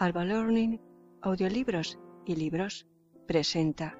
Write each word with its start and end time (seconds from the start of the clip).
Alba 0.00 0.24
Learning, 0.24 0.80
Audiolibros 1.22 1.98
y 2.24 2.36
Libros 2.36 2.86
presenta 3.26 3.98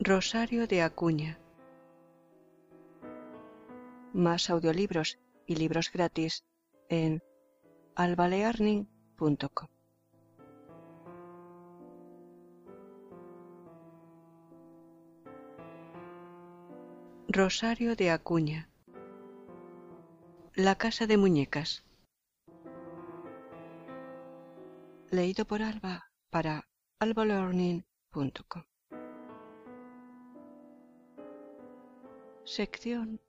Rosario 0.00 0.66
de 0.66 0.82
Acuña. 0.82 1.38
Más 4.12 4.50
audiolibros 4.50 5.20
y 5.46 5.54
libros 5.54 5.92
gratis 5.92 6.44
en 6.88 7.22
albalearning.com. 7.94 9.68
Rosario 17.28 17.94
de 17.94 18.10
Acuña. 18.10 18.68
La 20.56 20.74
casa 20.74 21.06
de 21.06 21.18
muñecas. 21.18 21.85
Leído 25.10 25.44
por 25.44 25.62
Alba 25.62 26.10
para 26.30 26.68
albalearning.com. 26.98 28.64
Sección 32.44 33.20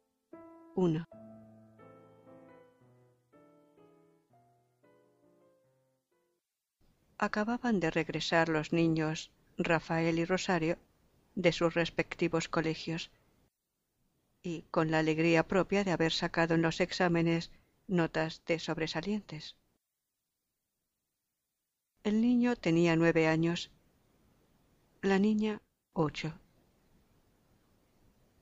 1. 0.73 1.05
Acababan 7.19 7.79
de 7.79 7.91
regresar 7.91 8.49
los 8.49 8.73
niños 8.73 9.31
Rafael 9.59 10.17
y 10.17 10.25
Rosario 10.25 10.79
de 11.35 11.51
sus 11.51 11.75
respectivos 11.75 12.49
colegios 12.49 13.11
y 14.41 14.63
con 14.71 14.89
la 14.89 14.97
alegría 14.99 15.47
propia 15.47 15.83
de 15.83 15.91
haber 15.91 16.11
sacado 16.11 16.55
en 16.55 16.63
los 16.63 16.81
exámenes 16.81 17.51
notas 17.85 18.43
de 18.45 18.57
sobresalientes. 18.57 19.55
El 22.03 22.21
niño 22.21 22.55
tenía 22.55 22.95
nueve 22.95 23.27
años, 23.27 23.71
la 25.01 25.19
niña 25.19 25.61
ocho. 25.93 26.39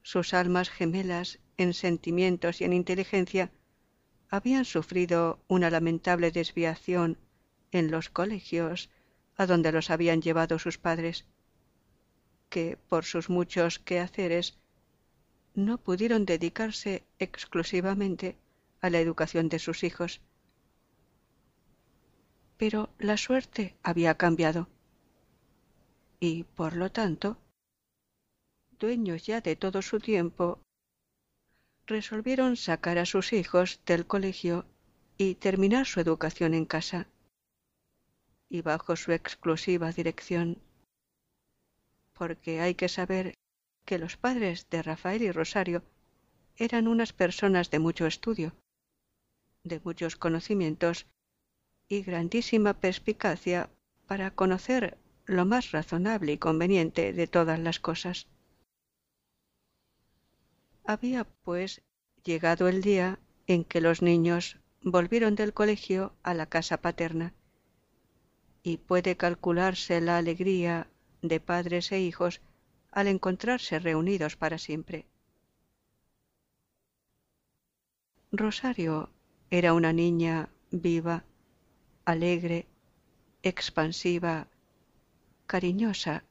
Sus 0.03 0.34
almas 0.34 0.70
gemelas 0.70 1.39
en 1.58 1.73
sentimientos 1.73 2.62
y 2.62 2.66
en 2.66 2.73
inteligencia 2.73 3.52
habían 4.30 4.66
sufrido 4.66 5.39
una 5.47 5.70
lamentable 5.70 6.31
desviación 6.31 7.17
en 7.72 7.92
los 7.92 8.09
colegios 8.09 8.89
a 9.36 9.45
donde 9.45 9.72
los 9.72 9.90
habían 9.90 10.22
llevado 10.22 10.59
sus 10.59 10.78
padres, 10.78 11.25
que 12.50 12.78
por 12.78 13.03
sus 13.06 13.30
muchos 13.30 13.80
quehaceres 13.80 14.58
no 15.56 15.78
pudieron 15.78 16.25
dedicarse 16.25 17.03
exclusivamente 17.19 18.38
a 18.81 18.90
la 18.90 19.00
educación 19.00 19.50
de 19.50 19.59
sus 19.59 19.84
hijos. 19.84 20.22
Pero 22.58 22.89
la 23.00 23.17
suerte 23.17 23.75
había 23.84 24.16
cambiado. 24.16 24.67
Y, 26.20 26.44
por 26.44 26.75
lo 26.75 26.92
tanto, 26.92 27.38
dueños 28.80 29.25
ya 29.25 29.42
de 29.42 29.56
todo 29.56 29.81
su 29.81 30.00
tiempo, 30.00 30.59
resolvieron 31.86 32.58
sacar 32.58 32.97
a 32.97 33.06
sus 33.06 33.34
hijos 33.34 33.80
del 33.86 34.08
colegio 34.08 34.66
y 35.17 35.36
terminar 35.36 35.86
su 35.86 36.00
educación 36.00 36.53
en 36.53 36.66
casa. 36.66 37.08
Y 38.50 38.62
bajo 38.62 38.95
su 38.95 39.12
exclusiva 39.12 39.92
dirección, 39.92 40.62
porque 42.14 42.62
hay 42.62 42.75
que 42.75 42.90
saber 42.90 43.34
que 43.86 43.97
los 44.00 44.17
padres 44.17 44.67
de 44.69 44.81
Rafael 44.81 45.22
y 45.22 45.31
Rosario 45.31 45.84
eran 46.58 46.88
unas 46.88 47.12
personas 47.12 47.69
de 47.69 47.80
mucho 47.80 48.06
estudio, 48.06 48.53
de 49.64 49.80
muchos 49.84 50.16
conocimientos 50.16 51.06
y 51.88 52.02
grandísima 52.02 52.73
perspicacia 52.73 53.69
para 54.08 54.31
conocer 54.31 54.97
lo 55.25 55.46
más 55.46 55.72
razonable 55.72 56.34
y 56.34 56.38
conveniente 56.38 57.13
de 57.13 57.28
todas 57.28 57.59
las 57.59 57.79
cosas. 57.79 58.28
Había, 60.84 61.25
pues, 61.44 61.81
llegado 62.24 62.68
el 62.68 62.81
día 62.81 63.19
en 63.47 63.63
que 63.63 63.81
los 63.81 64.01
niños 64.01 64.59
volvieron 64.81 65.35
del 65.35 65.53
colegio 65.53 66.13
a 66.22 66.34
la 66.34 66.45
casa 66.45 66.78
paterna, 66.78 67.34
y 68.62 68.78
puede 68.78 69.16
calcularse 69.18 70.01
la 70.01 70.18
alegría 70.18 70.88
de 71.22 71.40
padres 71.40 71.91
e 71.91 72.00
hijos 72.00 72.41
al 72.91 73.07
encontrarse 73.07 73.79
reunidos 73.79 74.35
para 74.35 74.57
siempre. 74.57 75.06
Rosario 78.31 79.09
era 79.50 79.74
una 79.74 79.94
niña 79.94 80.50
viva, 80.72 81.24
alegre, 82.06 82.68
expansiva, 83.42 84.48
cariñosa, 85.48 86.24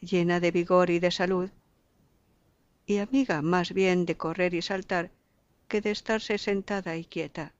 llena 0.00 0.40
de 0.40 0.50
vigor 0.50 0.88
y 0.90 0.98
de 0.98 1.10
salud, 1.10 1.50
y 2.86 2.98
amiga 2.98 3.42
más 3.42 3.72
bien 3.72 4.06
de 4.06 4.16
correr 4.16 4.54
y 4.54 4.62
saltar 4.62 5.10
que 5.68 5.80
de 5.80 5.90
estarse 5.90 6.38
sentada 6.38 6.96
y 6.96 7.04
quieta. 7.04 7.54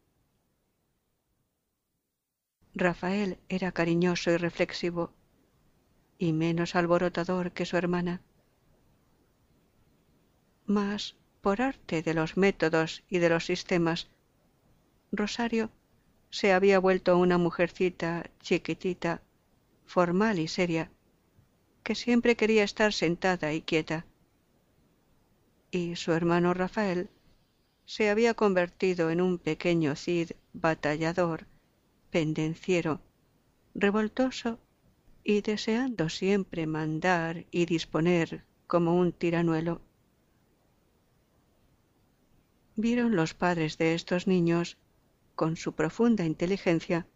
Rafael 2.74 3.38
era 3.48 3.72
cariñoso 3.72 4.30
y 4.30 4.38
reflexivo, 4.38 5.12
y 6.18 6.32
menos 6.32 6.74
alborotador 6.74 7.52
que 7.52 7.66
su 7.66 7.76
hermana. 7.76 8.22
Mas, 10.66 11.16
por 11.42 11.60
arte 11.60 12.02
de 12.02 12.14
los 12.14 12.36
métodos 12.36 13.02
y 13.08 13.18
de 13.18 13.28
los 13.28 13.44
sistemas, 13.46 14.08
Rosario 15.12 15.70
se 16.30 16.52
había 16.52 16.78
vuelto 16.78 17.18
una 17.18 17.38
mujercita 17.38 18.30
chiquitita, 18.40 19.22
formal 19.84 20.38
y 20.38 20.48
seria, 20.48 20.90
que 21.82 21.94
siempre 21.94 22.36
quería 22.36 22.64
estar 22.64 22.92
sentada 22.92 23.52
y 23.52 23.62
quieta. 23.62 24.06
Y 25.70 25.96
su 25.96 26.12
hermano 26.12 26.54
Rafael 26.54 27.10
se 27.84 28.08
había 28.08 28.34
convertido 28.34 29.10
en 29.10 29.20
un 29.20 29.38
pequeño 29.38 29.96
Cid 29.96 30.30
batallador, 30.52 31.46
pendenciero, 32.10 33.00
revoltoso 33.74 34.60
y 35.24 35.40
deseando 35.40 36.08
siempre 36.08 36.66
mandar 36.66 37.46
y 37.50 37.66
disponer 37.66 38.44
como 38.66 38.94
un 38.94 39.12
tiranuelo. 39.12 39.80
Vieron 42.76 43.16
los 43.16 43.34
padres 43.34 43.76
de 43.78 43.94
estos 43.94 44.26
niños, 44.26 44.78
con 45.40 45.56
su 45.56 45.72
profunda 45.72 46.26
inteligencia, 46.26 47.06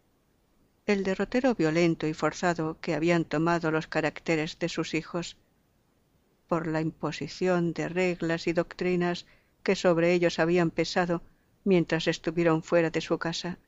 el 0.87 1.03
derrotero 1.03 1.53
violento 1.53 2.07
y 2.07 2.15
forzado 2.15 2.79
que 2.81 2.95
habían 2.95 3.23
tomado 3.23 3.69
los 3.69 3.85
caracteres 3.85 4.57
de 4.57 4.67
sus 4.67 4.95
hijos, 4.95 5.37
por 6.47 6.65
la 6.65 6.81
imposición 6.81 7.71
de 7.73 7.87
reglas 7.87 8.47
y 8.47 8.53
doctrinas 8.53 9.27
que 9.61 9.75
sobre 9.75 10.11
ellos 10.11 10.39
habían 10.39 10.71
pesado 10.71 11.21
mientras 11.65 12.07
estuvieron 12.07 12.63
fuera 12.63 12.89
de 12.89 12.99
su 12.99 13.19
casa, 13.19 13.59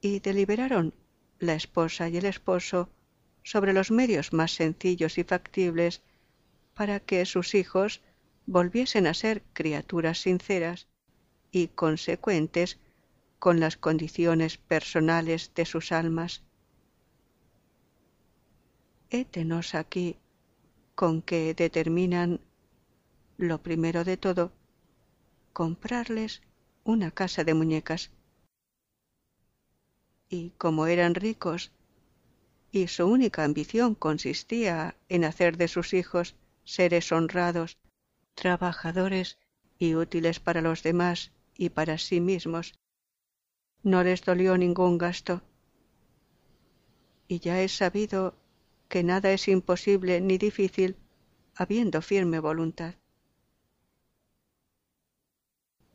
y 0.00 0.18
deliberaron 0.18 0.92
la 1.38 1.54
esposa 1.54 2.08
y 2.08 2.16
el 2.16 2.24
esposo 2.24 2.88
sobre 3.44 3.72
los 3.72 3.92
medios 3.92 4.32
más 4.32 4.50
sencillos 4.50 5.16
y 5.16 5.22
factibles 5.22 6.02
para 6.74 6.98
que 6.98 7.24
sus 7.24 7.54
hijos 7.54 8.00
volviesen 8.46 9.06
a 9.06 9.14
ser 9.14 9.44
criaturas 9.52 10.18
sinceras 10.18 10.88
y 11.52 11.68
consecuentes 11.68 12.80
con 13.46 13.60
las 13.60 13.76
condiciones 13.76 14.58
personales 14.58 15.52
de 15.54 15.66
sus 15.66 15.92
almas. 15.92 16.42
Hétenos 19.08 19.76
aquí 19.76 20.16
con 20.96 21.22
que 21.22 21.54
determinan, 21.54 22.40
lo 23.38 23.62
primero 23.62 24.02
de 24.02 24.16
todo, 24.16 24.50
comprarles 25.52 26.42
una 26.82 27.12
casa 27.12 27.44
de 27.44 27.54
muñecas 27.54 28.10
y 30.28 30.50
como 30.58 30.88
eran 30.88 31.14
ricos 31.14 31.70
y 32.72 32.88
su 32.88 33.06
única 33.06 33.44
ambición 33.44 33.94
consistía 33.94 34.96
en 35.08 35.24
hacer 35.24 35.56
de 35.56 35.68
sus 35.68 35.94
hijos 35.94 36.34
seres 36.64 37.12
honrados, 37.12 37.78
trabajadores 38.34 39.38
y 39.78 39.94
útiles 39.94 40.40
para 40.40 40.62
los 40.62 40.82
demás 40.82 41.30
y 41.56 41.68
para 41.68 41.96
sí 41.96 42.20
mismos, 42.20 42.74
no 43.86 44.02
les 44.02 44.24
dolió 44.24 44.58
ningún 44.58 44.98
gasto. 44.98 45.42
Y 47.28 47.38
ya 47.38 47.62
es 47.62 47.70
sabido 47.76 48.34
que 48.88 49.04
nada 49.04 49.30
es 49.30 49.46
imposible 49.46 50.20
ni 50.20 50.38
difícil 50.38 50.96
habiendo 51.54 52.02
firme 52.02 52.40
voluntad. 52.40 52.96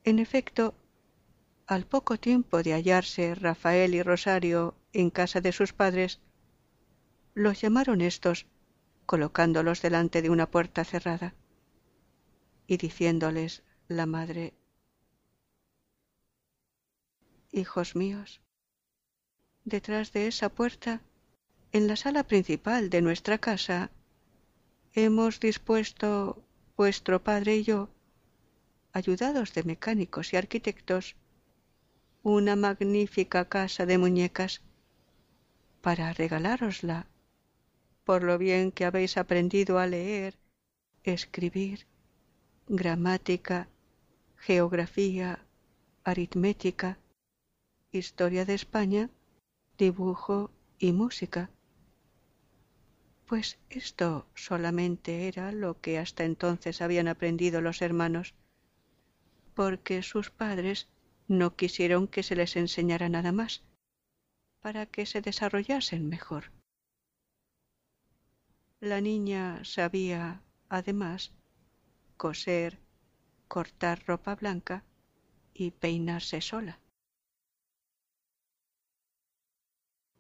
En 0.06 0.20
efecto, 0.20 0.74
al 1.68 1.86
poco 1.86 2.18
tiempo 2.18 2.64
de 2.64 2.74
hallarse 2.74 3.36
Rafael 3.36 3.94
y 3.94 4.02
Rosario 4.02 4.74
en 4.94 5.10
casa 5.10 5.42
de 5.42 5.52
sus 5.52 5.74
padres, 5.74 6.22
los 7.34 7.60
llamaron 7.60 8.00
éstos, 8.00 8.46
colocándolos 9.06 9.82
delante 9.82 10.22
de 10.22 10.30
una 10.30 10.50
puerta 10.50 10.86
cerrada, 10.86 11.36
y 12.68 12.78
diciéndoles 12.78 13.64
la 13.90 14.06
madre 14.06 14.54
hijos 17.52 17.96
míos. 17.96 18.42
Detrás 19.64 20.12
de 20.14 20.28
esa 20.28 20.50
puerta, 20.50 21.02
en 21.72 21.88
la 21.88 21.96
sala 21.96 22.24
principal 22.24 22.90
de 22.90 23.02
nuestra 23.02 23.38
casa, 23.38 23.92
hemos 24.94 25.40
dispuesto 25.40 26.44
vuestro 26.76 27.24
padre 27.24 27.58
y 27.58 27.64
yo, 27.64 27.90
ayudados 28.94 29.54
de 29.54 29.64
mecánicos 29.64 30.34
y 30.34 30.38
arquitectos, 30.38 31.16
una 32.24 32.56
magnífica 32.56 33.46
casa 33.46 33.86
de 33.86 33.98
muñecas 33.98 34.62
para 35.82 36.14
regalárosla, 36.14 37.08
por 38.04 38.24
lo 38.24 38.38
bien 38.38 38.72
que 38.72 38.86
habéis 38.86 39.18
aprendido 39.18 39.80
a 39.80 39.88
leer, 39.88 40.38
escribir, 41.04 41.88
gramática, 42.68 43.68
geografía, 44.38 45.40
aritmética, 46.04 46.98
historia 47.92 48.46
de 48.46 48.54
España, 48.54 49.10
dibujo 49.78 50.52
y 50.80 50.94
música. 50.94 51.50
Pues 53.26 53.60
esto 53.70 54.28
solamente 54.36 55.28
era 55.28 55.52
lo 55.52 55.80
que 55.80 55.98
hasta 55.98 56.24
entonces 56.24 56.82
habían 56.82 57.08
aprendido 57.08 57.62
los 57.62 57.82
hermanos, 57.82 58.34
porque 59.54 60.04
sus 60.04 60.30
padres 60.30 60.88
no 61.28 61.56
quisieron 61.56 62.08
que 62.08 62.24
se 62.24 62.36
les 62.36 62.56
enseñara 62.56 63.10
nada 63.10 63.32
más, 63.32 63.64
para 64.62 64.86
que 64.86 65.06
se 65.06 65.22
desarrollasen 65.22 66.08
mejor. 66.08 66.52
La 68.80 69.00
niña 69.00 69.64
sabía, 69.64 70.42
además, 70.68 71.32
coser, 72.18 72.80
cortar 73.48 74.04
ropa 74.06 74.36
blanca 74.36 74.84
y 75.54 75.72
peinarse 75.72 76.42
sola. 76.42 76.81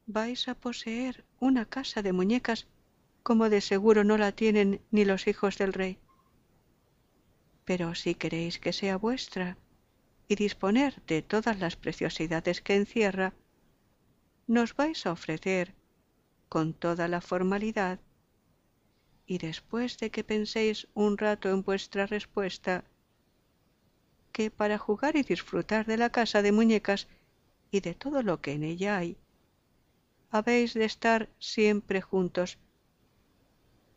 Vais 0.05 0.47
a 0.47 0.55
poseer 0.55 1.23
una 1.39 1.65
casa 1.65 2.01
de 2.01 2.13
muñecas 2.13 2.67
como 3.23 3.49
de 3.49 3.61
seguro 3.61 4.03
no 4.03 4.17
la 4.17 4.31
tienen 4.31 4.81
ni 4.91 5.05
los 5.05 5.27
hijos 5.27 5.57
del 5.57 5.73
rey. 5.73 5.99
Pero 7.65 7.95
si 7.95 8.15
queréis 8.15 8.59
que 8.59 8.73
sea 8.73 8.97
vuestra, 8.97 9.57
y 10.27 10.35
disponer 10.35 11.01
de 11.07 11.21
todas 11.21 11.59
las 11.59 11.75
preciosidades 11.75 12.61
que 12.61 12.75
encierra, 12.75 13.33
nos 14.47 14.75
vais 14.75 15.05
a 15.05 15.11
ofrecer 15.11 15.73
con 16.49 16.73
toda 16.73 17.07
la 17.07 17.21
formalidad 17.21 17.99
y 19.25 19.37
después 19.37 19.97
de 19.99 20.09
que 20.09 20.23
penséis 20.23 20.87
un 20.93 21.17
rato 21.17 21.49
en 21.49 21.63
vuestra 21.63 22.05
respuesta, 22.05 22.83
que 24.31 24.51
para 24.51 24.77
jugar 24.77 25.15
y 25.15 25.23
disfrutar 25.23 25.85
de 25.85 25.97
la 25.97 26.09
casa 26.09 26.41
de 26.41 26.51
muñecas 26.51 27.07
y 27.71 27.79
de 27.81 27.93
todo 27.93 28.23
lo 28.23 28.41
que 28.41 28.53
en 28.53 28.63
ella 28.63 28.97
hay, 28.97 29.17
habéis 30.31 30.73
de 30.73 30.85
estar 30.85 31.29
siempre 31.39 32.01
juntos 32.01 32.57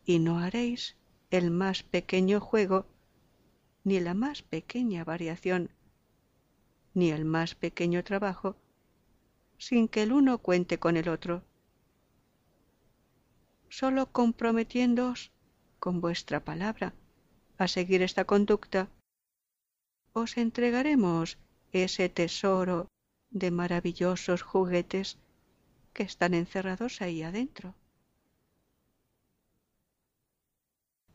y 0.04 0.18
no 0.18 0.40
haréis 0.40 0.96
el 1.30 1.50
más 1.50 1.82
pequeño 1.82 2.40
juego 2.40 2.86
ni 3.84 4.00
la 4.00 4.14
más 4.14 4.42
pequeña 4.42 5.04
variación 5.04 5.70
ni 6.92 7.10
el 7.10 7.24
más 7.24 7.54
pequeño 7.54 8.02
trabajo 8.02 8.56
sin 9.58 9.88
que 9.88 10.02
el 10.02 10.12
uno 10.12 10.38
cuente 10.38 10.78
con 10.78 10.96
el 10.96 11.08
otro. 11.08 11.42
Solo 13.68 14.10
comprometiéndoos 14.12 15.30
con 15.78 16.00
vuestra 16.00 16.44
palabra 16.44 16.94
a 17.58 17.68
seguir 17.68 18.02
esta 18.02 18.24
conducta, 18.24 18.88
os 20.12 20.36
entregaremos 20.36 21.38
ese 21.72 22.08
tesoro 22.08 22.88
de 23.30 23.50
maravillosos 23.50 24.42
juguetes 24.42 25.18
que 25.94 26.02
están 26.02 26.34
encerrados 26.34 27.00
ahí 27.00 27.22
adentro. 27.22 27.74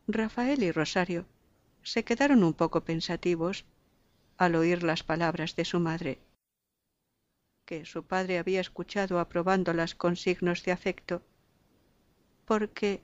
Rafael 0.08 0.62
y 0.64 0.72
Rosario 0.72 1.26
se 1.82 2.02
quedaron 2.02 2.42
un 2.42 2.54
poco 2.54 2.82
pensativos 2.82 3.64
al 4.38 4.54
oír 4.56 4.82
las 4.82 5.02
palabras 5.04 5.54
de 5.54 5.64
su 5.64 5.78
madre, 5.78 6.18
que 7.64 7.84
su 7.84 8.04
padre 8.04 8.38
había 8.38 8.60
escuchado 8.60 9.20
aprobándolas 9.20 9.94
con 9.94 10.16
signos 10.16 10.64
de 10.64 10.72
afecto, 10.72 11.22
porque, 12.46 13.02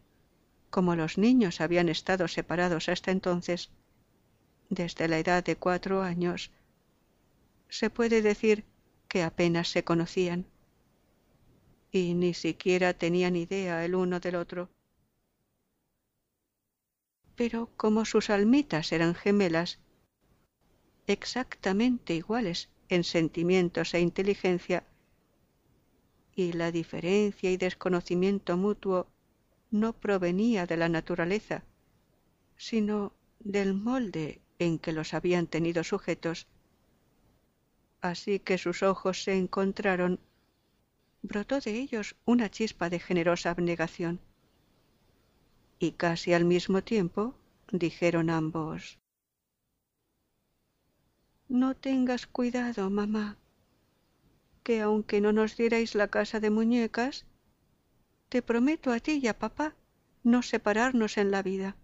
como 0.70 0.96
los 0.96 1.18
niños 1.18 1.60
habían 1.60 1.88
estado 1.88 2.26
separados 2.26 2.88
hasta 2.88 3.12
entonces, 3.12 3.70
desde 4.70 5.06
la 5.06 5.18
edad 5.18 5.44
de 5.44 5.56
cuatro 5.56 6.02
años, 6.02 6.50
se 7.68 7.90
puede 7.90 8.22
decir 8.22 8.64
que 9.08 9.22
apenas 9.22 9.68
se 9.68 9.84
conocían 9.84 10.46
y 11.96 12.14
ni 12.14 12.34
siquiera 12.34 12.94
tenían 12.94 13.36
idea 13.36 13.84
el 13.84 13.94
uno 13.94 14.20
del 14.20 14.36
otro. 14.36 14.68
Pero 17.34 17.70
como 17.76 18.04
sus 18.04 18.30
almitas 18.30 18.92
eran 18.92 19.14
gemelas, 19.14 19.78
exactamente 21.06 22.14
iguales 22.14 22.68
en 22.88 23.04
sentimientos 23.04 23.94
e 23.94 24.00
inteligencia, 24.00 24.84
y 26.34 26.52
la 26.52 26.70
diferencia 26.70 27.50
y 27.50 27.56
desconocimiento 27.56 28.56
mutuo 28.56 29.06
no 29.70 29.94
provenía 29.94 30.66
de 30.66 30.76
la 30.76 30.88
naturaleza, 30.88 31.64
sino 32.56 33.12
del 33.40 33.74
molde 33.74 34.40
en 34.58 34.78
que 34.78 34.92
los 34.92 35.14
habían 35.14 35.46
tenido 35.46 35.82
sujetos. 35.84 36.46
Así 38.00 38.38
que 38.38 38.58
sus 38.58 38.82
ojos 38.82 39.22
se 39.24 39.36
encontraron, 39.36 40.20
brotó 41.26 41.60
de 41.60 41.72
ellos 41.72 42.16
una 42.24 42.50
chispa 42.50 42.90
de 42.90 42.98
generosa 42.98 43.50
abnegación. 43.50 44.20
Y 45.78 45.92
casi 45.92 46.32
al 46.32 46.44
mismo 46.44 46.82
tiempo 46.82 47.34
dijeron 47.70 48.30
ambos 48.30 48.98
no 51.48 51.76
tengas 51.76 52.26
cuidado, 52.26 52.90
mamá, 52.90 53.36
que 54.62 54.80
aunque 54.80 55.20
no 55.20 55.32
nos 55.32 55.56
dierais 55.56 55.94
la 55.94 56.08
casa 56.08 56.40
de 56.40 56.50
muñecas, 56.50 57.24
te 58.28 58.42
prometo 58.42 58.92
a 58.92 58.98
ti 58.98 59.20
y 59.22 59.28
a 59.28 59.38
papá 59.38 59.76
no 60.24 60.42
separarnos 60.42 61.18
en 61.18 61.30
la 61.30 61.42
vida, 61.42 61.76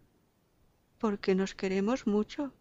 porque 0.98 1.36
nos 1.36 1.54
queremos 1.54 2.06
mucho. 2.08 2.52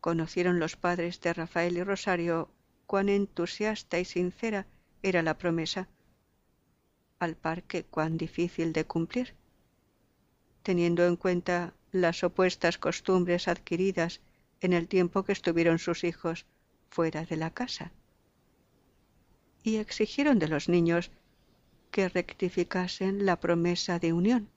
Conocieron 0.00 0.58
los 0.58 0.76
padres 0.76 1.20
de 1.20 1.32
Rafael 1.32 1.78
y 1.78 1.82
Rosario 1.82 2.50
cuán 2.92 3.08
entusiasta 3.08 3.98
y 4.00 4.04
sincera 4.04 4.66
era 5.02 5.22
la 5.22 5.38
promesa, 5.38 5.88
al 7.20 7.36
par 7.36 7.62
que 7.62 7.84
cuán 7.84 8.18
difícil 8.18 8.74
de 8.74 8.84
cumplir, 8.84 9.32
teniendo 10.62 11.06
en 11.06 11.16
cuenta 11.16 11.72
las 11.90 12.22
opuestas 12.22 12.76
costumbres 12.76 13.48
adquiridas 13.48 14.20
en 14.60 14.74
el 14.74 14.88
tiempo 14.88 15.22
que 15.22 15.32
estuvieron 15.32 15.78
sus 15.78 16.04
hijos 16.04 16.44
fuera 16.90 17.24
de 17.24 17.36
la 17.36 17.48
casa. 17.48 17.92
Y 19.62 19.76
exigieron 19.76 20.38
de 20.38 20.48
los 20.48 20.68
niños 20.68 21.10
que 21.90 22.10
rectificasen 22.10 23.24
la 23.24 23.40
promesa 23.40 24.00
de 24.00 24.12
unión, 24.12 24.50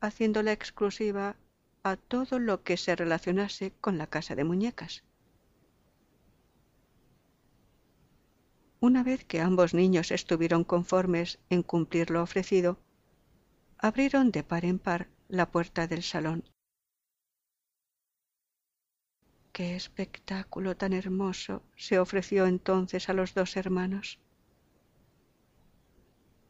haciéndola 0.00 0.52
exclusiva 0.52 1.34
a 1.82 1.96
todo 1.96 2.38
lo 2.38 2.62
que 2.62 2.76
se 2.76 2.94
relacionase 2.94 3.72
con 3.80 3.98
la 3.98 4.06
casa 4.06 4.36
de 4.36 4.44
muñecas. 4.44 5.02
Una 8.80 9.02
vez 9.02 9.24
que 9.24 9.40
ambos 9.40 9.74
niños 9.74 10.12
estuvieron 10.12 10.62
conformes 10.62 11.40
en 11.50 11.62
cumplir 11.64 12.10
lo 12.10 12.22
ofrecido, 12.22 12.78
abrieron 13.76 14.30
de 14.30 14.44
par 14.44 14.64
en 14.64 14.78
par 14.78 15.08
la 15.28 15.50
puerta 15.50 15.88
del 15.88 16.04
salón. 16.04 16.44
Qué 19.52 19.74
espectáculo 19.74 20.76
tan 20.76 20.92
hermoso 20.92 21.64
se 21.74 21.98
ofreció 21.98 22.46
entonces 22.46 23.08
a 23.08 23.14
los 23.14 23.34
dos 23.34 23.56
hermanos. 23.56 24.20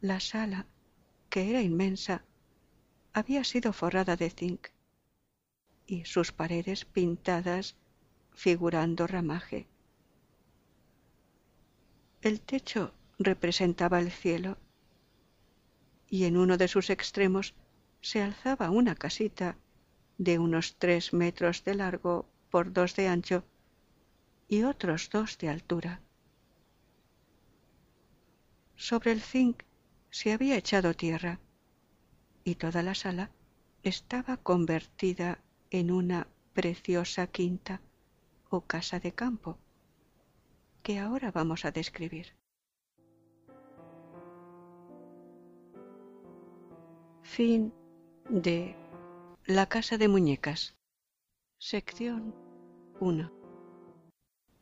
La 0.03 0.21
sala, 0.21 0.67
que 1.31 1.49
era 1.49 1.63
inmensa, 1.63 2.25
había 3.15 3.43
sido 3.45 3.73
forrada 3.73 4.17
de 4.17 4.29
zinc 4.29 4.69
y 5.87 6.05
sus 6.05 6.33
paredes 6.33 6.85
pintadas 6.85 7.77
figurando 8.35 9.07
ramaje. 9.07 9.67
El 12.21 12.41
techo 12.41 12.93
representaba 13.19 14.01
el 14.01 14.11
cielo 14.11 14.59
y 16.09 16.25
en 16.25 16.37
uno 16.37 16.57
de 16.57 16.67
sus 16.67 16.91
extremos 16.91 17.55
se 18.01 18.23
alzaba 18.23 18.71
una 18.71 18.97
casita 18.97 19.57
de 20.17 20.41
unos 20.41 20.77
tres 20.79 21.13
metros 21.13 21.63
de 21.63 21.77
largo 21.77 22.29
por 22.51 22.73
dos 22.73 22.97
de 22.97 23.07
ancho 23.07 23.45
y 24.49 24.65
otros 24.65 25.11
dos 25.11 25.39
de 25.39 25.49
altura. 25.49 26.01
Sobre 28.75 29.13
el 29.13 29.21
zinc 29.21 29.63
se 30.11 30.33
había 30.33 30.57
echado 30.57 30.95
tierra 30.95 31.39
y 32.43 32.57
toda 32.57 32.83
la 32.83 32.97
sala 32.97 33.31
estaba 33.85 34.39
convertida 34.39 35.39
en 35.71 35.93
una 35.93 36.27
preciosa 36.53 37.29
quinta 37.29 37.81
o 38.51 38.63
casa 38.63 38.99
de 38.99 39.13
campo, 39.13 39.59
que 40.83 40.99
ahora 40.99 41.31
vamos 41.31 41.65
a 41.65 41.71
describir. 41.71 42.35
Fin 47.23 47.73
de 48.29 48.77
La 49.47 49.67
casa 49.67 49.97
de 49.99 50.09
muñecas. 50.09 50.77
Sección 51.59 52.35
1. 53.01 53.33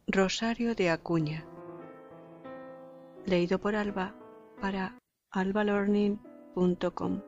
Rosario 0.08 0.74
de 0.74 0.90
Acuña. 0.90 1.46
Leído 3.24 3.58
por 3.58 3.74
Alba 3.74 4.14
para 4.60 4.98
albalearning.com. 5.30 7.22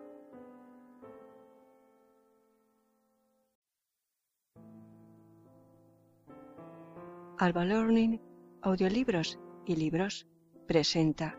Alba 7.40 7.64
Learning, 7.64 8.20
audiolibros 8.62 9.38
y 9.66 9.76
libros 9.76 10.26
presenta 10.66 11.38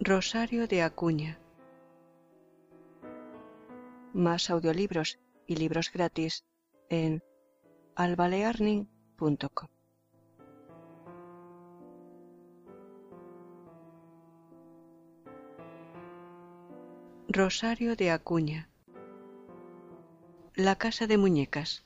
Rosario 0.00 0.66
de 0.66 0.82
Acuña. 0.82 1.38
Más 4.12 4.50
audiolibros 4.50 5.18
y 5.46 5.56
libros 5.56 5.90
gratis 5.92 6.44
en 6.88 7.22
albalearning.com. 7.94 9.68
Rosario 17.28 17.96
de 17.96 18.10
Acuña. 18.10 18.70
La 20.54 20.76
casa 20.76 21.06
de 21.06 21.18
muñecas. 21.18 21.85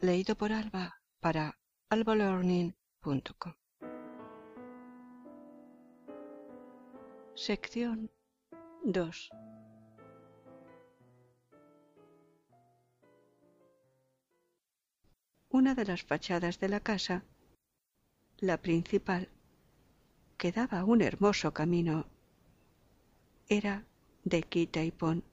Leído 0.00 0.36
por 0.36 0.52
Alba 0.52 1.00
para 1.20 1.58
albalearning.com. 1.90 3.54
Sección 7.34 8.10
2 8.84 9.30
Una 15.50 15.74
de 15.74 15.84
las 15.86 16.02
fachadas 16.02 16.60
de 16.60 16.68
la 16.68 16.80
casa, 16.80 17.24
la 18.38 18.58
principal, 18.58 19.30
que 20.36 20.52
daba 20.52 20.84
un 20.84 21.00
hermoso 21.00 21.54
camino, 21.54 22.06
era 23.48 23.84
de 24.24 24.42
quita 24.42 24.82
y 24.82 24.90
pon, 24.90 25.24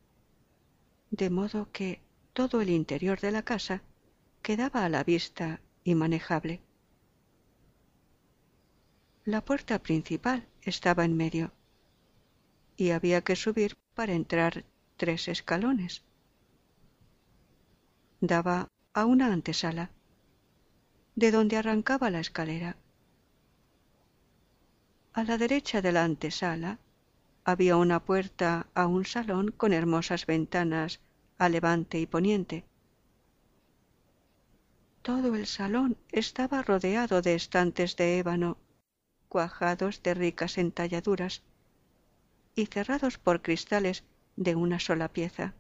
de 1.12 1.30
modo 1.30 1.70
que 1.72 2.02
todo 2.32 2.62
el 2.62 2.70
interior 2.70 3.20
de 3.20 3.32
la 3.32 3.44
casa 3.44 3.84
quedaba 4.44 4.84
a 4.84 4.90
la 4.90 5.04
vista 5.06 5.62
y 5.86 5.96
manejable. 5.96 6.62
La 9.24 9.44
puerta 9.44 9.80
principal 9.80 10.46
estaba 10.62 11.06
en 11.06 11.16
medio 11.16 11.54
y 12.76 12.92
había 12.92 13.22
que 13.22 13.38
subir 13.38 13.78
para 13.96 14.14
entrar 14.14 14.66
tres 14.98 15.30
escalones. 15.30 16.04
Daba 18.20 18.68
a 18.94 19.06
una 19.06 19.32
antesala, 19.32 19.92
de 21.16 21.32
donde 21.32 21.56
arrancaba 21.58 22.10
la 22.10 22.20
escalera. 22.20 22.76
A 25.14 25.24
la 25.24 25.38
derecha 25.38 25.82
de 25.82 25.94
la 25.94 26.04
antesala 26.04 26.80
había 27.46 27.78
una 27.78 28.04
puerta 28.04 28.68
a 28.74 28.88
un 28.88 29.06
salón 29.06 29.52
con 29.52 29.72
hermosas 29.72 30.26
ventanas 30.26 31.00
a 31.38 31.48
levante 31.48 31.98
y 32.00 32.08
poniente. 32.08 32.66
Todo 35.04 35.36
el 35.36 35.48
salón 35.48 35.98
estaba 36.14 36.62
rodeado 36.62 37.22
de 37.22 37.36
estantes 37.36 37.98
de 37.98 38.20
ébano, 38.20 38.58
cuajados 39.28 40.02
de 40.02 40.14
ricas 40.14 40.58
entalladuras 40.58 41.44
y 42.56 42.68
cerrados 42.68 43.18
por 43.18 43.42
cristales 43.42 44.06
de 44.38 44.56
una 44.56 44.80
sola 44.80 45.10
pieza. 45.10 45.56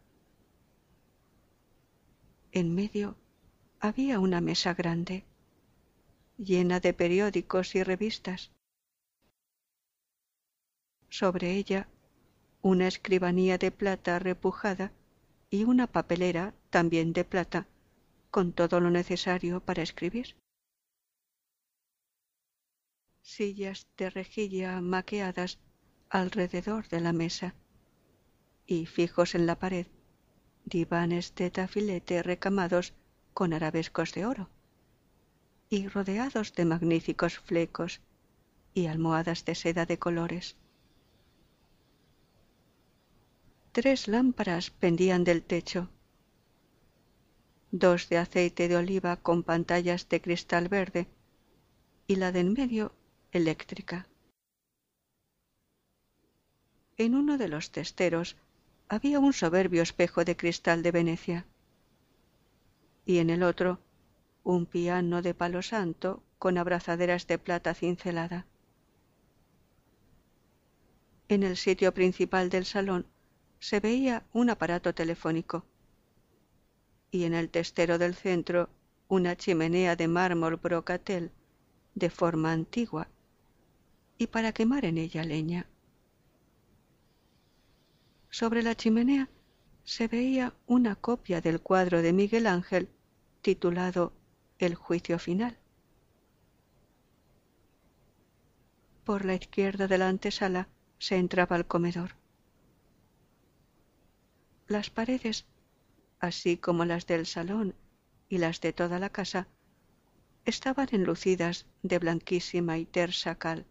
En 2.53 2.73
medio 2.73 3.17
había 3.81 4.21
una 4.21 4.39
mesa 4.39 4.73
grande, 4.75 5.25
llena 6.37 6.79
de 6.79 6.93
periódicos 6.93 7.75
y 7.75 7.83
revistas. 7.83 8.49
Sobre 11.09 11.51
ella 11.51 11.89
una 12.61 12.87
escribanía 12.87 13.57
de 13.57 13.71
plata 13.71 14.19
repujada 14.19 14.93
y 15.49 15.65
una 15.65 15.87
papelera 15.87 16.53
también 16.69 17.11
de 17.11 17.25
plata 17.25 17.67
con 18.33 18.51
todo 18.51 18.79
lo 18.79 18.89
necesario 18.89 19.59
para 19.59 19.83
escribir. 19.83 20.35
Sillas 23.21 23.85
de 23.95 24.09
rejilla 24.09 24.81
maqueadas 24.81 25.59
alrededor 26.09 26.87
de 26.87 26.99
la 26.99 27.13
mesa 27.13 27.53
y 28.65 28.87
fijos 28.87 29.35
en 29.35 29.45
la 29.45 29.59
pared 29.59 29.85
divanes 30.65 31.35
de 31.35 31.51
tafilete 31.51 32.23
recamados 32.23 32.95
con 33.35 33.53
arabescos 33.53 34.13
de 34.13 34.25
oro 34.25 34.49
y 35.69 35.87
rodeados 35.87 36.55
de 36.55 36.65
magníficos 36.65 37.37
flecos 37.37 38.01
y 38.73 38.87
almohadas 38.87 39.45
de 39.45 39.53
seda 39.53 39.85
de 39.85 39.99
colores. 39.99 40.55
Tres 43.73 44.07
lámparas 44.07 44.71
pendían 44.71 45.23
del 45.23 45.43
techo 45.43 45.92
dos 47.73 48.07
de 48.07 48.19
aceite 48.19 48.67
de 48.67 48.77
oliva 48.77 49.17
con 49.17 49.41
pantallas 49.41 50.07
de 50.07 50.21
cristal 50.21 50.69
verde 50.69 51.07
y 52.05 52.17
la 52.17 52.31
de 52.31 52.41
en 52.41 52.53
medio 52.53 52.93
eléctrica. 53.31 54.07
En 56.97 57.15
uno 57.15 57.39
de 57.39 57.47
los 57.47 57.71
testeros 57.71 58.37
había 58.89 59.19
un 59.19 59.33
soberbio 59.33 59.81
espejo 59.81 60.23
de 60.23 60.37
cristal 60.37 60.83
de 60.83 60.91
Venecia 60.91 61.47
y 63.07 63.17
en 63.17 63.31
el 63.31 63.41
otro 63.41 63.79
un 64.43 64.67
piano 64.67 65.23
de 65.23 65.33
palo 65.33 65.63
santo 65.63 66.21
con 66.37 66.59
abrazaderas 66.59 67.25
de 67.25 67.39
plata 67.39 67.73
cincelada. 67.73 68.45
En 71.27 71.41
el 71.41 71.57
sitio 71.57 71.91
principal 71.91 72.51
del 72.51 72.65
salón 72.65 73.07
se 73.57 73.79
veía 73.79 74.27
un 74.31 74.51
aparato 74.51 74.93
telefónico 74.93 75.65
y 77.13 77.25
en 77.25 77.35
el 77.35 77.49
testero 77.49 77.99
del 77.99 78.15
centro 78.15 78.69
una 79.07 79.37
chimenea 79.37 79.95
de 79.95 80.07
mármol 80.07 80.55
brocatel 80.55 81.31
de 81.93 82.09
forma 82.09 82.51
antigua 82.51 83.07
y 84.17 84.25
para 84.27 84.51
quemar 84.51 84.83
en 84.83 84.97
ella 84.97 85.23
leña. 85.23 85.67
Sobre 88.31 88.63
la 88.63 88.73
chimenea 88.73 89.29
se 89.83 90.07
veía 90.07 90.55
una 90.65 90.95
copia 90.95 91.39
del 91.39 91.61
cuadro 91.61 92.01
de 92.01 92.13
Miguel 92.13 92.47
Ángel 92.47 92.89
titulado 93.43 94.11
El 94.57 94.73
juicio 94.73 95.19
final. 95.19 95.59
Por 99.03 99.23
la 99.23 99.35
izquierda 99.35 99.87
de 99.87 99.99
la 99.99 100.07
antesala 100.07 100.67
se 100.97 101.17
entraba 101.17 101.57
al 101.57 101.67
comedor. 101.67 102.15
Las 104.67 104.89
paredes 104.89 105.45
así 106.23 106.55
como 106.55 106.85
las 106.85 107.05
del 107.05 107.25
salón 107.25 107.75
y 108.29 108.37
las 108.37 108.61
de 108.61 108.71
toda 108.71 108.97
la 108.97 109.09
casa, 109.09 109.49
estaban 110.45 110.87
enlucidas 110.93 111.65
de 111.81 111.99
blanquísima 111.99 112.77
y 112.77 112.85
tersa 112.85 113.35
cal, 113.35 113.65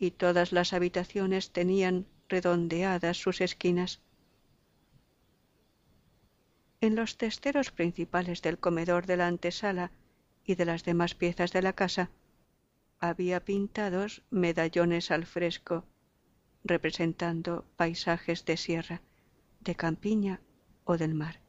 y 0.00 0.10
todas 0.10 0.50
las 0.50 0.72
habitaciones 0.72 1.52
tenían 1.52 2.06
redondeadas 2.28 3.16
sus 3.18 3.40
esquinas. 3.40 4.00
En 6.80 6.96
los 6.96 7.16
testeros 7.16 7.70
principales 7.70 8.42
del 8.42 8.58
comedor 8.58 9.06
de 9.06 9.16
la 9.16 9.28
antesala 9.28 9.92
y 10.44 10.56
de 10.56 10.64
las 10.64 10.82
demás 10.82 11.14
piezas 11.14 11.52
de 11.52 11.62
la 11.62 11.72
casa 11.72 12.10
había 12.98 13.44
pintados 13.44 14.22
medallones 14.30 15.12
al 15.12 15.24
fresco 15.24 15.84
representando 16.64 17.64
paisajes 17.76 18.44
de 18.44 18.56
sierra, 18.56 19.02
de 19.60 19.76
campiña 19.76 20.40
del 20.96 21.14
mar. 21.14 21.40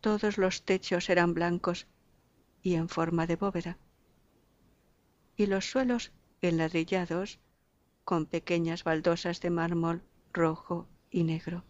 Todos 0.00 0.38
los 0.38 0.62
techos 0.62 1.10
eran 1.10 1.34
blancos 1.34 1.86
y 2.62 2.74
en 2.74 2.88
forma 2.88 3.26
de 3.26 3.36
bóveda, 3.36 3.78
y 5.36 5.46
los 5.46 5.70
suelos 5.70 6.12
enladrillados 6.40 7.38
con 8.04 8.26
pequeñas 8.26 8.84
baldosas 8.84 9.40
de 9.40 9.50
mármol 9.50 10.02
rojo 10.32 10.88
y 11.10 11.24
negro. 11.24 11.64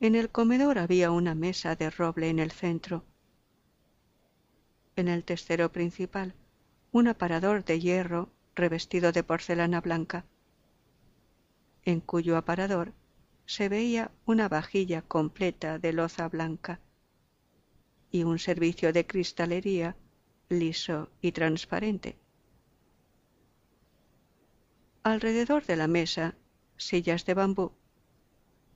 En 0.00 0.14
el 0.14 0.30
comedor 0.30 0.78
había 0.78 1.10
una 1.10 1.34
mesa 1.34 1.74
de 1.74 1.90
roble 1.90 2.28
en 2.28 2.38
el 2.38 2.50
centro. 2.50 3.04
En 4.94 5.08
el 5.08 5.24
testero 5.24 5.72
principal, 5.72 6.34
un 6.92 7.08
aparador 7.08 7.64
de 7.64 7.80
hierro 7.80 8.30
revestido 8.54 9.12
de 9.12 9.22
porcelana 9.22 9.80
blanca 9.80 10.26
en 11.86 12.00
cuyo 12.00 12.36
aparador 12.36 12.92
se 13.46 13.68
veía 13.68 14.10
una 14.26 14.48
vajilla 14.48 15.02
completa 15.02 15.78
de 15.78 15.92
loza 15.92 16.28
blanca 16.28 16.80
y 18.10 18.24
un 18.24 18.40
servicio 18.40 18.92
de 18.92 19.06
cristalería 19.06 19.96
liso 20.48 21.10
y 21.20 21.30
transparente. 21.30 22.18
Alrededor 25.04 25.64
de 25.64 25.76
la 25.76 25.86
mesa, 25.86 26.34
sillas 26.76 27.24
de 27.24 27.34
bambú 27.34 27.70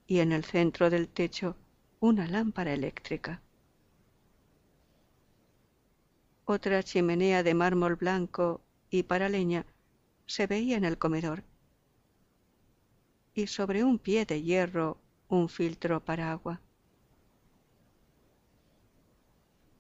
y 0.07 0.21
en 0.21 0.31
el 0.31 0.45
centro 0.45 0.89
del 0.89 1.09
techo 1.09 1.57
una 1.99 2.29
lámpara 2.29 2.73
eléctrica. 2.73 3.43
Otra 6.45 6.85
chimenea 6.85 7.43
de 7.43 7.55
mármol 7.55 7.97
blanco 7.97 8.61
y 8.89 9.03
para 9.03 9.29
leña 9.29 9.67
se 10.27 10.47
veía 10.47 10.77
en 10.77 10.85
el 10.85 10.97
comedor 10.97 11.50
y 13.35 13.47
sobre 13.47 13.85
un 13.85 13.99
pie 13.99 14.25
de 14.27 14.43
hierro 14.43 14.99
un 15.29 15.49
filtro 15.49 16.05
para 16.05 16.33
agua. 16.33 16.61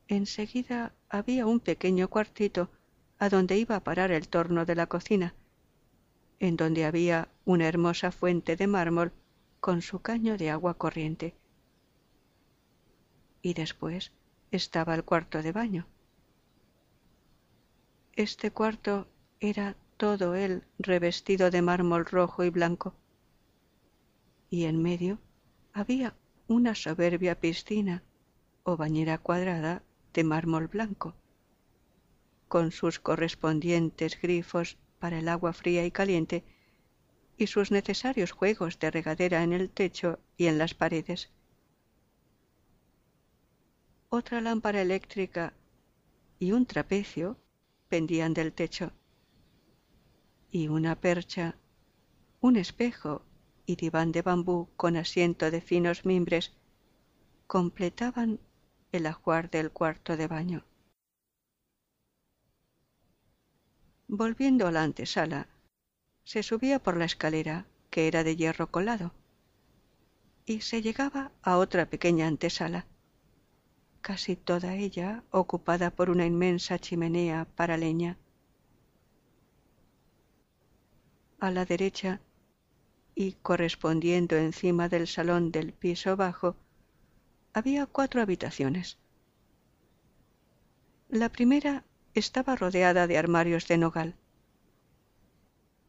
Enseguida 0.08 0.92
había 1.08 1.46
un 1.46 1.60
pequeño 1.60 2.08
cuartito 2.08 2.70
a 3.18 3.28
donde 3.28 3.58
iba 3.58 3.76
a 3.76 3.84
parar 3.84 4.10
el 4.10 4.28
torno 4.28 4.64
de 4.64 4.74
la 4.74 4.86
cocina, 4.86 5.34
en 6.38 6.56
donde 6.56 6.84
había 6.84 7.28
una 7.44 7.68
hermosa 7.68 8.10
fuente 8.10 8.56
de 8.56 8.66
mármol 8.66 9.12
con 9.60 9.82
su 9.82 10.00
caño 10.00 10.36
de 10.36 10.50
agua 10.50 10.74
corriente. 10.74 11.34
Y 13.42 13.54
después 13.54 14.12
estaba 14.50 14.94
el 14.94 15.04
cuarto 15.04 15.42
de 15.42 15.52
baño. 15.52 15.86
Este 18.14 18.50
cuarto 18.50 19.06
era 19.38 19.76
todo 19.96 20.34
él 20.34 20.64
revestido 20.78 21.50
de 21.50 21.62
mármol 21.62 22.04
rojo 22.06 22.42
y 22.42 22.50
blanco, 22.50 22.94
y 24.50 24.64
en 24.64 24.82
medio 24.82 25.18
había 25.72 26.14
una 26.48 26.74
soberbia 26.74 27.38
piscina 27.40 28.02
o 28.64 28.76
bañera 28.76 29.18
cuadrada 29.18 29.82
de 30.12 30.24
mármol 30.24 30.66
blanco, 30.66 31.14
con 32.48 32.72
sus 32.72 32.98
correspondientes 32.98 34.20
grifos 34.20 34.76
para 34.98 35.20
el 35.20 35.28
agua 35.28 35.52
fría 35.52 35.86
y 35.86 35.92
caliente 35.92 36.44
y 37.38 37.46
sus 37.46 37.70
necesarios 37.70 38.32
juegos 38.32 38.78
de 38.80 38.90
regadera 38.90 39.42
en 39.44 39.52
el 39.52 39.70
techo 39.70 40.18
y 40.36 40.46
en 40.46 40.58
las 40.58 40.74
paredes. 40.74 41.30
Otra 44.08 44.40
lámpara 44.40 44.82
eléctrica 44.82 45.54
y 46.40 46.50
un 46.50 46.66
trapecio 46.66 47.38
pendían 47.88 48.34
del 48.34 48.52
techo, 48.52 48.92
y 50.50 50.66
una 50.66 50.96
percha, 50.96 51.54
un 52.40 52.56
espejo 52.56 53.22
y 53.70 53.76
diván 53.76 54.10
de 54.10 54.22
bambú 54.22 54.68
con 54.76 54.96
asiento 54.96 55.50
de 55.50 55.60
finos 55.60 56.04
mimbres 56.04 56.52
completaban 57.46 58.40
el 58.90 59.06
ajuar 59.06 59.48
del 59.48 59.70
cuarto 59.70 60.16
de 60.16 60.26
baño. 60.26 60.64
Volviendo 64.08 64.66
a 64.66 64.72
la 64.72 64.82
antesala, 64.82 65.46
se 66.24 66.42
subía 66.42 66.82
por 66.82 66.96
la 66.96 67.04
escalera, 67.04 67.66
que 67.90 68.08
era 68.08 68.24
de 68.24 68.34
hierro 68.34 68.70
colado, 68.70 69.12
y 70.46 70.62
se 70.62 70.82
llegaba 70.82 71.30
a 71.42 71.56
otra 71.56 71.86
pequeña 71.86 72.26
antesala, 72.26 72.86
casi 74.00 74.34
toda 74.34 74.74
ella 74.74 75.22
ocupada 75.30 75.90
por 75.90 76.10
una 76.10 76.26
inmensa 76.26 76.80
chimenea 76.80 77.46
para 77.54 77.76
leña. 77.76 78.18
A 81.38 81.52
la 81.52 81.64
derecha 81.64 82.20
y 83.20 83.32
correspondiendo 83.42 84.38
encima 84.38 84.88
del 84.88 85.06
salón 85.06 85.52
del 85.52 85.74
piso 85.74 86.16
bajo, 86.16 86.56
había 87.52 87.84
cuatro 87.84 88.22
habitaciones. 88.22 88.96
La 91.10 91.28
primera 91.28 91.84
estaba 92.14 92.56
rodeada 92.56 93.06
de 93.06 93.18
armarios 93.18 93.68
de 93.68 93.76
nogal, 93.76 94.14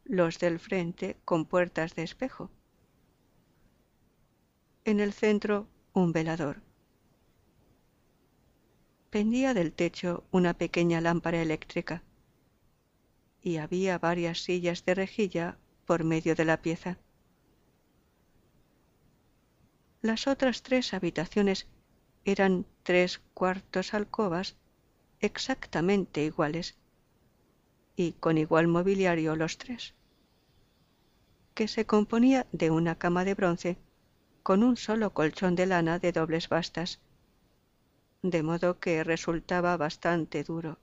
los 0.03 0.39
del 0.39 0.59
frente 0.59 1.15
con 1.23 1.45
puertas 1.45 1.95
de 1.95 2.03
espejo. 2.03 2.51
En 4.83 4.99
el 4.99 5.13
centro 5.13 5.69
un 5.93 6.11
velador. 6.11 6.61
Pendía 9.09 9.53
del 9.53 9.71
techo 9.71 10.25
una 10.31 10.53
pequeña 10.53 10.99
lámpara 10.99 11.41
eléctrica 11.41 12.03
y 13.41 13.55
había 13.55 13.97
varias 13.99 14.41
sillas 14.41 14.83
de 14.83 14.95
rejilla 14.95 15.57
por 15.85 16.03
medio 16.03 16.35
de 16.35 16.43
la 16.43 16.61
pieza. 16.61 16.97
Las 20.01 20.25
otras 20.25 20.63
tres 20.63 20.95
habitaciones 20.95 21.67
eran 22.25 22.65
tres 22.81 23.21
cuartos 23.35 23.93
alcobas 23.93 24.55
exactamente 25.19 26.23
iguales 26.25 26.75
y 27.95 28.13
con 28.13 28.39
igual 28.39 28.67
mobiliario 28.67 29.35
los 29.35 29.59
tres, 29.59 29.93
que 31.53 31.67
se 31.67 31.85
componía 31.85 32.47
de 32.51 32.71
una 32.71 32.95
cama 32.95 33.25
de 33.25 33.35
bronce 33.35 33.77
con 34.41 34.63
un 34.63 34.75
solo 34.75 35.13
colchón 35.13 35.55
de 35.55 35.67
lana 35.67 35.99
de 35.99 36.11
dobles 36.11 36.49
bastas, 36.49 36.99
de 38.23 38.41
modo 38.41 38.79
que 38.79 39.03
resultaba 39.03 39.77
bastante 39.77 40.43
duro. 40.43 40.79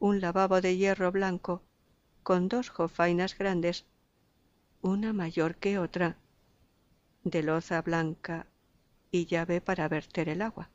Un 0.00 0.20
lavabo 0.20 0.60
de 0.60 0.76
hierro 0.76 1.12
blanco 1.12 1.62
con 2.24 2.48
dos 2.48 2.70
jofainas 2.70 3.38
grandes, 3.38 3.84
una 4.80 5.12
mayor 5.12 5.54
que 5.54 5.78
otra, 5.78 6.16
de 7.24 7.42
loza 7.42 7.80
blanca 7.82 8.46
y 9.10 9.26
llave 9.26 9.60
para 9.60 9.88
verter 9.88 10.28
el 10.28 10.42
agua. 10.42 10.70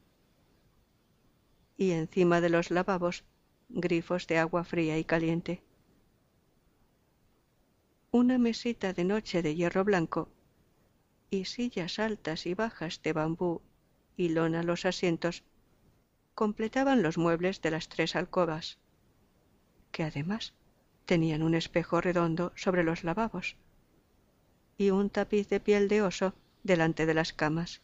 Y 1.77 1.91
encima 1.91 2.41
de 2.41 2.49
los 2.49 2.71
lavabos, 2.71 3.23
grifos 3.69 4.27
de 4.27 4.37
agua 4.37 4.63
fría 4.63 4.97
y 4.97 5.03
caliente. 5.03 5.61
Una 8.11 8.37
mesita 8.37 8.93
de 8.93 9.03
noche 9.03 9.41
de 9.41 9.55
hierro 9.55 9.83
blanco 9.83 10.29
y 11.29 11.45
sillas 11.45 11.99
altas 11.99 12.45
y 12.45 12.53
bajas 12.53 13.01
de 13.03 13.13
bambú 13.13 13.61
y 14.15 14.29
lona 14.29 14.63
los 14.63 14.85
asientos 14.85 15.43
completaban 16.33 17.03
los 17.03 17.17
muebles 17.17 17.61
de 17.61 17.71
las 17.71 17.89
tres 17.89 18.15
alcobas, 18.15 18.77
que 19.91 20.03
además 20.03 20.53
tenían 21.05 21.43
un 21.43 21.55
espejo 21.55 21.99
redondo 21.99 22.53
sobre 22.55 22.83
los 22.83 23.03
lavabos 23.03 23.57
y 24.77 24.91
un 24.91 25.09
tapiz 25.09 25.49
de 25.49 25.59
piel 25.59 25.87
de 25.87 26.01
oso 26.01 26.33
delante 26.63 27.05
de 27.05 27.13
las 27.13 27.33
camas. 27.33 27.81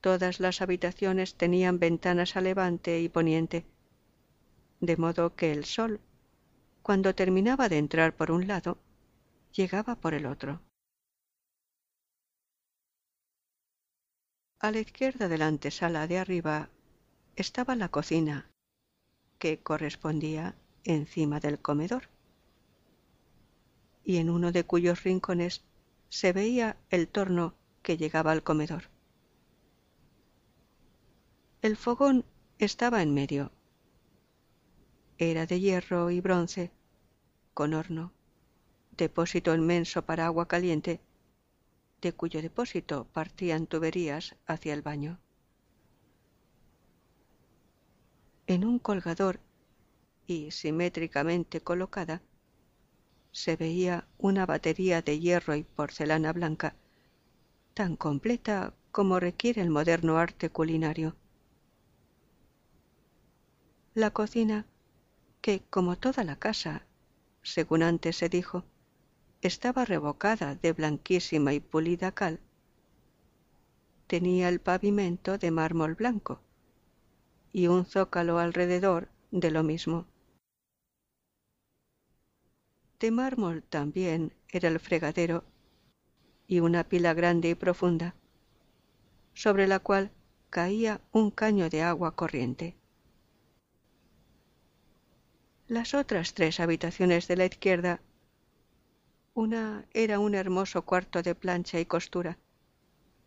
Todas 0.00 0.40
las 0.40 0.62
habitaciones 0.62 1.34
tenían 1.34 1.78
ventanas 1.78 2.36
a 2.36 2.40
levante 2.40 3.00
y 3.00 3.08
poniente, 3.08 3.66
de 4.80 4.96
modo 4.96 5.34
que 5.34 5.52
el 5.52 5.64
sol, 5.64 6.00
cuando 6.82 7.14
terminaba 7.14 7.68
de 7.68 7.78
entrar 7.78 8.16
por 8.16 8.30
un 8.30 8.46
lado, 8.46 8.78
llegaba 9.52 9.96
por 9.96 10.14
el 10.14 10.24
otro. 10.26 10.62
A 14.60 14.70
la 14.70 14.80
izquierda 14.80 15.28
de 15.28 15.38
la 15.38 15.46
antesala 15.48 16.06
de 16.06 16.18
arriba 16.18 16.70
estaba 17.36 17.76
la 17.76 17.88
cocina, 17.88 18.50
que 19.38 19.58
correspondía 19.60 20.54
encima 20.84 21.38
del 21.40 21.60
comedor 21.60 22.08
y 24.08 24.16
en 24.16 24.30
uno 24.30 24.52
de 24.52 24.64
cuyos 24.64 25.04
rincones 25.04 25.66
se 26.08 26.32
veía 26.32 26.78
el 26.88 27.08
torno 27.08 27.54
que 27.82 27.98
llegaba 27.98 28.32
al 28.32 28.42
comedor. 28.42 28.84
El 31.60 31.76
fogón 31.76 32.24
estaba 32.58 33.02
en 33.02 33.12
medio. 33.12 33.52
Era 35.18 35.44
de 35.44 35.60
hierro 35.60 36.10
y 36.10 36.22
bronce, 36.22 36.72
con 37.52 37.74
horno, 37.74 38.14
depósito 38.96 39.54
inmenso 39.54 40.00
para 40.06 40.24
agua 40.24 40.48
caliente, 40.48 41.02
de 42.00 42.14
cuyo 42.14 42.40
depósito 42.40 43.08
partían 43.12 43.66
tuberías 43.66 44.36
hacia 44.46 44.72
el 44.72 44.80
baño. 44.80 45.20
En 48.46 48.64
un 48.64 48.78
colgador 48.78 49.38
y 50.26 50.50
simétricamente 50.50 51.60
colocada 51.60 52.22
se 53.38 53.54
veía 53.54 54.04
una 54.18 54.46
batería 54.46 55.00
de 55.00 55.20
hierro 55.20 55.54
y 55.54 55.62
porcelana 55.62 56.32
blanca, 56.32 56.74
tan 57.72 57.94
completa 57.94 58.74
como 58.90 59.20
requiere 59.20 59.62
el 59.62 59.70
moderno 59.70 60.18
arte 60.18 60.50
culinario. 60.50 61.14
La 63.94 64.10
cocina, 64.10 64.66
que 65.40 65.62
como 65.70 65.96
toda 65.96 66.24
la 66.24 66.34
casa, 66.36 66.82
según 67.42 67.84
antes 67.84 68.16
se 68.16 68.28
dijo, 68.28 68.64
estaba 69.40 69.84
revocada 69.84 70.56
de 70.56 70.72
blanquísima 70.72 71.54
y 71.54 71.60
pulida 71.60 72.10
cal, 72.10 72.40
tenía 74.08 74.48
el 74.48 74.58
pavimento 74.58 75.38
de 75.38 75.52
mármol 75.52 75.94
blanco 75.94 76.40
y 77.52 77.68
un 77.68 77.84
zócalo 77.84 78.40
alrededor 78.40 79.08
de 79.30 79.52
lo 79.52 79.62
mismo. 79.62 80.06
De 83.00 83.10
mármol 83.12 83.62
también 83.62 84.34
era 84.48 84.68
el 84.68 84.80
fregadero 84.80 85.44
y 86.48 86.60
una 86.60 86.84
pila 86.84 87.14
grande 87.14 87.50
y 87.50 87.54
profunda, 87.54 88.14
sobre 89.34 89.68
la 89.68 89.78
cual 89.78 90.10
caía 90.50 91.00
un 91.12 91.30
caño 91.30 91.70
de 91.70 91.82
agua 91.82 92.16
corriente. 92.16 92.74
Las 95.68 95.94
otras 95.94 96.34
tres 96.34 96.58
habitaciones 96.58 97.28
de 97.28 97.36
la 97.36 97.44
izquierda, 97.44 98.00
una 99.34 99.84
era 99.92 100.18
un 100.18 100.34
hermoso 100.34 100.82
cuarto 100.82 101.22
de 101.22 101.34
plancha 101.34 101.78
y 101.78 101.86
costura, 101.86 102.38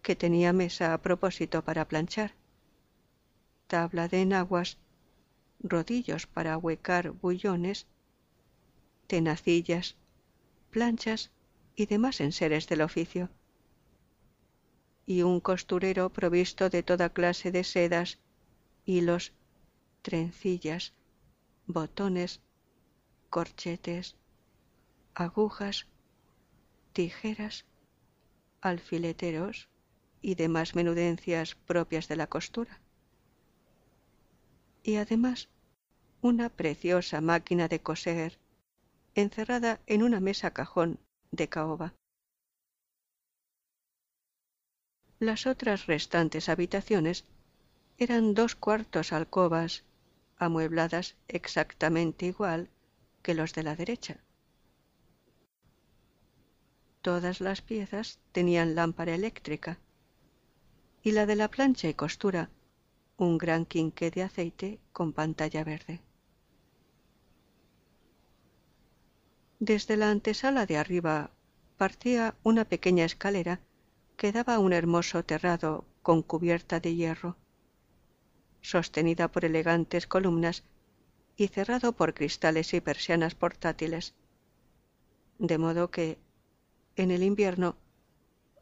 que 0.02 0.16
tenía 0.16 0.52
mesa 0.52 0.94
a 0.94 1.02
propósito 1.02 1.64
para 1.64 1.88
planchar, 1.88 2.34
tabla 3.68 4.08
de 4.10 4.22
enaguas, 4.22 4.80
rodillos 5.60 6.26
para 6.26 6.58
huecar 6.58 7.12
bullones, 7.12 7.86
tenacillas, 9.12 9.98
planchas 10.70 11.32
y 11.76 11.86
demás 11.88 12.22
enseres 12.22 12.70
del 12.70 12.80
oficio, 12.80 13.30
y 15.06 15.24
un 15.24 15.42
costurero 15.42 16.14
provisto 16.14 16.70
de 16.70 16.82
toda 16.82 17.10
clase 17.10 17.52
de 17.52 17.66
sedas, 17.66 18.20
hilos, 18.86 19.34
trencillas, 20.02 20.94
botones, 21.68 22.40
corchetes, 23.30 24.16
agujas, 25.14 25.88
tijeras, 26.94 27.66
alfileteros 28.62 29.68
y 30.22 30.36
demás 30.36 30.74
menudencias 30.74 31.56
propias 31.56 32.08
de 32.08 32.16
la 32.16 32.28
costura. 32.28 32.80
Y 34.84 34.96
además 34.96 35.50
una 36.22 36.48
preciosa 36.48 37.20
máquina 37.20 37.68
de 37.68 37.82
coser 37.82 38.40
encerrada 39.16 39.82
en 39.88 40.04
una 40.04 40.20
mesa 40.20 40.52
cajón 40.52 41.00
de 41.32 41.50
caoba. 41.50 41.94
Las 45.20 45.46
otras 45.46 45.86
restantes 45.86 46.50
habitaciones 46.50 47.26
eran 47.98 48.34
dos 48.34 48.56
cuartos 48.56 49.14
alcobas 49.14 49.84
amuebladas 50.38 51.16
exactamente 51.28 52.26
igual 52.26 52.70
que 53.22 53.36
los 53.36 53.54
de 53.54 53.64
la 53.64 53.76
derecha. 53.76 54.18
Todas 57.02 57.42
las 57.42 57.62
piezas 57.62 58.20
tenían 58.32 58.76
lámpara 58.76 59.14
eléctrica 59.14 59.78
y 61.04 61.12
la 61.12 61.26
de 61.26 61.36
la 61.36 61.50
plancha 61.50 61.88
y 61.88 61.94
costura 61.94 62.50
un 63.18 63.38
gran 63.38 63.66
quinqué 63.66 64.10
de 64.10 64.24
aceite 64.24 64.80
con 64.92 65.14
pantalla 65.14 65.64
verde. 65.64 66.02
Desde 69.64 69.96
la 69.96 70.10
antesala 70.10 70.66
de 70.66 70.76
arriba 70.78 71.30
partía 71.78 72.34
una 72.42 72.66
pequeña 72.66 73.06
escalera 73.06 73.62
que 74.18 74.32
daba 74.32 74.56
a 74.56 74.60
un 74.60 74.74
hermoso 74.74 75.24
terrado 75.24 75.86
con 76.02 76.24
cubierta 76.24 76.80
de 76.80 76.96
hierro, 76.96 77.38
sostenida 78.62 79.32
por 79.32 79.46
elegantes 79.46 80.08
columnas 80.08 80.64
y 81.38 81.48
cerrado 81.50 81.92
por 81.92 82.16
cristales 82.16 82.74
y 82.74 82.82
persianas 82.82 83.36
portátiles, 83.36 84.16
de 85.38 85.60
modo 85.60 85.92
que, 85.92 86.18
en 86.96 87.12
el 87.12 87.22
invierno, 87.22 87.76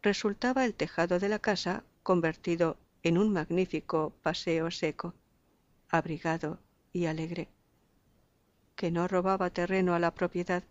resultaba 0.02 0.66
el 0.66 0.74
tejado 0.74 1.18
de 1.18 1.30
la 1.30 1.40
casa 1.40 1.86
convertido 2.04 2.76
en 3.04 3.18
un 3.18 3.32
magnífico 3.32 4.12
paseo 4.22 4.70
seco, 4.70 5.14
abrigado 5.88 6.60
y 6.92 7.06
alegre, 7.06 7.48
que 8.76 8.92
no 8.92 9.08
robaba 9.08 9.50
terreno 9.50 9.96
a 9.96 10.00
la 10.00 10.14
propiedad 10.14 10.66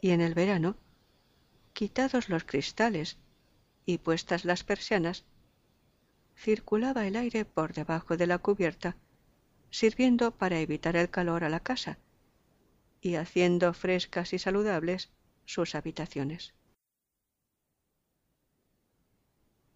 y 0.00 0.10
en 0.10 0.20
el 0.20 0.34
verano, 0.34 0.76
quitados 1.72 2.28
los 2.28 2.44
cristales 2.44 3.18
y 3.84 3.98
puestas 3.98 4.44
las 4.44 4.64
persianas, 4.64 5.24
circulaba 6.36 7.06
el 7.06 7.16
aire 7.16 7.44
por 7.44 7.72
debajo 7.72 8.16
de 8.16 8.26
la 8.26 8.38
cubierta, 8.38 8.96
sirviendo 9.70 10.30
para 10.30 10.60
evitar 10.60 10.96
el 10.96 11.10
calor 11.10 11.44
a 11.44 11.48
la 11.48 11.60
casa 11.60 11.98
y 13.00 13.16
haciendo 13.16 13.72
frescas 13.74 14.32
y 14.32 14.38
saludables 14.38 15.10
sus 15.44 15.74
habitaciones. 15.74 16.54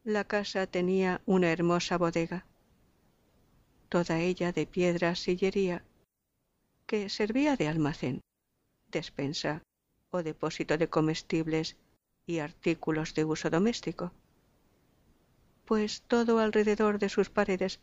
La 0.05 0.25
casa 0.25 0.67
tenía 0.67 1.21
una 1.27 1.51
hermosa 1.53 1.97
bodega, 1.97 2.47
toda 3.89 4.19
ella 4.19 4.53
de 4.53 4.67
piedra 4.67 5.15
sillería, 5.15 5.85
que 6.87 7.09
servía 7.09 7.57
de 7.57 7.69
almacén, 7.69 8.21
despensa 8.91 9.63
o 10.13 10.23
depósito 10.23 10.79
de 10.79 10.89
comestibles 10.89 11.77
y 12.27 12.39
artículos 12.39 13.15
de 13.15 13.25
uso 13.25 13.51
doméstico, 13.51 14.13
pues 15.65 16.03
todo 16.03 16.39
alrededor 16.39 16.99
de 16.99 17.09
sus 17.09 17.31
paredes 17.31 17.81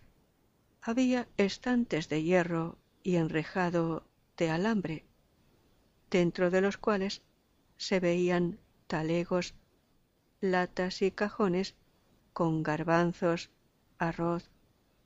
había 0.81 1.27
estantes 1.37 2.07
de 2.07 2.23
hierro 2.23 2.77
y 3.03 3.15
enrejado 3.15 4.05
de 4.37 4.49
alambre, 4.49 5.05
dentro 6.09 6.49
de 6.49 6.61
los 6.61 6.77
cuales 6.77 7.21
se 7.77 7.99
veían 7.99 8.59
talegos, 8.87 9.55
latas 10.39 11.01
y 11.01 11.11
cajones 11.11 11.75
con 12.31 12.63
garbanzos, 12.63 13.49
arroz, 13.97 14.49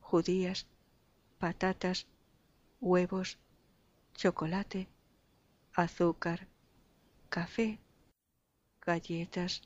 judías, 0.02 0.68
patatas, 1.40 2.06
huevos, 2.80 3.40
chocolate, 4.14 4.88
azúcar, 5.74 6.48
café, 7.34 7.80
galletas, 8.86 9.64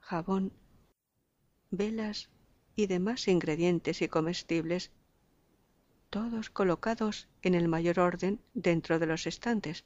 jabón, 0.00 0.52
velas 1.70 2.30
y 2.74 2.88
demás 2.88 3.28
ingredientes 3.28 4.02
y 4.02 4.08
comestibles, 4.08 4.90
todos 6.10 6.50
colocados 6.50 7.28
en 7.42 7.54
el 7.54 7.68
mayor 7.68 8.00
orden 8.00 8.40
dentro 8.54 8.98
de 8.98 9.06
los 9.06 9.28
estantes, 9.28 9.84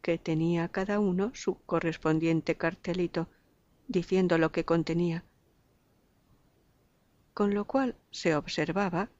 que 0.00 0.16
tenía 0.16 0.68
cada 0.68 1.00
uno 1.00 1.32
su 1.34 1.58
correspondiente 1.66 2.56
cartelito 2.56 3.28
diciendo 3.86 4.38
lo 4.38 4.52
que 4.52 4.64
contenía, 4.64 5.22
con 7.34 7.52
lo 7.52 7.66
cual 7.66 7.94
se 8.10 8.34
observaba 8.34 9.10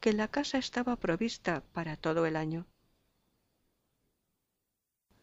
que 0.00 0.12
la 0.12 0.26
casa 0.26 0.58
estaba 0.58 0.96
provista 0.96 1.62
para 1.72 1.96
todo 1.96 2.26
el 2.26 2.34
año. 2.34 2.66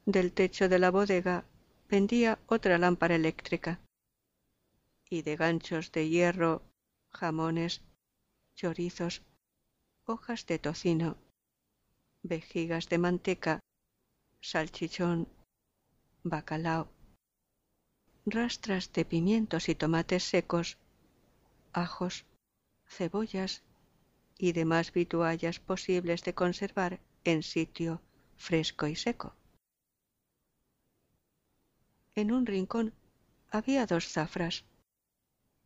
Del 0.08 0.32
techo 0.32 0.70
de 0.70 0.80
la 0.80 0.90
bodega 0.90 1.44
pendía 1.90 2.40
otra 2.48 2.78
lámpara 2.78 3.16
eléctrica 3.16 3.82
y 5.10 5.22
de 5.22 5.36
ganchos 5.36 5.92
de 5.92 6.08
hierro, 6.08 6.64
jamones, 7.10 7.82
chorizos, 8.56 9.22
hojas 10.06 10.46
de 10.46 10.60
tocino, 10.60 11.18
vejigas 12.24 12.88
de 12.88 12.98
manteca, 13.00 13.60
salchichón, 14.40 15.28
bacalao, 16.24 16.88
rastras 18.26 18.94
de 18.94 19.04
pimientos 19.04 19.68
y 19.68 19.76
tomates 19.76 20.24
secos, 20.24 20.78
ajos, 21.74 22.24
cebollas 22.88 23.62
y 24.38 24.54
demás 24.54 24.94
vituallas 24.94 25.60
posibles 25.60 26.24
de 26.24 26.34
conservar 26.34 27.02
en 27.26 27.44
sitio 27.44 28.02
fresco 28.38 28.88
y 28.88 28.96
seco. 28.96 29.36
En 32.18 32.32
un 32.32 32.48
rincón 32.48 32.94
había 33.52 33.86
dos 33.86 34.08
zafras, 34.08 34.66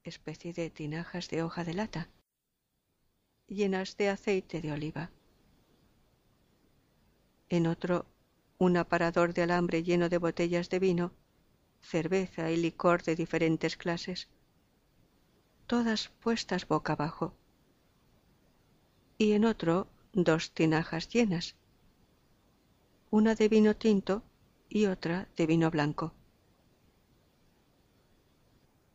especie 0.03 0.51
de 0.51 0.69
tinajas 0.69 1.29
de 1.29 1.43
hoja 1.43 1.63
de 1.63 1.73
lata, 1.73 2.09
llenas 3.47 3.95
de 3.95 4.09
aceite 4.09 4.59
de 4.59 4.73
oliva. 4.73 5.11
En 7.47 7.67
otro, 7.67 8.05
un 8.57 8.75
aparador 8.75 9.33
de 9.33 9.43
alambre 9.43 9.81
lleno 9.81 10.09
de 10.09 10.17
botellas 10.17 10.69
de 10.69 10.79
vino, 10.79 11.13
cerveza 11.79 12.51
y 12.51 12.57
licor 12.57 13.01
de 13.03 13.15
diferentes 13.15 13.77
clases, 13.77 14.27
todas 15.67 16.09
puestas 16.19 16.67
boca 16.67 16.91
abajo. 16.93 17.33
Y 19.17 19.31
en 19.31 19.45
otro, 19.45 19.87
dos 20.11 20.51
tinajas 20.51 21.07
llenas, 21.07 21.55
una 23.09 23.35
de 23.35 23.47
vino 23.47 23.73
tinto 23.77 24.21
y 24.67 24.87
otra 24.87 25.29
de 25.37 25.45
vino 25.45 25.71
blanco. 25.71 26.13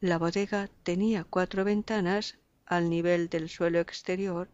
La 0.00 0.18
bodega 0.18 0.68
tenía 0.82 1.24
cuatro 1.24 1.64
ventanas 1.64 2.36
al 2.66 2.90
nivel 2.90 3.30
del 3.30 3.48
suelo 3.48 3.80
exterior 3.80 4.50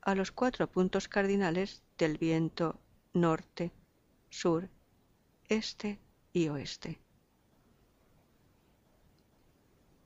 a 0.00 0.14
los 0.14 0.30
cuatro 0.30 0.70
puntos 0.70 1.08
cardinales 1.08 1.82
del 1.98 2.18
viento 2.18 2.78
norte, 3.12 3.72
sur, 4.28 4.70
este 5.48 5.98
y 6.32 6.48
oeste. 6.48 7.00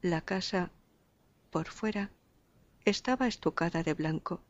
La 0.01 0.23
casa, 0.23 0.71
por 1.51 1.67
fuera, 1.67 2.11
estaba 2.87 3.29
estucada 3.29 3.83
de 3.83 3.93
blanco, 3.93 4.41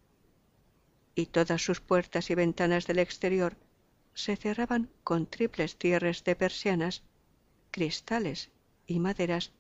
y 1.17 1.27
todas 1.27 1.61
sus 1.61 1.81
puertas 1.81 2.31
y 2.31 2.37
ventanas 2.37 2.87
del 2.87 3.01
exterior 3.01 3.57
se 4.15 4.37
cerraban 4.37 4.91
con 5.03 5.27
triples 5.27 5.77
cierres 5.77 6.23
de 6.23 6.37
persianas, 6.37 7.03
cristales 7.73 8.53
y 8.87 9.01
maderas 9.01 9.53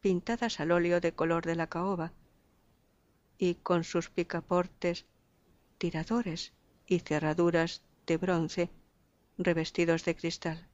pintadas 0.00 0.60
al 0.60 0.72
óleo 0.72 1.00
de 1.00 1.12
color 1.12 1.44
de 1.44 1.56
la 1.56 1.66
caoba, 1.66 2.12
y 3.38 3.54
con 3.56 3.84
sus 3.84 4.10
picaportes, 4.10 5.04
tiradores 5.78 6.52
y 6.86 7.00
cerraduras 7.00 7.82
de 8.06 8.16
bronce 8.16 8.70
revestidos 9.38 10.04
de 10.04 10.16
cristal. 10.16 10.68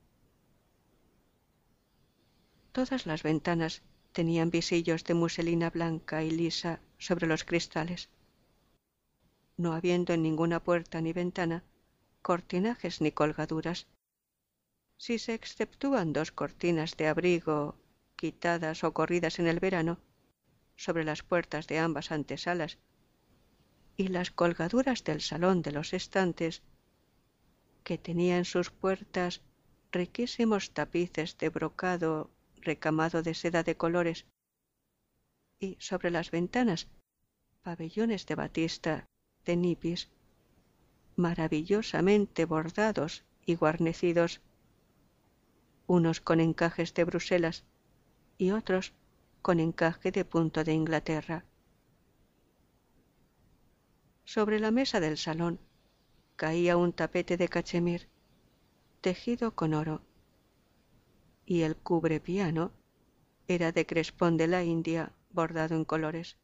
Todas 2.72 3.06
las 3.06 3.22
ventanas 3.22 3.82
tenían 4.12 4.50
visillos 4.50 5.04
de 5.04 5.14
muselina 5.14 5.70
blanca 5.70 6.22
y 6.22 6.30
lisa 6.30 6.80
sobre 6.98 7.26
los 7.26 7.44
cristales. 7.44 8.08
No 9.56 9.74
habiendo 9.74 10.12
en 10.12 10.22
ninguna 10.22 10.62
puerta 10.62 11.00
ni 11.00 11.12
ventana 11.12 11.64
cortinajes 12.22 13.00
ni 13.00 13.10
colgaduras. 13.10 13.86
Si 14.96 15.18
se 15.18 15.34
exceptúan 15.34 16.12
dos 16.12 16.30
cortinas 16.30 16.96
de 16.96 17.08
abrigo 17.08 17.74
quitadas 18.22 18.84
o 18.84 18.94
corridas 18.94 19.40
en 19.40 19.48
el 19.48 19.58
verano 19.58 19.98
sobre 20.76 21.02
las 21.02 21.24
puertas 21.24 21.66
de 21.66 21.80
ambas 21.80 22.12
antesalas 22.12 22.78
y 23.96 24.06
las 24.16 24.30
colgaduras 24.30 25.02
del 25.02 25.20
salón 25.20 25.60
de 25.62 25.72
los 25.72 25.92
estantes 25.92 26.62
que 27.82 27.98
tenía 27.98 28.38
en 28.38 28.44
sus 28.44 28.70
puertas 28.70 29.40
riquísimos 29.90 30.70
tapices 30.70 31.36
de 31.36 31.48
brocado 31.48 32.30
recamado 32.60 33.24
de 33.24 33.34
seda 33.34 33.64
de 33.64 33.76
colores 33.76 34.24
y 35.58 35.76
sobre 35.80 36.12
las 36.12 36.30
ventanas 36.30 36.86
pabellones 37.64 38.24
de 38.26 38.36
batista 38.36 39.08
de 39.44 39.56
nipis 39.56 40.08
maravillosamente 41.16 42.44
bordados 42.44 43.24
y 43.46 43.56
guarnecidos 43.56 44.40
unos 45.88 46.20
con 46.20 46.38
encajes 46.38 46.94
de 46.94 47.02
Bruselas 47.02 47.64
y 48.42 48.50
otros 48.50 48.92
con 49.40 49.60
encaje 49.60 50.10
de 50.10 50.24
punto 50.24 50.64
de 50.64 50.72
Inglaterra. 50.72 51.44
Sobre 54.24 54.58
la 54.58 54.72
mesa 54.72 54.98
del 54.98 55.16
salón 55.16 55.60
caía 56.34 56.76
un 56.76 56.92
tapete 56.92 57.36
de 57.36 57.46
cachemir 57.46 58.08
tejido 59.00 59.54
con 59.54 59.74
oro 59.74 60.02
y 61.46 61.62
el 61.62 61.76
cubre 61.76 62.18
piano 62.18 62.72
era 63.46 63.70
de 63.70 63.86
crespón 63.86 64.36
de 64.36 64.48
la 64.48 64.64
India 64.64 65.12
bordado 65.30 65.76
en 65.76 65.84
colores. 65.84 66.36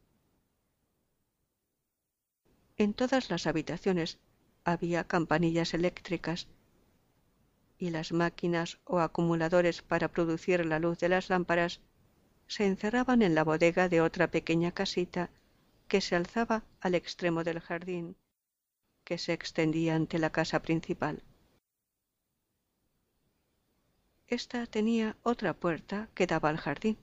En 2.77 2.93
todas 2.93 3.29
las 3.29 3.45
habitaciones 3.45 4.19
había 4.63 5.03
campanillas 5.03 5.73
eléctricas 5.73 6.47
y 7.77 7.89
las 7.89 8.13
máquinas 8.13 8.79
o 8.85 8.99
acumuladores 8.99 9.81
para 9.81 10.07
producir 10.07 10.65
la 10.65 10.79
luz 10.79 10.97
de 10.99 11.09
las 11.09 11.29
lámparas 11.29 11.81
se 12.49 12.65
encerraban 12.65 13.21
en 13.21 13.35
la 13.35 13.43
bodega 13.43 13.87
de 13.89 14.01
otra 14.01 14.31
pequeña 14.31 14.71
casita 14.71 15.29
que 15.87 16.01
se 16.01 16.15
alzaba 16.15 16.63
al 16.81 16.95
extremo 16.95 17.43
del 17.43 17.59
jardín 17.59 18.17
que 19.03 19.17
se 19.19 19.33
extendía 19.33 19.95
ante 19.95 20.19
la 20.19 20.31
casa 20.31 20.61
principal. 20.61 21.23
Esta 24.27 24.65
tenía 24.65 25.15
otra 25.23 25.53
puerta 25.53 26.09
que 26.15 26.27
daba 26.27 26.49
al 26.49 26.57
jardín 26.57 26.97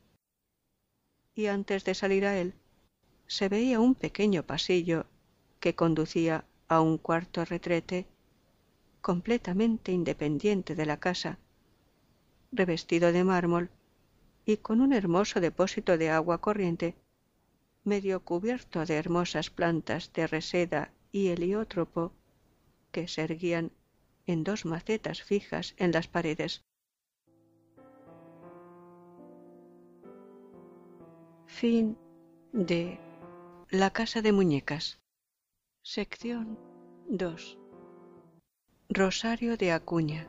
y 1.35 1.47
antes 1.47 1.85
de 1.85 1.95
salir 1.95 2.27
a 2.27 2.37
él 2.37 2.55
se 3.29 3.49
veía 3.49 3.79
un 3.79 3.95
pequeño 3.95 4.43
pasillo 4.43 5.07
que 5.61 5.75
conducía 5.77 6.45
a 6.69 6.81
un 6.81 6.99
cuarto 6.99 7.45
retrete 7.45 8.07
completamente 9.01 9.93
independiente 9.93 10.75
de 10.75 10.87
la 10.87 10.97
casa, 10.99 11.39
revestido 12.51 13.13
de 13.13 13.23
mármol 13.23 13.71
y 14.47 14.59
con 14.59 14.81
un 14.81 14.93
hermoso 14.93 15.41
depósito 15.41 15.99
de 15.99 16.09
agua 16.11 16.41
corriente, 16.41 16.95
medio 17.83 18.21
cubierto 18.25 18.87
de 18.87 18.95
hermosas 18.95 19.51
plantas 19.51 20.13
de 20.13 20.29
reseda 20.29 20.93
y 21.11 21.29
heliótropo 21.29 22.13
que 22.93 23.09
se 23.09 23.23
erguían 23.23 23.73
en 24.25 24.45
dos 24.45 24.65
macetas 24.65 25.23
fijas 25.23 25.75
en 25.79 25.91
las 25.93 26.07
paredes. 26.07 26.65
Fin 31.47 31.99
de 32.53 33.01
La 33.71 33.91
casa 33.91 34.23
de 34.23 34.31
muñecas. 34.33 35.01
Sección 35.83 36.59
2 37.09 37.59
Rosario 38.89 39.57
de 39.57 39.73
Acuña 39.73 40.29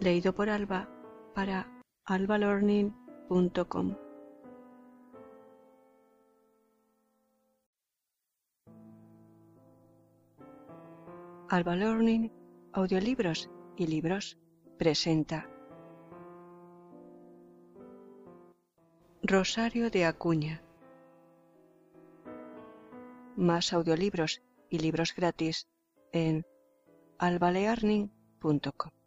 Leído 0.00 0.34
por 0.34 0.50
Alba 0.50 0.88
para 1.34 1.77
albalorning.com 2.10 3.94
Alba 11.50 11.76
Learning, 11.76 12.30
audiolibros 12.72 13.50
y 13.76 13.86
libros 13.86 14.38
presenta. 14.78 15.48
Rosario 19.22 19.90
de 19.90 20.06
Acuña. 20.06 20.62
Más 23.36 23.72
audiolibros 23.74 24.42
y 24.70 24.78
libros 24.78 25.14
gratis 25.14 25.68
en 26.12 26.46
albalearning.com. 27.18 28.97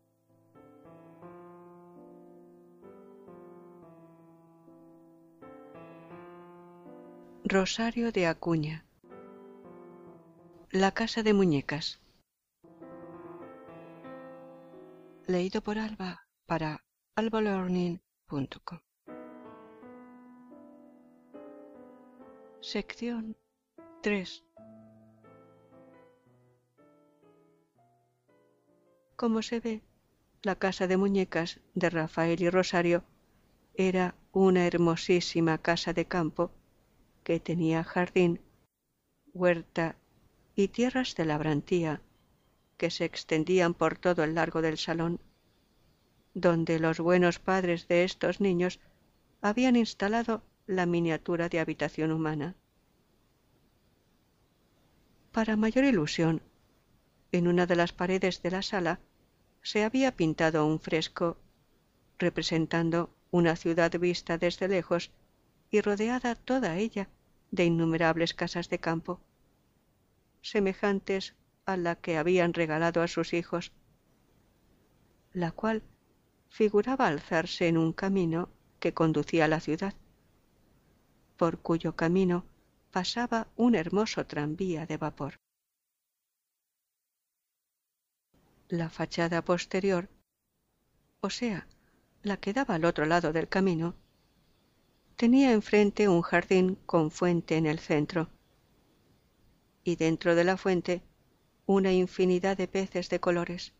Rosario 7.51 8.13
de 8.13 8.27
Acuña. 8.27 8.85
La 10.69 10.93
casa 10.93 11.21
de 11.21 11.33
muñecas. 11.33 11.99
Leído 15.27 15.59
por 15.59 15.77
Alba 15.77 16.25
para 16.45 16.85
albalearning.com 17.17 18.79
Sección 22.61 23.35
3. 24.01 24.45
Como 29.17 29.41
se 29.41 29.59
ve, 29.59 29.81
la 30.41 30.55
casa 30.55 30.87
de 30.87 30.95
muñecas 30.95 31.59
de 31.75 31.89
Rafael 31.89 32.41
y 32.41 32.49
Rosario 32.49 33.03
era 33.73 34.15
una 34.31 34.65
hermosísima 34.65 35.57
casa 35.57 35.91
de 35.91 36.05
campo 36.05 36.51
que 37.23 37.39
tenía 37.39 37.83
jardín, 37.83 38.41
huerta 39.33 39.95
y 40.55 40.67
tierras 40.67 41.15
de 41.15 41.25
labrantía 41.25 42.01
que 42.77 42.89
se 42.89 43.05
extendían 43.05 43.73
por 43.73 43.97
todo 43.97 44.23
el 44.23 44.35
largo 44.35 44.61
del 44.61 44.77
salón, 44.77 45.19
donde 46.33 46.79
los 46.79 46.99
buenos 46.99 47.39
padres 47.39 47.87
de 47.87 48.03
estos 48.03 48.41
niños 48.41 48.79
habían 49.41 49.75
instalado 49.75 50.43
la 50.65 50.85
miniatura 50.85 51.49
de 51.49 51.59
habitación 51.59 52.11
humana. 52.11 52.55
Para 55.31 55.55
mayor 55.55 55.83
ilusión, 55.85 56.41
en 57.31 57.47
una 57.47 57.65
de 57.65 57.75
las 57.75 57.93
paredes 57.93 58.41
de 58.41 58.51
la 58.51 58.61
sala 58.61 58.99
se 59.61 59.83
había 59.83 60.15
pintado 60.15 60.65
un 60.65 60.79
fresco 60.79 61.37
representando 62.17 63.09
una 63.31 63.55
ciudad 63.55 63.91
vista 63.99 64.37
desde 64.37 64.67
lejos 64.67 65.11
y 65.71 65.81
rodeada 65.81 66.35
toda 66.35 66.77
ella 66.77 67.09
de 67.49 67.65
innumerables 67.65 68.33
casas 68.33 68.69
de 68.69 68.79
campo, 68.79 69.21
semejantes 70.41 71.33
a 71.65 71.77
la 71.77 71.95
que 71.95 72.17
habían 72.17 72.53
regalado 72.53 73.01
a 73.01 73.07
sus 73.07 73.33
hijos, 73.33 73.71
la 75.33 75.51
cual 75.51 75.81
figuraba 76.49 77.07
alzarse 77.07 77.67
en 77.67 77.77
un 77.77 77.93
camino 77.93 78.49
que 78.79 78.93
conducía 78.93 79.45
a 79.45 79.47
la 79.47 79.61
ciudad, 79.61 79.93
por 81.37 81.59
cuyo 81.59 81.95
camino 81.95 82.45
pasaba 82.91 83.47
un 83.55 83.75
hermoso 83.75 84.25
tranvía 84.25 84.85
de 84.85 84.97
vapor. 84.97 85.35
La 88.67 88.89
fachada 88.89 89.41
posterior, 89.43 90.09
o 91.21 91.29
sea, 91.29 91.67
la 92.23 92.37
que 92.37 92.53
daba 92.53 92.75
al 92.75 92.85
otro 92.85 93.05
lado 93.05 93.31
del 93.33 93.47
camino, 93.47 93.95
tenía 95.15 95.51
enfrente 95.51 96.07
un 96.07 96.21
jardín 96.21 96.75
con 96.85 97.11
fuente 97.11 97.57
en 97.57 97.65
el 97.65 97.79
centro, 97.79 98.29
y 99.83 99.95
dentro 99.95 100.35
de 100.35 100.43
la 100.43 100.57
fuente 100.57 101.01
una 101.65 101.91
infinidad 101.91 102.57
de 102.57 102.67
peces 102.67 103.09
de 103.09 103.19
colores. 103.19 103.73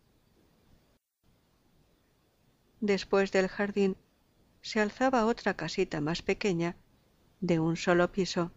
Después 2.80 3.32
del 3.32 3.48
jardín 3.48 3.96
se 4.60 4.80
alzaba 4.80 5.26
otra 5.26 5.54
casita 5.54 6.00
más 6.00 6.22
pequeña, 6.22 6.76
de 7.40 7.58
un 7.58 7.76
solo 7.76 8.10
piso, 8.12 8.52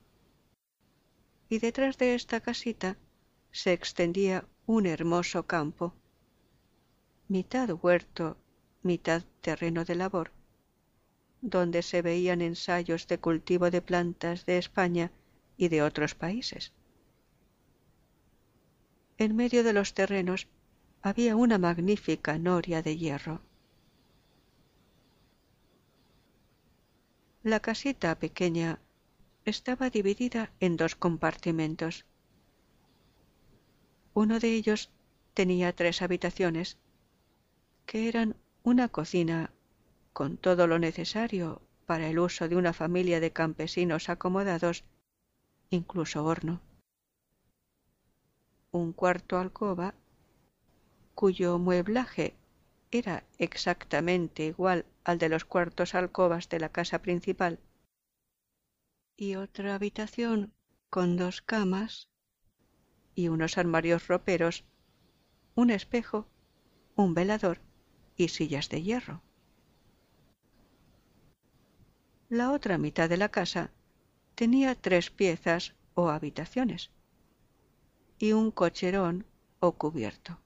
y 1.50 1.60
detrás 1.60 1.98
de 1.98 2.16
esta 2.16 2.40
casita 2.40 2.98
se 3.52 3.74
extendía 3.74 4.48
un 4.66 4.86
hermoso 4.86 5.46
campo 5.46 5.94
mitad 7.28 7.72
huerto, 7.82 8.38
mitad 8.84 9.24
terreno 9.42 9.84
de 9.84 9.96
labor, 9.96 10.32
donde 11.50 11.82
se 11.84 12.02
veían 12.02 12.42
ensayos 12.42 13.08
de 13.08 13.20
cultivo 13.20 13.70
de 13.70 13.82
plantas 13.82 14.46
de 14.46 14.58
España 14.58 15.12
y 15.58 15.68
de 15.68 15.84
otros 15.84 16.16
países. 16.16 16.74
En 19.18 19.36
medio 19.36 19.64
de 19.64 19.74
los 19.74 19.94
terrenos 19.94 20.48
había 21.02 21.36
una 21.36 21.58
magnífica 21.58 22.38
noria 22.38 22.82
de 22.82 22.98
hierro. 22.98 23.42
La 27.44 27.60
casita 27.60 28.18
pequeña 28.18 28.80
estaba 29.46 29.92
dividida 29.92 30.52
en 30.60 30.76
dos 30.78 30.96
compartimentos. 30.96 32.06
Uno 34.16 34.40
de 34.40 34.50
ellos 34.56 34.90
tenía 35.36 35.76
tres 35.76 36.02
habitaciones, 36.02 36.78
que 37.86 38.10
eran 38.10 38.36
una 38.64 38.90
cocina 38.90 39.52
con 40.16 40.38
todo 40.38 40.66
lo 40.66 40.80
necesario 40.80 41.62
para 41.86 42.08
el 42.08 42.20
uso 42.20 42.48
de 42.48 42.56
una 42.56 42.72
familia 42.72 43.20
de 43.20 43.34
campesinos 43.34 44.08
acomodados, 44.08 44.86
incluso 45.70 46.24
horno. 46.24 46.62
Un 48.72 48.94
cuarto 48.94 49.38
alcoba, 49.38 49.94
cuyo 51.16 51.60
mueblaje 51.60 52.34
era 52.92 53.26
exactamente 53.40 54.46
igual 54.46 54.86
al 55.04 55.18
de 55.18 55.28
los 55.28 55.44
cuartos 55.44 55.96
alcobas 55.96 56.48
de 56.48 56.62
la 56.62 56.70
casa 56.70 57.02
principal, 57.02 57.60
y 59.18 59.36
otra 59.36 59.76
habitación 59.76 60.54
con 60.90 61.18
dos 61.18 61.42
camas 61.42 62.08
y 63.16 63.28
unos 63.28 63.58
armarios 63.58 64.08
roperos, 64.08 64.64
un 65.56 65.72
espejo, 65.72 66.26
un 66.96 67.14
velador 67.14 67.60
y 68.16 68.30
sillas 68.30 68.70
de 68.70 68.82
hierro. 68.82 69.25
La 72.30 72.52
otra 72.52 72.80
mitad 72.80 73.08
de 73.08 73.18
la 73.18 73.30
casa 73.30 73.70
tenía 74.34 74.74
tres 74.74 75.12
piezas 75.12 75.76
o 75.94 76.10
habitaciones 76.10 76.90
y 78.18 78.32
un 78.32 78.50
cocherón 78.50 79.26
o 79.60 79.74
cubierto. 79.74 80.40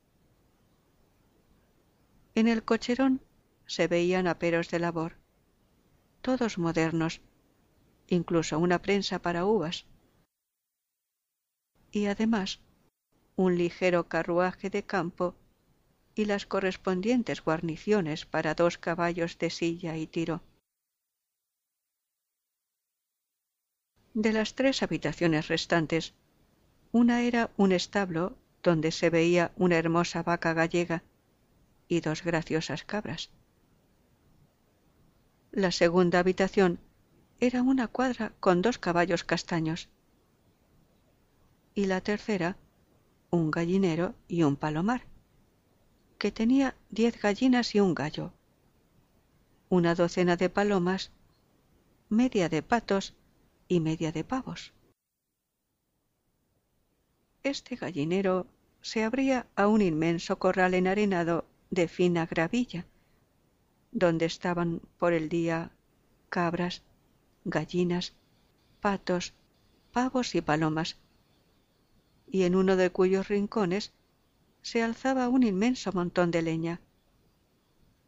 En 2.35 2.47
el 2.49 2.63
cocherón 2.63 3.21
se 3.65 3.87
veían 3.87 4.27
aperos 4.27 4.69
de 4.69 4.79
labor, 4.79 5.15
todos 6.21 6.57
modernos, 6.57 7.21
incluso 8.07 8.59
una 8.59 8.81
prensa 8.81 9.21
para 9.21 9.45
uvas. 9.45 9.85
Y 11.91 12.07
además, 12.07 12.59
un 13.37 13.57
ligero 13.57 14.09
carruaje 14.09 14.69
de 14.69 14.83
campo 14.83 15.35
y 16.13 16.25
las 16.25 16.45
correspondientes 16.45 17.41
guarniciones 17.41 18.25
para 18.25 18.53
dos 18.53 18.77
caballos 18.77 19.37
de 19.37 19.49
silla 19.49 19.95
y 19.95 20.05
tiro. 20.07 20.41
De 24.13 24.33
las 24.33 24.55
tres 24.55 24.81
habitaciones 24.81 25.47
restantes, 25.47 26.13
una 26.91 27.21
era 27.21 27.51
un 27.57 27.71
establo 27.71 28.35
donde 28.63 28.91
se 28.91 29.09
veía 29.09 29.51
una 29.55 29.77
hermosa 29.77 30.23
vaca 30.23 30.53
gallega 30.53 31.03
y 31.87 32.01
dos 32.01 32.23
graciosas 32.23 32.83
cabras. 32.83 33.29
La 35.51 35.71
segunda 35.71 36.19
habitación 36.19 36.79
era 37.39 37.61
una 37.61 37.87
cuadra 37.87 38.33
con 38.39 38.61
dos 38.61 38.77
caballos 38.77 39.23
castaños. 39.23 39.89
Y 41.73 41.85
la 41.85 42.01
tercera, 42.01 42.57
un 43.29 43.51
gallinero 43.51 44.15
y 44.27 44.43
un 44.43 44.55
palomar, 44.55 45.03
que 46.17 46.31
tenía 46.31 46.75
diez 46.89 47.21
gallinas 47.21 47.75
y 47.75 47.79
un 47.79 47.93
gallo, 47.93 48.33
una 49.69 49.95
docena 49.95 50.35
de 50.35 50.49
palomas, 50.49 51.11
media 52.09 52.49
de 52.49 52.61
patos 52.61 53.15
y 53.69 53.79
media 53.79 54.11
de 54.11 54.23
pavos. 54.23 54.73
Este 57.43 57.75
gallinero 57.75 58.47
se 58.81 59.03
abría 59.03 59.47
a 59.55 59.67
un 59.67 59.81
inmenso 59.81 60.39
corral 60.39 60.73
enarenado 60.73 61.45
de 61.69 61.87
fina 61.87 62.25
gravilla, 62.25 62.87
donde 63.91 64.25
estaban 64.25 64.81
por 64.97 65.13
el 65.13 65.29
día 65.29 65.71
cabras, 66.29 66.81
gallinas, 67.45 68.15
patos, 68.81 69.33
pavos 69.93 70.33
y 70.33 70.41
palomas, 70.41 70.97
y 72.27 72.43
en 72.43 72.55
uno 72.55 72.75
de 72.75 72.89
cuyos 72.89 73.27
rincones 73.27 73.93
se 74.63 74.81
alzaba 74.81 75.29
un 75.29 75.43
inmenso 75.43 75.91
montón 75.93 76.31
de 76.31 76.41
leña, 76.41 76.81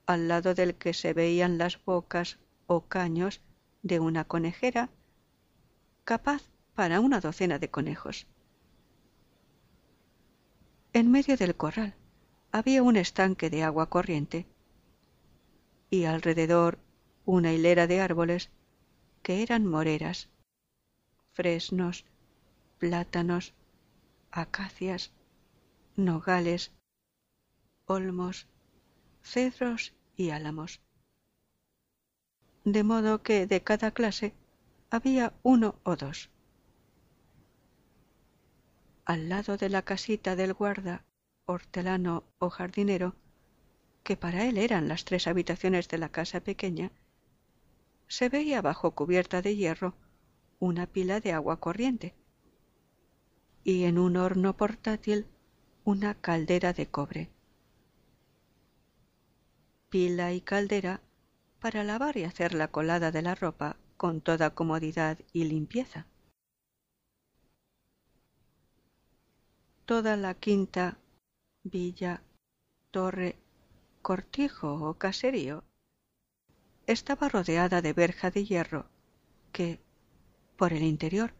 al 0.08 0.28
lado 0.28 0.56
del 0.56 0.74
que 0.76 0.94
se 0.94 1.14
veían 1.14 1.60
las 1.60 1.84
bocas 1.86 2.40
o 2.66 2.82
caños 2.82 3.42
de 3.84 4.00
una 4.00 4.26
conejera 4.26 4.90
capaz 6.04 6.44
para 6.76 7.00
una 7.00 7.20
docena 7.20 7.60
de 7.60 7.70
conejos. 7.70 8.28
En 10.94 11.12
medio 11.12 11.38
del 11.38 11.56
corral 11.56 11.96
había 12.52 12.84
un 12.84 12.98
estanque 12.98 13.50
de 13.50 13.64
agua 13.64 13.90
corriente 13.90 14.46
y 15.90 16.06
alrededor 16.06 16.80
una 17.26 17.54
hilera 17.54 17.88
de 17.88 18.02
árboles 18.02 18.50
que 19.22 19.44
eran 19.44 19.66
moreras, 19.66 20.30
fresnos, 21.34 22.06
plátanos, 22.80 23.54
acacias, 24.32 25.12
nogales, 25.96 26.72
olmos, 27.86 28.48
cedros 29.22 29.94
y 30.18 30.32
álamos. 30.32 30.82
De 32.64 32.84
modo 32.84 33.22
que 33.22 33.48
de 33.48 33.64
cada 33.64 33.92
clase 33.92 34.34
había 34.92 35.34
uno 35.42 35.80
o 35.84 35.96
dos. 35.96 36.30
Al 39.06 39.30
lado 39.30 39.56
de 39.58 39.70
la 39.70 39.82
casita 39.84 40.36
del 40.36 40.54
guarda, 40.54 41.06
hortelano 41.46 42.26
o 42.40 42.50
jardinero, 42.50 43.16
que 44.04 44.18
para 44.18 44.46
él 44.46 44.58
eran 44.58 44.90
las 44.90 45.06
tres 45.06 45.28
habitaciones 45.28 45.88
de 45.88 45.98
la 45.98 46.10
casa 46.10 46.42
pequeña, 46.42 46.92
se 48.08 48.28
veía 48.28 48.62
bajo 48.62 48.92
cubierta 48.92 49.42
de 49.42 49.56
hierro 49.56 49.96
una 50.60 50.86
pila 50.88 51.22
de 51.22 51.32
agua 51.32 51.60
corriente 51.62 52.14
y 53.64 53.86
en 53.86 53.98
un 53.98 54.18
horno 54.18 54.58
portátil 54.58 55.26
una 55.86 56.16
caldera 56.16 56.74
de 56.74 56.88
cobre. 56.88 57.30
Pila 59.90 60.34
y 60.34 60.42
caldera 60.42 61.02
para 61.60 61.86
lavar 61.86 62.18
y 62.18 62.26
hacer 62.26 62.54
la 62.54 62.68
colada 62.68 63.12
de 63.12 63.22
la 63.22 63.36
ropa 63.36 63.78
con 64.02 64.20
toda 64.20 64.56
comodidad 64.56 65.20
y 65.32 65.44
limpieza. 65.44 66.08
Toda 69.86 70.18
la 70.18 70.34
quinta, 70.34 70.98
villa, 71.62 72.24
torre, 72.90 73.36
cortijo 74.02 74.74
o 74.90 74.96
caserío 74.96 75.64
estaba 76.88 77.30
rodeada 77.30 77.84
de 77.84 77.94
verja 77.94 78.32
de 78.32 78.44
hierro 78.44 78.90
que, 79.52 79.80
por 80.58 80.74
el 80.74 80.82
interior, 80.82 81.36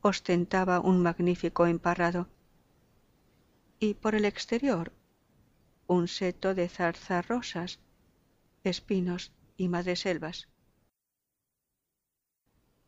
ostentaba 0.00 0.80
un 0.80 1.02
magnífico 1.02 1.66
emparrado 1.66 2.26
y 3.78 3.92
por 3.92 4.14
el 4.14 4.24
exterior 4.24 4.92
un 5.88 6.08
seto 6.08 6.54
de 6.54 6.70
zarzas 6.70 7.28
rosas, 7.28 7.80
espinos 8.64 9.30
y 9.58 9.68
madreselvas 9.68 10.48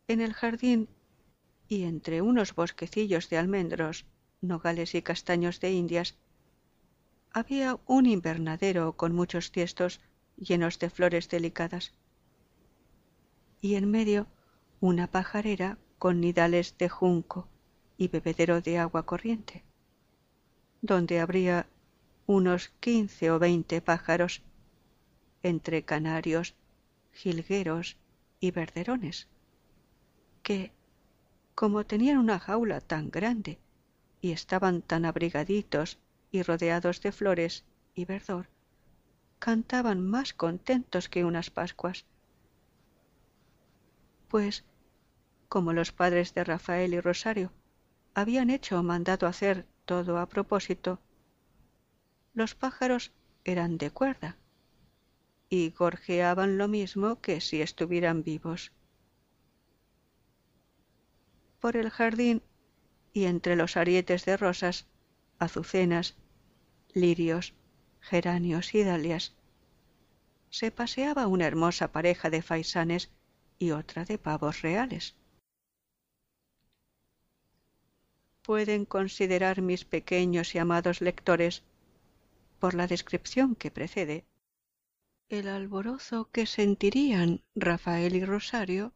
en 0.07 0.21
el 0.21 0.35
jardín 0.35 0.89
y 1.67 1.85
entre 1.85 2.21
unos 2.21 2.55
bosquecillos 2.55 3.31
de 3.31 3.39
almendros, 3.39 4.05
nogales 4.43 4.95
y 4.95 5.03
castaños 5.03 5.61
de 5.61 5.73
Indias, 5.73 6.17
había 7.33 7.79
un 7.87 8.07
invernadero 8.07 8.97
con 8.97 9.15
muchos 9.15 9.51
tiestos 9.51 10.01
llenos 10.37 10.79
de 10.79 10.91
flores 10.91 11.29
delicadas. 11.29 11.93
Y 13.61 13.77
en 13.77 13.91
medio 13.91 14.27
una 14.81 15.07
pajarera 15.07 15.79
con 15.99 16.21
nidales 16.21 16.77
de 16.77 16.89
junco 16.91 17.49
y 17.97 18.09
bebedero 18.09 18.61
de 18.61 18.79
agua 18.79 19.07
corriente, 19.07 19.65
donde 20.83 21.21
habría 21.21 21.67
unos 22.27 22.69
quince 22.81 23.31
o 23.31 23.39
veinte 23.39 23.81
pájaros, 23.81 24.43
entre 25.43 25.83
canarios, 25.83 26.55
jilgueros 27.13 27.97
y 28.39 28.51
verderones 28.51 29.29
que, 30.45 30.71
como 31.57 31.85
tenían 31.85 32.19
una 32.19 32.39
jaula 32.39 32.81
tan 32.81 33.11
grande 33.11 33.59
y 34.21 34.31
estaban 34.31 34.83
tan 34.83 35.05
abrigaditos 35.05 35.99
y 36.31 36.43
rodeados 36.43 37.01
de 37.01 37.11
flores 37.11 37.65
y 37.95 38.05
verdor, 38.05 38.47
cantaban 39.41 40.07
más 40.07 40.33
contentos 40.35 41.09
que 41.09 41.25
unas 41.25 41.51
pascuas. 41.51 42.05
Pues, 44.29 44.65
como 45.49 45.73
los 45.73 45.93
padres 45.93 46.35
de 46.35 46.45
Rafael 46.45 46.95
y 46.95 47.01
Rosario 47.01 47.51
habían 48.15 48.51
hecho 48.51 48.79
o 48.79 48.83
mandado 48.83 49.27
hacer 49.27 49.67
todo 49.85 50.19
a 50.19 50.27
propósito, 50.27 51.01
los 52.35 52.55
pájaros 52.55 53.13
eran 53.45 53.79
de 53.79 53.91
cuerda 53.91 54.37
y 55.49 55.71
gorjeaban 55.71 56.59
lo 56.59 56.69
mismo 56.69 57.21
que 57.21 57.41
si 57.41 57.63
estuvieran 57.63 58.25
vivos. 58.25 58.73
Por 61.65 61.79
el 61.79 61.89
jardín 61.89 62.43
y 63.15 63.25
entre 63.25 63.57
los 63.57 63.79
arietes 63.79 64.27
de 64.27 64.37
rosas, 64.37 64.87
azucenas, 65.39 66.15
lirios, 66.93 67.55
geranios 68.03 68.75
y 68.75 68.85
dalias, 68.85 69.35
se 70.51 70.71
paseaba 70.71 71.27
una 71.27 71.47
hermosa 71.47 71.91
pareja 71.91 72.29
de 72.29 72.43
faisanes 72.43 73.11
y 73.59 73.71
otra 73.71 74.05
de 74.05 74.19
pavos 74.19 74.61
reales. 74.61 75.17
Pueden 78.43 78.85
considerar 78.85 79.63
mis 79.63 79.87
pequeños 79.87 80.55
y 80.55 80.59
amados 80.59 81.01
lectores, 81.01 81.63
por 82.59 82.75
la 82.75 82.87
descripción 82.87 83.55
que 83.55 83.71
precede, 83.71 84.27
el 85.31 85.49
alborozo 85.49 86.29
que 86.31 86.45
sentirían 86.45 87.43
Rafael 87.55 88.17
y 88.17 88.25
Rosario 88.27 88.93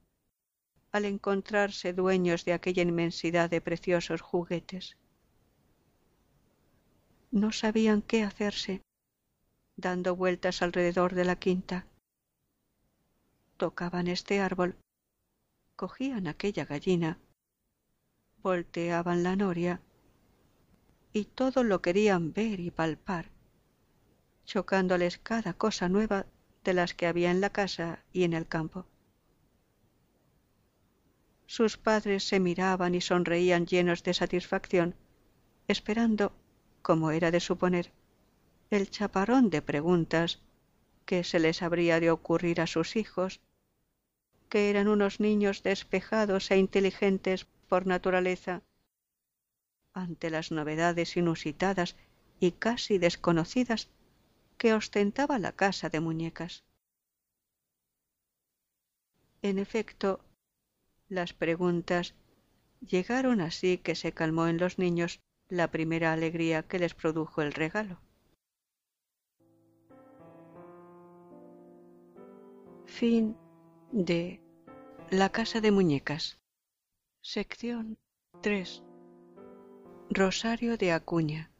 al 0.98 1.04
encontrarse 1.04 1.92
dueños 1.92 2.44
de 2.44 2.52
aquella 2.52 2.82
inmensidad 2.82 3.48
de 3.48 3.60
preciosos 3.60 4.20
juguetes. 4.20 4.96
No 7.30 7.52
sabían 7.52 8.02
qué 8.02 8.24
hacerse, 8.24 8.82
dando 9.76 10.16
vueltas 10.16 10.60
alrededor 10.60 11.14
de 11.14 11.24
la 11.24 11.36
quinta. 11.36 11.86
Tocaban 13.56 14.08
este 14.08 14.40
árbol, 14.40 14.76
cogían 15.76 16.26
aquella 16.26 16.64
gallina, 16.64 17.18
volteaban 18.42 19.22
la 19.22 19.36
noria 19.36 19.80
y 21.12 21.26
todo 21.26 21.62
lo 21.62 21.80
querían 21.80 22.32
ver 22.32 22.58
y 22.58 22.72
palpar, 22.72 23.30
chocándoles 24.44 25.18
cada 25.18 25.52
cosa 25.54 25.88
nueva 25.88 26.26
de 26.64 26.74
las 26.74 26.94
que 26.94 27.06
había 27.06 27.30
en 27.30 27.40
la 27.40 27.50
casa 27.50 28.04
y 28.12 28.24
en 28.24 28.32
el 28.32 28.48
campo. 28.48 28.86
Sus 31.48 31.78
padres 31.78 32.28
se 32.28 32.40
miraban 32.40 32.94
y 32.94 33.00
sonreían 33.00 33.66
llenos 33.66 34.02
de 34.02 34.12
satisfacción, 34.12 34.94
esperando, 35.66 36.30
como 36.82 37.10
era 37.10 37.30
de 37.30 37.40
suponer, 37.40 37.90
el 38.68 38.90
chaparrón 38.90 39.48
de 39.48 39.62
preguntas 39.62 40.40
que 41.06 41.24
se 41.24 41.38
les 41.38 41.62
habría 41.62 42.00
de 42.00 42.10
ocurrir 42.10 42.60
a 42.60 42.66
sus 42.66 42.96
hijos, 42.96 43.40
que 44.50 44.68
eran 44.68 44.88
unos 44.88 45.20
niños 45.20 45.62
despejados 45.62 46.50
e 46.50 46.58
inteligentes 46.58 47.46
por 47.66 47.86
naturaleza, 47.86 48.62
ante 49.94 50.28
las 50.28 50.52
novedades 50.52 51.16
inusitadas 51.16 51.96
y 52.40 52.52
casi 52.52 52.98
desconocidas 52.98 53.88
que 54.58 54.74
ostentaba 54.74 55.38
la 55.38 55.52
casa 55.52 55.88
de 55.88 56.00
muñecas. 56.00 56.62
En 59.40 59.58
efecto, 59.58 60.20
las 61.08 61.32
preguntas 61.32 62.14
llegaron 62.80 63.40
así 63.40 63.78
que 63.78 63.94
se 63.94 64.12
calmó 64.12 64.46
en 64.46 64.58
los 64.58 64.78
niños 64.78 65.20
la 65.48 65.70
primera 65.70 66.12
alegría 66.12 66.62
que 66.62 66.78
les 66.78 66.94
produjo 66.94 67.42
el 67.42 67.52
regalo. 67.52 67.98
Fin 72.86 73.36
de 73.92 74.40
La 75.10 75.30
casa 75.30 75.60
de 75.60 75.70
muñecas. 75.70 76.38
Sección 77.22 77.98
3. 78.42 78.82
Rosario 80.10 80.76
de 80.76 80.92
Acuña. 80.92 81.50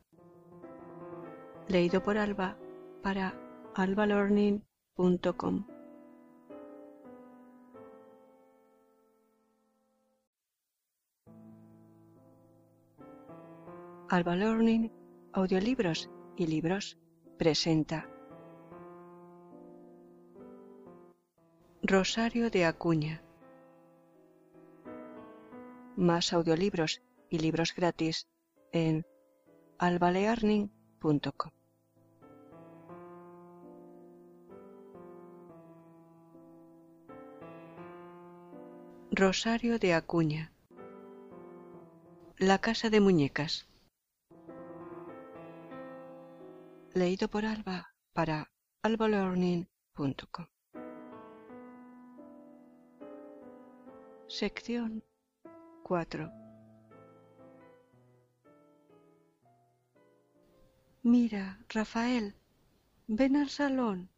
Leído 1.69 2.03
por 2.03 2.19
Alba 2.19 2.59
para 3.03 3.35
albalorning.com. 3.75 5.78
Alba 14.11 14.35
Learning, 14.35 14.91
audiolibros 15.35 16.09
y 16.35 16.47
libros 16.47 16.97
presenta 17.37 18.09
Rosario 21.83 22.49
de 22.49 22.65
Acuña. 22.65 23.23
Más 25.95 26.33
audiolibros 26.33 27.03
y 27.29 27.41
libros 27.41 27.75
gratis 27.75 28.29
en 28.73 29.05
albalearning.com. 29.77 31.51
Rosario 39.11 39.79
de 39.79 39.93
Acuña. 39.93 40.51
La 42.39 42.59
casa 42.59 42.89
de 42.89 43.01
muñecas. 43.01 43.68
Leído 46.99 47.29
por 47.29 47.45
Alba 47.45 47.95
para 48.13 48.51
albalearning.com. 48.83 50.47
Sección 54.27 55.05
4 55.85 56.33
Mira, 61.05 61.61
Rafael, 61.69 62.35
ven 63.07 63.37
al 63.37 63.49
salón, 63.49 64.11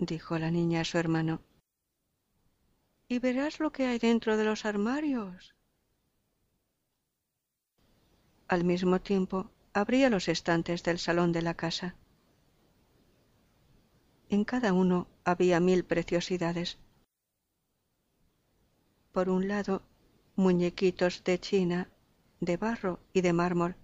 dijo 0.00 0.36
la 0.40 0.50
niña 0.50 0.80
a 0.80 0.84
su 0.84 0.98
hermano, 0.98 1.40
y 3.06 3.20
verás 3.20 3.60
lo 3.60 3.70
que 3.70 3.86
hay 3.86 4.00
dentro 4.00 4.36
de 4.36 4.44
los 4.44 4.64
armarios. 4.64 5.54
Al 8.48 8.64
mismo 8.64 9.00
tiempo, 9.00 9.52
abría 9.72 10.10
los 10.10 10.28
estantes 10.28 10.82
del 10.82 10.98
salón 10.98 11.32
de 11.32 11.42
la 11.42 11.54
casa. 11.54 11.94
En 14.28 14.44
cada 14.44 14.72
uno 14.72 15.06
había 15.24 15.60
mil 15.60 15.84
preciosidades 15.84 16.78
por 19.12 19.28
un 19.28 19.46
lado 19.46 19.82
muñequitos 20.36 21.22
de 21.24 21.38
China, 21.38 21.88
de 22.40 22.56
barro 22.56 22.98
y 23.12 23.20
de 23.20 23.32
mármol, 23.34 23.76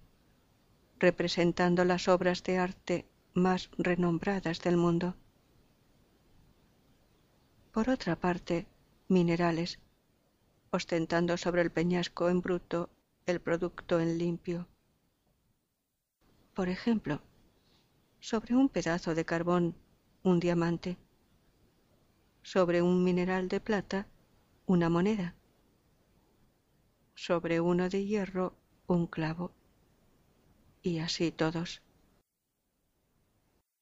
representando 0.97 1.85
las 1.85 2.07
obras 2.07 2.43
de 2.43 2.57
arte 2.57 3.05
más 3.33 3.69
renombradas 3.77 4.59
del 4.61 4.75
mundo. 4.75 5.15
Por 7.71 7.89
otra 7.89 8.15
parte, 8.15 8.65
minerales, 9.07 9.79
ostentando 10.71 11.37
sobre 11.37 11.61
el 11.61 11.71
peñasco 11.71 12.29
en 12.29 12.41
bruto 12.41 12.89
el 13.27 13.39
producto 13.39 13.99
en 13.99 14.17
limpio. 14.17 14.67
Por 16.59 16.67
ejemplo, 16.67 17.21
sobre 18.19 18.53
un 18.53 18.67
pedazo 18.67 19.15
de 19.15 19.23
carbón 19.23 19.77
un 20.23 20.41
diamante, 20.41 20.97
sobre 22.41 22.81
un 22.81 23.01
mineral 23.01 23.47
de 23.47 23.61
plata 23.61 24.07
una 24.65 24.89
moneda. 24.89 25.35
Sobre 27.15 27.61
uno 27.61 27.87
de 27.87 28.05
hierro 28.05 28.57
un 28.87 29.07
clavo. 29.07 29.53
Y 30.81 30.99
así 30.99 31.31
todos. 31.31 31.81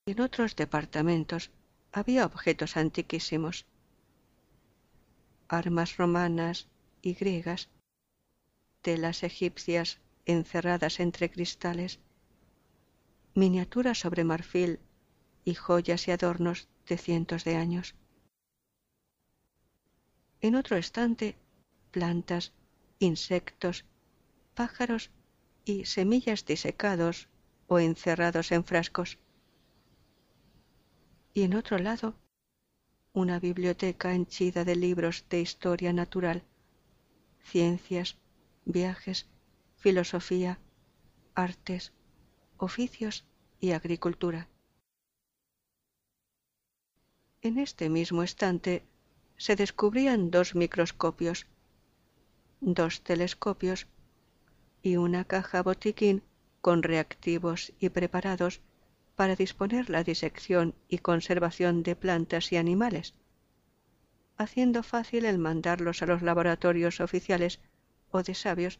En 0.05 0.21
otros 0.21 0.55
departamentos 0.55 1.49
había 1.91 2.27
objetos 2.27 2.77
antiquísimos, 2.77 3.65
armas 5.47 5.97
romanas 5.97 6.67
y 7.01 7.15
griegas, 7.15 7.69
telas 8.83 9.23
egipcias 9.23 9.99
encerradas 10.27 10.99
entre 10.99 11.31
cristales, 11.31 11.99
miniaturas 13.37 13.99
sobre 13.99 14.23
marfil 14.23 14.79
y 15.45 15.53
joyas 15.53 16.07
y 16.07 16.11
adornos 16.11 16.67
de 16.87 16.97
cientos 16.97 17.43
de 17.43 17.55
años 17.55 17.95
en 20.41 20.55
otro 20.55 20.75
estante 20.77 21.35
plantas, 21.91 22.53
insectos, 22.99 23.85
pájaros 24.55 25.11
y 25.65 25.85
semillas 25.85 26.45
disecados 26.45 27.29
o 27.67 27.79
encerrados 27.79 28.51
en 28.51 28.63
frascos. 28.63 29.19
Y 31.33 31.43
en 31.43 31.53
otro 31.53 31.77
lado, 31.77 32.15
una 33.13 33.39
biblioteca 33.39 34.13
henchida 34.13 34.63
de 34.63 34.75
libros 34.75 35.25
de 35.29 35.41
historia 35.41 35.93
natural, 35.93 36.43
ciencias, 37.43 38.17
viajes, 38.65 39.27
filosofía, 39.75 40.59
artes, 41.35 41.93
oficios 42.57 43.25
y 43.59 43.71
agricultura. 43.71 44.47
En 47.41 47.59
este 47.59 47.89
mismo 47.89 48.23
estante 48.23 48.83
se 49.37 49.55
descubrían 49.55 50.31
dos 50.31 50.55
microscopios, 50.55 51.45
dos 52.59 53.01
telescopios 53.01 53.87
y 54.81 54.97
una 54.97 55.23
caja 55.23 55.61
botiquín 55.61 56.23
con 56.61 56.83
reactivos 56.83 57.73
y 57.79 57.89
preparados 57.89 58.61
para 59.15 59.35
disponer 59.35 59.89
la 59.89 60.03
disección 60.03 60.75
y 60.87 60.99
conservación 60.99 61.83
de 61.83 61.95
plantas 61.95 62.51
y 62.51 62.57
animales, 62.57 63.13
haciendo 64.37 64.83
fácil 64.83 65.25
el 65.25 65.37
mandarlos 65.37 66.01
a 66.01 66.05
los 66.05 66.21
laboratorios 66.21 66.99
oficiales 66.99 67.59
o 68.11 68.23
de 68.23 68.35
sabios 68.35 68.79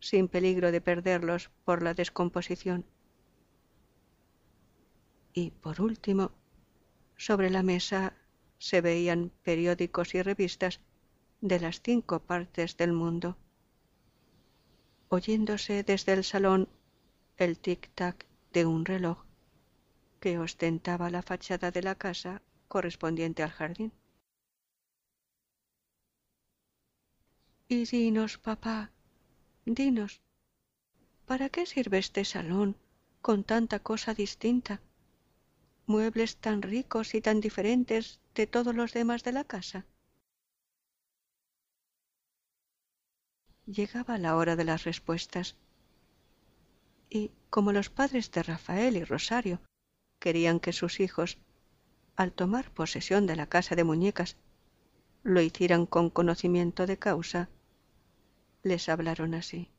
sin 0.00 0.28
peligro 0.28 0.72
de 0.72 0.80
perderlos 0.80 1.50
por 1.64 1.82
la 1.82 1.94
descomposición. 1.94 2.84
Y 5.32 5.50
por 5.50 5.80
último, 5.80 6.32
sobre 7.16 7.50
la 7.50 7.62
mesa 7.62 8.14
se 8.58 8.80
veían 8.80 9.30
periódicos 9.42 10.14
y 10.14 10.22
revistas 10.22 10.80
de 11.40 11.60
las 11.60 11.80
cinco 11.80 12.20
partes 12.20 12.76
del 12.76 12.92
mundo, 12.92 13.36
oyéndose 15.08 15.82
desde 15.82 16.12
el 16.12 16.24
salón 16.24 16.68
el 17.36 17.60
tic-tac 17.60 18.26
de 18.52 18.66
un 18.66 18.84
reloj 18.84 19.24
que 20.20 20.38
ostentaba 20.38 21.10
la 21.10 21.22
fachada 21.22 21.70
de 21.70 21.82
la 21.82 21.94
casa 21.94 22.42
correspondiente 22.68 23.42
al 23.42 23.50
jardín. 23.50 23.92
Y 27.68 27.84
dinos, 27.86 28.36
papá, 28.36 28.92
dinos, 29.64 30.20
¿para 31.24 31.48
qué 31.48 31.64
sirve 31.64 31.98
este 31.98 32.24
salón 32.24 32.76
con 33.22 33.44
tanta 33.44 33.78
cosa 33.78 34.12
distinta? 34.12 34.82
Muebles 35.90 36.36
tan 36.36 36.62
ricos 36.62 37.16
y 37.16 37.20
tan 37.20 37.40
diferentes 37.40 38.20
de 38.36 38.46
todos 38.46 38.76
los 38.76 38.92
demás 38.92 39.24
de 39.24 39.32
la 39.32 39.42
casa. 39.42 39.86
Llegaba 43.66 44.16
la 44.16 44.36
hora 44.36 44.54
de 44.54 44.62
las 44.62 44.84
respuestas. 44.84 45.56
Y 47.08 47.32
como 47.50 47.72
los 47.72 47.90
padres 47.90 48.30
de 48.30 48.44
Rafael 48.44 48.96
y 48.96 49.02
Rosario 49.02 49.60
querían 50.20 50.60
que 50.60 50.72
sus 50.72 51.00
hijos, 51.00 51.38
al 52.14 52.32
tomar 52.32 52.70
posesión 52.72 53.26
de 53.26 53.34
la 53.34 53.48
casa 53.48 53.74
de 53.74 53.82
muñecas, 53.82 54.36
lo 55.24 55.40
hicieran 55.40 55.86
con 55.86 56.08
conocimiento 56.08 56.86
de 56.86 56.98
causa, 57.00 57.48
les 58.62 58.88
hablaron 58.88 59.34
así. 59.34 59.72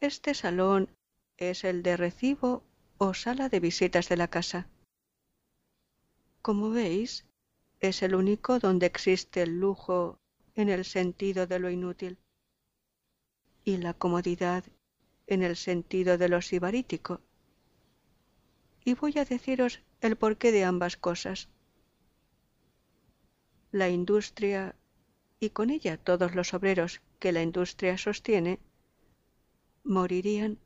Este 0.00 0.34
salón 0.34 0.88
es 1.36 1.64
el 1.64 1.82
de 1.82 1.96
recibo 1.96 2.62
o 3.04 3.14
sala 3.14 3.48
de 3.48 3.58
visitas 3.58 4.08
de 4.08 4.16
la 4.16 4.28
casa. 4.28 4.68
Como 6.40 6.70
veis, 6.70 7.26
es 7.80 8.00
el 8.06 8.14
único 8.14 8.60
donde 8.60 8.86
existe 8.86 9.42
el 9.42 9.58
lujo 9.58 10.20
en 10.54 10.68
el 10.68 10.84
sentido 10.84 11.48
de 11.48 11.58
lo 11.58 11.68
inútil 11.68 12.16
y 13.64 13.78
la 13.78 13.92
comodidad 13.92 14.62
en 15.26 15.42
el 15.42 15.56
sentido 15.56 16.16
de 16.16 16.28
lo 16.28 16.40
sibarítico. 16.42 17.20
Y 18.84 18.94
voy 18.94 19.18
a 19.18 19.24
deciros 19.24 19.80
el 20.00 20.14
porqué 20.14 20.52
de 20.52 20.64
ambas 20.64 20.96
cosas. 20.96 21.48
La 23.72 23.88
industria, 23.88 24.76
y 25.40 25.50
con 25.50 25.70
ella 25.70 25.96
todos 25.96 26.36
los 26.36 26.54
obreros 26.54 27.00
que 27.18 27.32
la 27.32 27.42
industria 27.42 27.98
sostiene, 27.98 28.60
morirían 29.82 30.60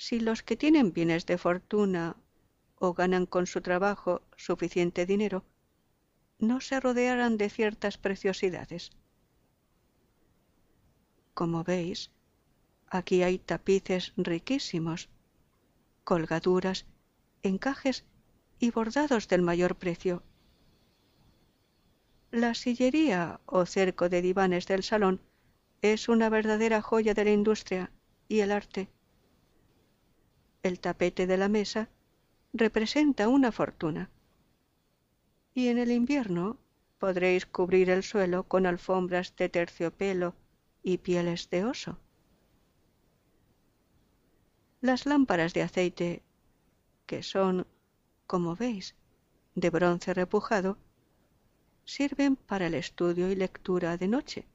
si 0.00 0.18
los 0.18 0.42
que 0.42 0.56
tienen 0.56 0.94
bienes 0.94 1.26
de 1.26 1.36
fortuna 1.36 2.16
o 2.76 2.94
ganan 2.94 3.26
con 3.26 3.46
su 3.46 3.60
trabajo 3.60 4.22
suficiente 4.34 5.04
dinero 5.04 5.44
no 6.38 6.62
se 6.62 6.80
rodearan 6.80 7.36
de 7.36 7.50
ciertas 7.50 7.98
preciosidades. 7.98 8.92
Como 11.34 11.64
veis, 11.64 12.10
Aquí 12.88 13.22
hay 13.22 13.38
tapices 13.38 14.14
riquísimos, 14.16 15.10
colgaduras, 16.02 16.86
encajes 17.42 18.04
y 18.58 18.70
bordados 18.70 19.28
del 19.28 19.42
mayor 19.42 19.76
precio. 19.76 20.22
La 22.30 22.54
sillería 22.54 23.40
o 23.44 23.66
cerco 23.66 24.08
de 24.08 24.22
divanes 24.22 24.66
del 24.66 24.82
salón 24.82 25.20
es 25.82 26.08
una 26.08 26.30
verdadera 26.30 26.80
joya 26.80 27.12
de 27.12 27.24
la 27.26 27.32
industria 27.32 27.92
y 28.26 28.40
el 28.40 28.50
arte. 28.50 28.88
El 30.62 30.80
tapete 30.80 31.26
de 31.26 31.36
la 31.36 31.48
mesa 31.48 31.88
representa 32.52 33.28
una 33.28 33.52
fortuna. 33.52 34.10
Y 35.54 35.68
en 35.68 35.78
el 35.78 35.90
invierno 35.90 36.58
podréis 36.98 37.46
cubrir 37.46 37.88
el 37.90 38.02
suelo 38.02 38.44
con 38.44 38.66
alfombras 38.66 39.34
de 39.36 39.48
terciopelo 39.48 40.34
y 40.82 40.98
pieles 40.98 41.48
de 41.50 41.64
oso. 41.64 41.98
Las 44.82 45.06
lámparas 45.06 45.52
de 45.54 45.62
aceite, 45.62 46.22
que 47.06 47.22
son, 47.22 47.66
como 48.26 48.56
veis, 48.56 48.94
de 49.54 49.70
bronce 49.70 50.14
repujado, 50.14 50.78
sirven 51.84 52.36
para 52.36 52.66
el 52.66 52.74
estudio 52.74 53.30
y 53.30 53.34
lectura 53.34 53.96
de 53.96 54.08
noche, 54.08 54.46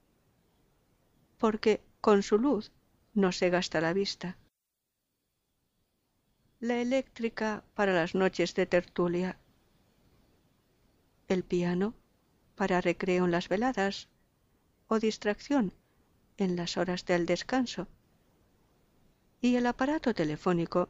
porque 1.38 1.82
con 2.00 2.24
su 2.24 2.38
luz 2.38 2.72
no 3.14 3.32
se 3.32 3.50
gasta 3.50 3.82
la 3.82 3.94
vista. 3.94 4.38
La 6.62 6.80
eléctrica 6.80 7.66
para 7.74 7.94
las 7.94 8.16
noches 8.16 8.56
de 8.56 8.66
tertulia. 8.66 9.38
El 11.28 11.44
piano 11.44 11.94
para 12.56 12.80
recreo 12.80 13.26
en 13.26 13.32
las 13.32 13.50
veladas 13.50 14.08
o 14.88 15.00
distracción 15.00 15.74
en 16.38 16.56
las 16.56 16.78
horas 16.78 17.06
del 17.06 17.26
descanso 17.26 17.88
y 19.42 19.58
el 19.58 19.68
aparato 19.68 20.14
telefónico 20.14 20.88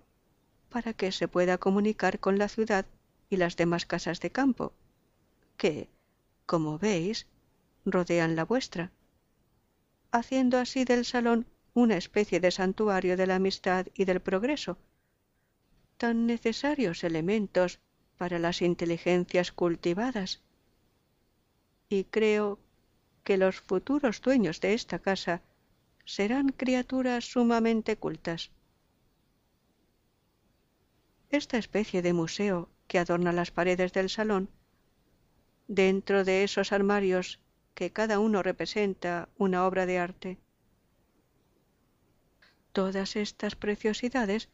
para 0.70 0.94
que 0.94 1.12
se 1.12 1.28
pueda 1.28 1.58
comunicar 1.58 2.20
con 2.20 2.38
la 2.38 2.48
ciudad 2.48 2.86
y 3.32 3.38
las 3.38 3.58
demás 3.58 3.88
casas 3.88 4.20
de 4.20 4.30
campo, 4.30 4.72
que, 5.58 5.90
como 6.46 6.78
veis, 6.78 7.26
rodean 7.86 8.36
la 8.36 8.46
vuestra, 8.46 8.92
haciendo 10.12 10.60
así 10.60 10.86
del 10.86 11.06
salón 11.06 11.48
una 11.74 11.98
especie 11.98 12.40
de 12.40 12.52
santuario 12.52 13.18
de 13.18 13.26
la 13.26 13.36
amistad 13.36 13.88
y 13.96 14.06
del 14.06 14.20
progreso, 14.20 14.78
tan 15.98 16.26
necesarios 16.26 17.04
elementos 17.04 17.80
para 18.18 18.40
las 18.40 18.62
inteligencias 18.62 19.52
cultivadas. 19.52 20.42
Y 21.90 22.06
creo 22.06 22.60
que 23.24 23.38
los 23.38 23.60
futuros 23.60 24.22
dueños 24.22 24.62
de 24.62 24.74
esta 24.74 25.00
casa 25.00 25.42
serán 26.06 26.50
criaturas 26.50 27.26
sumamente 27.26 27.98
cultas. 27.98 28.52
Esta 31.30 31.58
especie 31.58 32.02
de 32.02 32.14
museo 32.14 32.70
que 32.88 33.00
adorna 33.00 33.32
las 33.32 33.52
paredes 33.52 33.92
del 33.94 34.10
salón, 34.10 34.50
dentro 35.68 36.24
de 36.24 36.44
esos 36.44 36.72
armarios 36.72 37.40
que 37.74 37.92
cada 37.92 38.20
uno 38.20 38.44
representa 38.44 39.28
una 39.38 39.66
obra 39.66 39.86
de 39.86 40.00
arte. 40.00 40.38
Todas 42.72 43.16
estas 43.16 43.56
preciosidades 43.56 44.50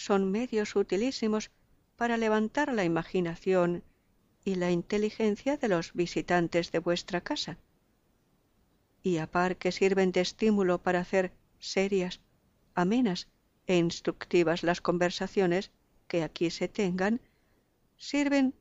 son 0.00 0.30
medios 0.30 0.76
utilísimos 0.76 1.50
para 1.96 2.16
levantar 2.16 2.72
la 2.72 2.84
imaginación 2.84 3.82
y 4.46 4.54
la 4.54 4.70
inteligencia 4.70 5.58
de 5.58 5.68
los 5.68 5.92
visitantes 5.92 6.72
de 6.72 6.78
vuestra 6.78 7.20
casa 7.20 7.58
y 9.02 9.18
a 9.18 9.30
par 9.30 9.58
que 9.58 9.72
sirven 9.72 10.10
de 10.12 10.22
estímulo 10.22 10.82
para 10.82 11.00
hacer 11.00 11.32
serias, 11.58 12.20
amenas 12.74 13.28
e 13.66 13.76
instructivas 13.76 14.62
las 14.62 14.80
conversaciones 14.80 15.70
que 16.08 16.22
aquí 16.22 16.48
se 16.50 16.68
tengan, 16.68 17.20
sirven 17.98 18.54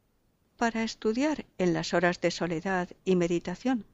para 0.58 0.84
estudiar 0.84 1.46
en 1.58 1.74
las 1.74 1.94
horas 1.94 2.20
de 2.20 2.32
soledad 2.32 2.90
y 3.06 3.16
meditación. 3.16 3.86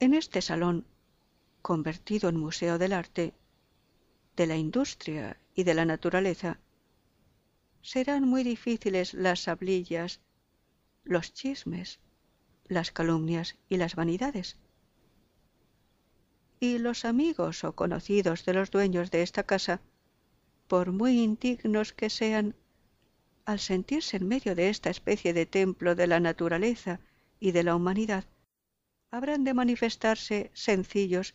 En 0.00 0.12
este 0.12 0.42
salón, 0.42 0.84
convertido 1.62 2.28
en 2.28 2.36
museo 2.36 2.76
del 2.76 2.92
arte, 2.92 3.32
de 4.38 4.46
la 4.46 4.56
industria 4.56 5.36
y 5.52 5.64
de 5.64 5.74
la 5.74 5.84
naturaleza, 5.84 6.60
serán 7.82 8.22
muy 8.28 8.44
difíciles 8.44 9.12
las 9.12 9.40
sablillas, 9.40 10.20
los 11.02 11.34
chismes, 11.34 11.98
las 12.68 12.92
calumnias 12.92 13.56
y 13.68 13.78
las 13.78 13.96
vanidades. 13.96 14.56
Y 16.60 16.78
los 16.78 17.04
amigos 17.04 17.64
o 17.64 17.74
conocidos 17.74 18.44
de 18.44 18.54
los 18.54 18.70
dueños 18.70 19.10
de 19.10 19.22
esta 19.22 19.42
casa, 19.42 19.80
por 20.68 20.92
muy 20.92 21.20
indignos 21.20 21.92
que 21.92 22.08
sean, 22.08 22.54
al 23.44 23.58
sentirse 23.58 24.18
en 24.18 24.28
medio 24.28 24.54
de 24.54 24.68
esta 24.68 24.90
especie 24.90 25.32
de 25.32 25.46
templo 25.46 25.96
de 25.96 26.06
la 26.06 26.20
naturaleza 26.20 27.00
y 27.40 27.50
de 27.50 27.64
la 27.64 27.74
humanidad, 27.74 28.24
habrán 29.10 29.42
de 29.42 29.54
manifestarse 29.54 30.52
sencillos, 30.54 31.34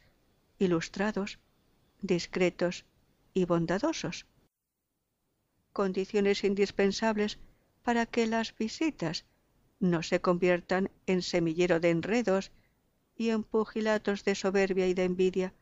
ilustrados, 0.57 1.39
discretos 2.01 2.85
y 3.33 3.45
bondadosos. 3.45 4.25
Condiciones 5.71 6.43
indispensables 6.43 7.39
para 7.83 8.05
que 8.05 8.27
las 8.27 8.55
visitas 8.55 9.25
no 9.79 10.03
se 10.03 10.21
conviertan 10.21 10.91
en 11.07 11.21
semillero 11.21 11.79
de 11.79 11.89
enredos 11.89 12.51
y 13.15 13.29
en 13.29 13.43
pugilatos 13.43 14.23
de 14.23 14.35
soberbia 14.35 14.87
y 14.87 14.93
de 14.93 15.03
envidia. 15.03 15.53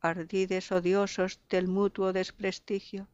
ardides 0.00 0.70
odiosos 0.70 1.40
del 1.48 1.66
mutuo 1.66 2.12
desprestigio. 2.12 3.08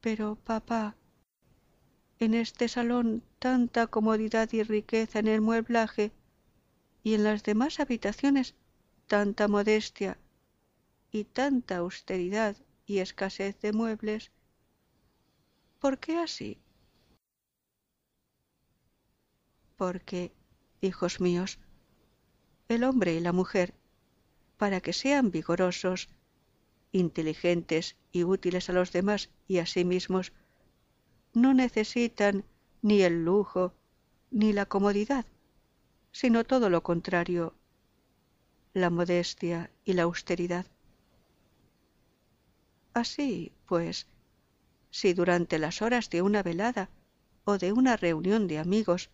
Pero, 0.00 0.36
papá, 0.36 0.96
en 2.20 2.34
este 2.34 2.68
salón 2.68 3.22
tanta 3.38 3.86
comodidad 3.86 4.48
y 4.52 4.62
riqueza 4.62 5.18
en 5.18 5.26
el 5.26 5.40
mueblaje 5.40 6.12
y 7.02 7.14
en 7.14 7.24
las 7.24 7.42
demás 7.42 7.80
habitaciones 7.80 8.54
tanta 9.10 9.48
modestia 9.48 10.18
y 11.10 11.24
tanta 11.24 11.78
austeridad 11.78 12.56
y 12.86 12.98
escasez 13.00 13.60
de 13.60 13.72
muebles. 13.72 14.30
¿Por 15.80 15.98
qué 15.98 16.16
así? 16.18 16.60
Porque, 19.74 20.30
hijos 20.80 21.20
míos, 21.20 21.58
el 22.68 22.84
hombre 22.84 23.14
y 23.14 23.18
la 23.18 23.32
mujer, 23.32 23.74
para 24.56 24.80
que 24.80 24.92
sean 24.92 25.32
vigorosos, 25.32 26.08
inteligentes 26.92 27.96
y 28.12 28.22
útiles 28.22 28.70
a 28.70 28.74
los 28.74 28.92
demás 28.92 29.30
y 29.48 29.58
a 29.58 29.66
sí 29.66 29.84
mismos, 29.84 30.32
no 31.34 31.52
necesitan 31.52 32.44
ni 32.80 33.02
el 33.02 33.24
lujo 33.24 33.74
ni 34.30 34.52
la 34.52 34.66
comodidad, 34.66 35.26
sino 36.12 36.44
todo 36.44 36.70
lo 36.70 36.84
contrario, 36.84 37.56
la 38.72 38.90
modestia 38.90 39.70
y 39.84 39.94
la 39.94 40.02
austeridad. 40.02 40.66
Así, 42.94 43.52
pues, 43.66 44.06
si 44.90 45.12
durante 45.12 45.58
las 45.58 45.82
horas 45.82 46.10
de 46.10 46.22
una 46.22 46.42
velada 46.42 46.90
o 47.44 47.58
de 47.58 47.72
una 47.72 47.96
reunión 47.96 48.46
de 48.46 48.58
amigos 48.58 49.10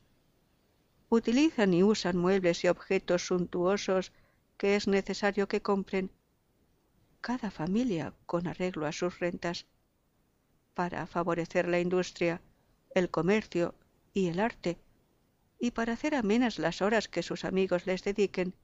utilizan 1.09 1.73
y 1.73 1.83
usan 1.83 2.17
muebles 2.17 2.65
y 2.65 2.69
objetos 2.69 3.27
suntuosos 3.27 4.13
que 4.57 4.77
es 4.77 4.89
necesario 4.89 5.49
que 5.49 5.63
compren, 5.63 6.11
cada 7.21 7.51
familia 7.51 8.15
con 8.27 8.47
arreglo 8.47 8.87
a 8.87 8.93
sus 8.93 9.19
rentas, 9.19 9.67
para 10.75 11.07
favorecer 11.07 11.69
la 11.69 11.81
industria, 11.81 12.41
el 12.95 13.11
comercio 13.11 13.75
y 14.13 14.29
el 14.29 14.41
arte, 14.41 14.79
y 15.59 15.71
para 15.71 15.95
hacer 15.95 16.15
amenas 16.15 16.59
las 16.59 16.83
horas 16.83 17.09
que 17.09 17.23
sus 17.23 17.45
amigos 17.45 17.87
les 17.87 18.03
dediquen, 18.03 18.55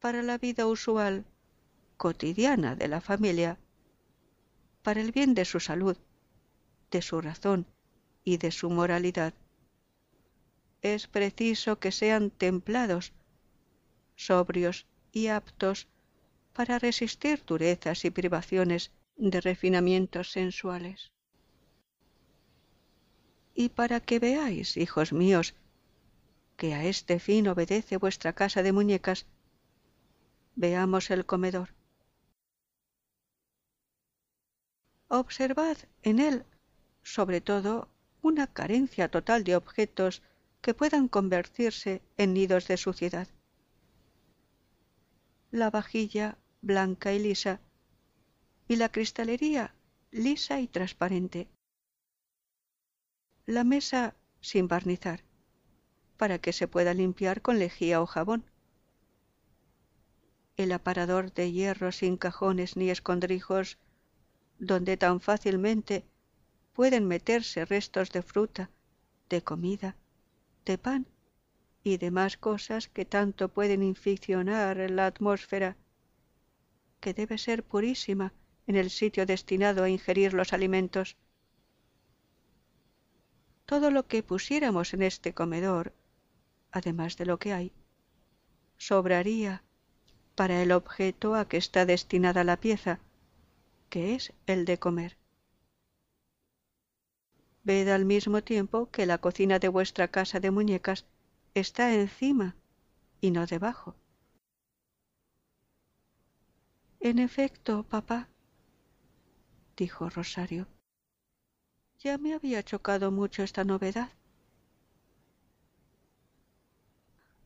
para 0.00 0.22
la 0.22 0.38
vida 0.38 0.66
usual, 0.66 1.24
cotidiana 1.96 2.76
de 2.76 2.88
la 2.88 3.00
familia, 3.00 3.58
para 4.82 5.00
el 5.00 5.12
bien 5.12 5.34
de 5.34 5.44
su 5.44 5.60
salud, 5.60 5.96
de 6.90 7.02
su 7.02 7.20
razón 7.20 7.66
y 8.24 8.36
de 8.36 8.50
su 8.50 8.70
moralidad. 8.70 9.34
Es 10.82 11.06
preciso 11.06 11.78
que 11.78 11.92
sean 11.92 12.30
templados, 12.30 13.12
sobrios 14.14 14.86
y 15.12 15.28
aptos 15.28 15.88
para 16.52 16.78
resistir 16.78 17.42
durezas 17.44 18.04
y 18.04 18.10
privaciones 18.10 18.92
de 19.16 19.40
refinamientos 19.40 20.30
sensuales. 20.30 21.12
Y 23.54 23.70
para 23.70 24.00
que 24.00 24.18
veáis, 24.18 24.76
hijos 24.76 25.12
míos, 25.12 25.54
que 26.56 26.74
a 26.74 26.84
este 26.84 27.18
fin 27.18 27.48
obedece 27.48 27.96
vuestra 27.96 28.32
casa 28.34 28.62
de 28.62 28.72
muñecas, 28.72 29.26
veamos 30.56 31.10
el 31.10 31.24
comedor. 31.24 31.74
Observad 35.08 35.76
en 36.02 36.18
él, 36.18 36.44
sobre 37.02 37.40
todo, 37.40 37.88
una 38.22 38.48
carencia 38.48 39.08
total 39.08 39.44
de 39.44 39.54
objetos 39.54 40.22
que 40.60 40.74
puedan 40.74 41.06
convertirse 41.06 42.02
en 42.16 42.34
nidos 42.34 42.66
de 42.66 42.76
suciedad. 42.76 43.28
La 45.52 45.70
vajilla 45.70 46.38
blanca 46.60 47.12
y 47.12 47.20
lisa 47.20 47.60
y 48.66 48.76
la 48.76 48.90
cristalería 48.90 49.74
lisa 50.10 50.60
y 50.60 50.66
transparente. 50.66 51.48
La 53.44 53.62
mesa 53.62 54.16
sin 54.40 54.66
barnizar, 54.66 55.20
para 56.16 56.38
que 56.38 56.52
se 56.52 56.66
pueda 56.66 56.94
limpiar 56.94 57.42
con 57.42 57.58
lejía 57.58 58.00
o 58.00 58.06
jabón. 58.06 58.44
El 60.56 60.72
aparador 60.72 61.32
de 61.32 61.52
hierro 61.52 61.92
sin 61.92 62.16
cajones 62.16 62.76
ni 62.76 62.88
escondrijos, 62.88 63.78
donde 64.58 64.96
tan 64.96 65.20
fácilmente 65.20 66.04
pueden 66.72 67.06
meterse 67.06 67.64
restos 67.64 68.10
de 68.10 68.22
fruta, 68.22 68.70
de 69.28 69.42
comida, 69.42 69.96
de 70.64 70.78
pan 70.78 71.06
y 71.84 71.98
demás 71.98 72.36
cosas 72.36 72.88
que 72.88 73.04
tanto 73.04 73.48
pueden 73.48 73.82
inficionar 73.82 74.90
la 74.90 75.06
atmósfera, 75.06 75.76
que 77.00 77.12
debe 77.12 77.38
ser 77.38 77.62
purísima 77.62 78.32
en 78.66 78.76
el 78.76 78.90
sitio 78.90 79.26
destinado 79.26 79.84
a 79.84 79.90
ingerir 79.90 80.32
los 80.34 80.52
alimentos. 80.52 81.16
Todo 83.66 83.90
lo 83.90 84.06
que 84.06 84.22
pusiéramos 84.22 84.94
en 84.94 85.02
este 85.02 85.34
comedor, 85.34 85.92
además 86.72 87.16
de 87.16 87.26
lo 87.26 87.38
que 87.38 87.52
hay, 87.52 87.72
sobraría 88.76 89.62
para 90.36 90.62
el 90.62 90.70
objeto 90.70 91.34
a 91.34 91.48
que 91.48 91.56
está 91.56 91.86
destinada 91.86 92.44
la 92.44 92.58
pieza, 92.58 93.00
que 93.88 94.14
es 94.14 94.32
el 94.46 94.66
de 94.66 94.78
comer. 94.78 95.16
Ved 97.64 97.88
al 97.88 98.04
mismo 98.04 98.44
tiempo 98.44 98.90
que 98.90 99.06
la 99.06 99.18
cocina 99.18 99.58
de 99.58 99.68
vuestra 99.68 100.08
casa 100.08 100.38
de 100.38 100.52
muñecas 100.52 101.06
está 101.54 101.94
encima 101.94 102.54
y 103.20 103.30
no 103.30 103.46
debajo. 103.46 103.96
En 107.00 107.18
efecto, 107.18 107.82
papá, 107.82 108.28
dijo 109.76 110.10
Rosario. 110.10 110.68
Ya 111.98 112.18
me 112.18 112.34
había 112.34 112.62
chocado 112.62 113.10
mucho 113.10 113.42
esta 113.42 113.64
novedad. 113.64 114.10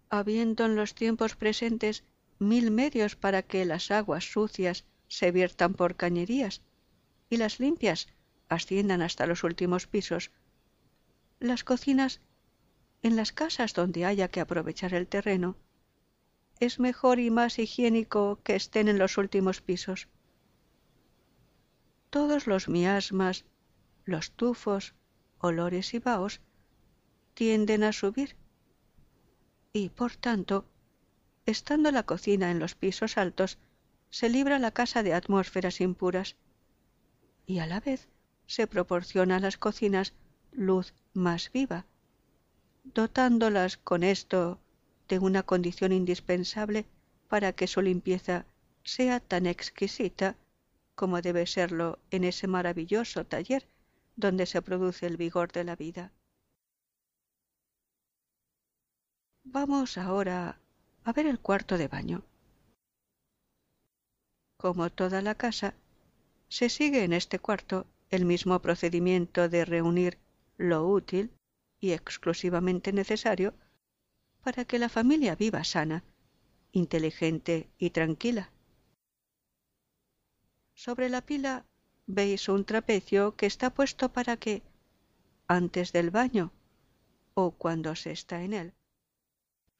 Habiendo 0.08 0.66
en 0.66 0.74
los 0.74 0.94
tiempos 0.94 1.36
presentes 1.36 2.04
mil 2.40 2.70
medios 2.70 3.14
para 3.14 3.42
que 3.42 3.64
las 3.64 3.90
aguas 3.90 4.24
sucias 4.32 4.84
se 5.08 5.30
viertan 5.30 5.74
por 5.74 5.94
cañerías 5.94 6.62
y 7.28 7.36
las 7.36 7.60
limpias 7.60 8.08
asciendan 8.48 9.02
hasta 9.02 9.26
los 9.26 9.44
últimos 9.44 9.86
pisos, 9.86 10.32
las 11.38 11.62
cocinas 11.62 12.20
en 13.02 13.14
las 13.16 13.32
casas 13.32 13.74
donde 13.74 14.04
haya 14.04 14.28
que 14.28 14.40
aprovechar 14.40 14.94
el 14.94 15.06
terreno 15.06 15.56
es 16.58 16.78
mejor 16.78 17.18
y 17.20 17.30
más 17.30 17.58
higiénico 17.58 18.40
que 18.42 18.56
estén 18.56 18.88
en 18.88 18.98
los 18.98 19.16
últimos 19.16 19.60
pisos. 19.62 20.08
Todos 22.10 22.46
los 22.46 22.68
miasmas, 22.68 23.44
los 24.04 24.32
tufos, 24.32 24.94
olores 25.38 25.94
y 25.94 25.98
vaos 25.98 26.40
tienden 27.34 27.84
a 27.84 27.92
subir 27.92 28.36
y, 29.72 29.88
por 29.90 30.16
tanto, 30.16 30.66
estando 31.46 31.90
la 31.90 32.04
cocina 32.04 32.50
en 32.50 32.58
los 32.58 32.74
pisos 32.74 33.18
altos, 33.18 33.58
se 34.10 34.28
libra 34.28 34.58
la 34.58 34.70
casa 34.70 35.02
de 35.02 35.14
atmósferas 35.14 35.80
impuras 35.80 36.36
y 37.46 37.58
a 37.58 37.66
la 37.66 37.80
vez 37.80 38.08
se 38.46 38.66
proporciona 38.66 39.36
a 39.36 39.40
las 39.40 39.56
cocinas 39.56 40.12
luz 40.52 40.94
más 41.14 41.50
viva, 41.52 41.86
dotándolas 42.84 43.76
con 43.76 44.02
esto 44.02 44.58
de 45.08 45.18
una 45.18 45.42
condición 45.42 45.92
indispensable 45.92 46.86
para 47.28 47.52
que 47.52 47.66
su 47.66 47.82
limpieza 47.82 48.46
sea 48.84 49.20
tan 49.20 49.46
exquisita 49.46 50.36
como 50.94 51.22
debe 51.22 51.46
serlo 51.46 51.98
en 52.10 52.24
ese 52.24 52.46
maravilloso 52.46 53.24
taller 53.24 53.66
donde 54.16 54.46
se 54.46 54.62
produce 54.62 55.06
el 55.06 55.16
vigor 55.16 55.50
de 55.52 55.64
la 55.64 55.76
vida. 55.76 56.12
Vamos 59.44 59.96
ahora 59.96 60.59
a 61.04 61.12
ver 61.12 61.26
el 61.26 61.40
cuarto 61.40 61.78
de 61.78 61.88
baño. 61.88 62.22
Como 64.56 64.90
toda 64.90 65.22
la 65.22 65.34
casa, 65.34 65.74
se 66.48 66.68
sigue 66.68 67.04
en 67.04 67.12
este 67.12 67.38
cuarto 67.38 67.86
el 68.10 68.24
mismo 68.24 68.60
procedimiento 68.60 69.48
de 69.48 69.64
reunir 69.64 70.18
lo 70.58 70.86
útil 70.86 71.30
y 71.80 71.92
exclusivamente 71.92 72.92
necesario 72.92 73.54
para 74.42 74.64
que 74.64 74.78
la 74.78 74.88
familia 74.88 75.36
viva 75.36 75.64
sana, 75.64 76.02
inteligente 76.72 77.70
y 77.78 77.90
tranquila. 77.90 78.50
Sobre 80.74 81.08
la 81.08 81.20
pila 81.20 81.64
veis 82.06 82.48
un 82.48 82.64
trapecio 82.64 83.36
que 83.36 83.46
está 83.46 83.70
puesto 83.70 84.12
para 84.12 84.36
que, 84.36 84.62
antes 85.46 85.92
del 85.92 86.10
baño 86.10 86.52
o 87.34 87.52
cuando 87.52 87.94
se 87.96 88.12
está 88.12 88.42
en 88.42 88.52
él, 88.54 88.72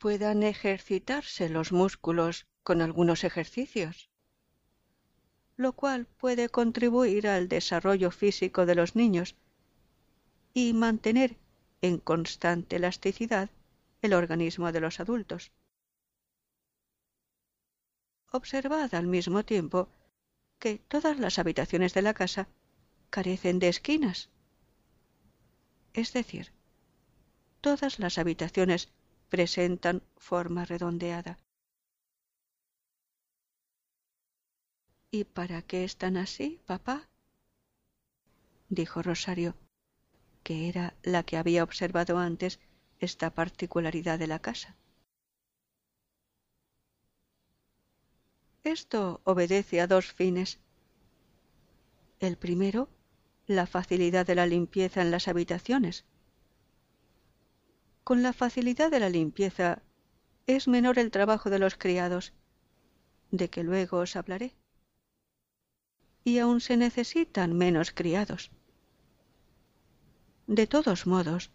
puedan 0.01 0.42
ejercitarse 0.42 1.51
los 1.51 1.72
músculos 1.72 2.46
con 2.62 2.80
algunos 2.80 3.22
ejercicios, 3.22 4.09
lo 5.57 5.74
cual 5.74 6.07
puede 6.07 6.48
contribuir 6.48 7.28
al 7.28 7.48
desarrollo 7.48 8.11
físico 8.11 8.64
de 8.64 8.74
los 8.74 8.96
niños 8.96 9.36
y 10.55 10.72
mantener 10.72 11.36
en 11.82 11.98
constante 11.98 12.76
elasticidad 12.76 13.51
el 14.01 14.14
organismo 14.14 14.72
de 14.72 14.80
los 14.80 15.01
adultos. 15.01 15.53
observad 18.32 18.94
al 18.94 19.07
mismo 19.07 19.44
tiempo 19.44 19.88
que 20.59 20.78
todas 20.78 21.18
las 21.18 21.38
habitaciones 21.38 21.92
de 21.92 22.03
la 22.03 22.14
casa 22.14 22.48
carecen 23.11 23.59
de 23.59 23.68
esquinas. 23.68 24.30
Es 25.92 26.12
decir, 26.12 26.53
todas 27.61 27.98
las 27.98 28.18
habitaciones 28.18 28.92
presentan 29.31 30.03
forma 30.16 30.64
redondeada. 30.64 31.39
¿Y 35.12 35.24
para 35.24 35.62
qué 35.62 35.85
están 35.85 36.16
así, 36.16 36.61
papá? 36.66 37.09
dijo 38.68 39.03
Rosario, 39.03 39.55
que 40.45 40.68
era 40.68 40.95
la 41.03 41.22
que 41.24 41.37
había 41.37 41.64
observado 41.64 42.18
antes 42.18 42.61
esta 42.99 43.31
particularidad 43.35 44.18
de 44.18 44.26
la 44.26 44.41
casa. 44.41 44.76
Esto 48.62 49.20
obedece 49.24 49.81
a 49.81 49.87
dos 49.87 50.12
fines. 50.12 50.61
El 52.20 52.37
primero, 52.37 52.89
la 53.47 53.66
facilidad 53.66 54.26
de 54.26 54.35
la 54.35 54.47
limpieza 54.47 55.01
en 55.03 55.11
las 55.11 55.28
habitaciones. 55.28 56.05
Con 58.11 58.24
la 58.24 58.32
facilidad 58.32 58.90
de 58.90 58.98
la 58.98 59.08
limpieza 59.08 59.82
es 60.48 60.66
menor 60.66 60.98
el 60.98 61.12
trabajo 61.12 61.48
de 61.48 61.61
los 61.61 61.76
criados, 61.76 62.32
de 63.30 63.48
que 63.48 63.62
luego 63.62 63.98
os 63.98 64.16
hablaré. 64.16 64.56
Y 66.24 66.40
aún 66.40 66.61
se 66.61 66.76
necesitan 66.76 67.56
menos 67.56 67.92
criados. 67.92 68.50
De 70.48 70.66
todos 70.66 71.06
modos, 71.06 71.52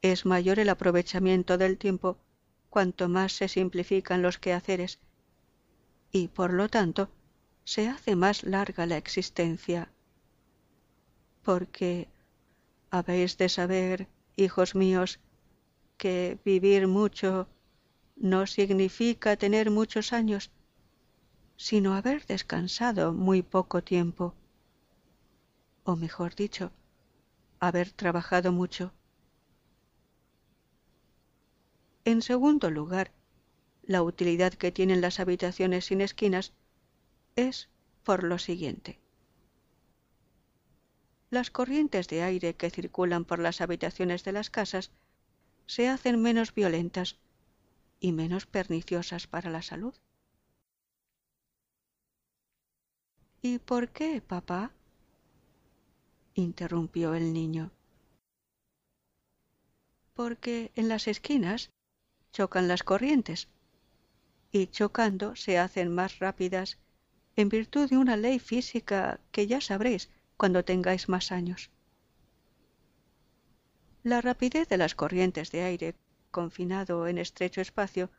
es 0.00 0.24
mayor 0.24 0.58
el 0.58 0.70
aprovechamiento 0.70 1.58
del 1.58 1.76
tiempo 1.76 2.16
cuanto 2.70 3.10
más 3.10 3.34
se 3.34 3.48
simplifican 3.48 4.22
los 4.22 4.38
quehaceres 4.38 5.00
y 6.10 6.28
por 6.28 6.54
lo 6.54 6.70
tanto 6.70 7.10
se 7.64 7.88
hace 7.88 8.16
más 8.16 8.42
larga 8.42 8.86
la 8.86 8.96
existencia. 8.96 9.90
Porque 11.42 12.08
habéis 12.90 13.36
de 13.36 13.50
saber, 13.50 14.08
hijos 14.34 14.74
míos, 14.74 15.20
que 15.96 16.38
vivir 16.44 16.86
mucho 16.86 17.48
no 18.16 18.46
significa 18.46 19.36
tener 19.36 19.70
muchos 19.70 20.12
años, 20.12 20.50
sino 21.56 21.94
haber 21.94 22.26
descansado 22.26 23.12
muy 23.12 23.42
poco 23.42 23.82
tiempo, 23.82 24.34
o 25.84 25.96
mejor 25.96 26.34
dicho, 26.34 26.72
haber 27.60 27.90
trabajado 27.92 28.52
mucho. 28.52 28.92
En 32.04 32.22
segundo 32.22 32.70
lugar, 32.70 33.12
la 33.82 34.02
utilidad 34.02 34.52
que 34.54 34.72
tienen 34.72 35.00
las 35.00 35.20
habitaciones 35.20 35.86
sin 35.86 36.00
esquinas 36.00 36.52
es 37.36 37.68
por 38.02 38.24
lo 38.24 38.38
siguiente. 38.38 38.98
Las 41.30 41.50
corrientes 41.50 42.08
de 42.08 42.22
aire 42.22 42.54
que 42.54 42.70
circulan 42.70 43.24
por 43.24 43.38
las 43.38 43.60
habitaciones 43.60 44.24
de 44.24 44.32
las 44.32 44.50
casas 44.50 44.90
se 45.66 45.88
hacen 45.88 46.20
menos 46.20 46.54
violentas 46.54 47.18
y 48.00 48.12
menos 48.12 48.46
perniciosas 48.46 49.26
para 49.26 49.50
la 49.50 49.62
salud. 49.62 49.94
¿Y 53.42 53.58
por 53.58 53.90
qué, 53.90 54.20
papá? 54.20 54.72
interrumpió 56.34 57.14
el 57.14 57.32
niño. 57.32 57.70
Porque 60.14 60.72
en 60.74 60.88
las 60.88 61.08
esquinas 61.08 61.70
chocan 62.32 62.68
las 62.68 62.82
corrientes 62.82 63.48
y 64.50 64.66
chocando 64.68 65.36
se 65.36 65.58
hacen 65.58 65.94
más 65.94 66.18
rápidas 66.18 66.78
en 67.36 67.48
virtud 67.48 67.90
de 67.90 67.96
una 67.96 68.16
ley 68.16 68.38
física 68.38 69.20
que 69.32 69.46
ya 69.46 69.60
sabréis 69.60 70.10
cuando 70.36 70.64
tengáis 70.64 71.08
más 71.08 71.32
años. 71.32 71.70
La 74.04 74.20
rapidez 74.20 74.68
de 74.68 74.76
las 74.76 74.94
corrientes 74.94 75.50
de 75.50 75.62
aire 75.62 75.94
confinado 76.30 77.06
en 77.08 77.16
estrecho 77.16 77.62
espacio 77.62 78.10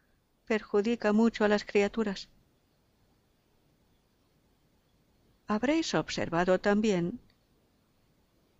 perjudica 0.45 1.13
mucho 1.13 1.45
a 1.45 1.47
las 1.47 1.63
criaturas. 1.63 2.27
Habréis 5.45 5.93
observado 5.93 6.59
también, 6.59 7.19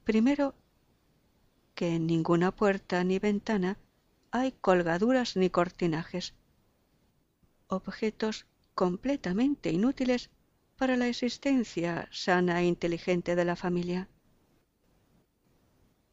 primero, 0.04 0.54
que 1.74 1.96
en 1.96 2.06
ninguna 2.06 2.52
puerta 2.52 3.04
ni 3.04 3.18
ventana 3.18 3.80
hay 4.30 4.52
colgaduras 4.52 5.36
ni 5.36 5.50
cortinajes 5.50 6.36
objetos 7.70 8.46
completamente 8.76 9.72
inútiles 9.72 10.30
para 10.78 10.96
la 10.96 11.08
existencia 11.08 12.08
sana 12.12 12.62
e 12.62 12.66
inteligente 12.66 13.36
de 13.36 13.46
la 13.46 13.56
familia. 13.56 14.08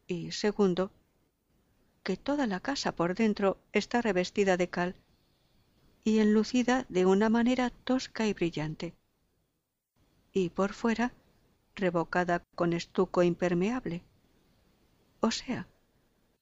Y 0.07 0.31
segundo, 0.31 0.91
que 2.03 2.17
toda 2.17 2.47
la 2.47 2.59
casa 2.59 2.93
por 2.93 3.15
dentro 3.15 3.57
está 3.71 4.01
revestida 4.01 4.57
de 4.57 4.69
cal 4.69 4.95
y 6.03 6.19
enlucida 6.19 6.85
de 6.89 7.05
una 7.05 7.29
manera 7.29 7.69
tosca 7.69 8.27
y 8.27 8.33
brillante, 8.33 8.93
y 10.33 10.49
por 10.49 10.73
fuera 10.73 11.13
revocada 11.75 12.43
con 12.55 12.73
estuco 12.73 13.23
impermeable, 13.23 14.03
o 15.21 15.31
sea, 15.31 15.67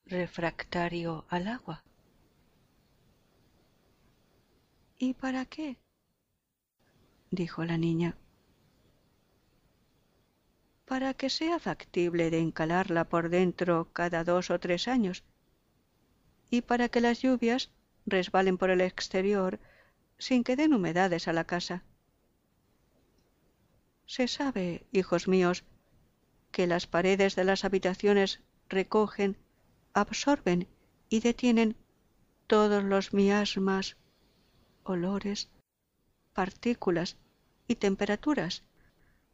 refractario 0.05 1.26
al 1.30 1.47
agua. 1.47 1.84
¿Y 4.97 5.14
para 5.14 5.45
qué? 5.45 5.78
dijo 7.30 7.64
la 7.64 7.78
niña. 7.78 8.18
Para 10.86 11.14
que 11.14 11.30
sea 11.30 11.59
factible 11.59 12.30
de 12.30 12.39
encalarla 12.39 13.07
por 13.07 13.30
dentro 13.30 13.88
cada 13.93 14.24
dos 14.24 14.49
o 14.49 14.59
tres 14.59 14.88
años, 14.88 15.24
y 16.51 16.61
para 16.61 16.89
que 16.89 17.01
las 17.01 17.21
lluvias 17.21 17.71
resbalen 18.05 18.59
por 18.59 18.69
el 18.69 18.81
exterior 18.81 19.59
sin 20.19 20.43
que 20.43 20.55
den 20.55 20.73
humedades 20.73 21.27
a 21.27 21.33
la 21.33 21.45
casa. 21.45 21.83
Se 24.05 24.27
sabe, 24.27 24.85
hijos 24.91 25.27
míos, 25.27 25.63
que 26.51 26.67
las 26.67 26.85
paredes 26.85 27.35
de 27.35 27.45
las 27.45 27.63
habitaciones 27.63 28.41
recogen, 28.69 29.37
absorben 29.93 30.67
y 31.09 31.21
detienen 31.21 31.77
todos 32.47 32.83
los 32.83 33.13
miasmas, 33.13 33.95
olores, 34.83 35.49
partículas 36.33 37.17
y 37.67 37.75
temperaturas 37.75 38.63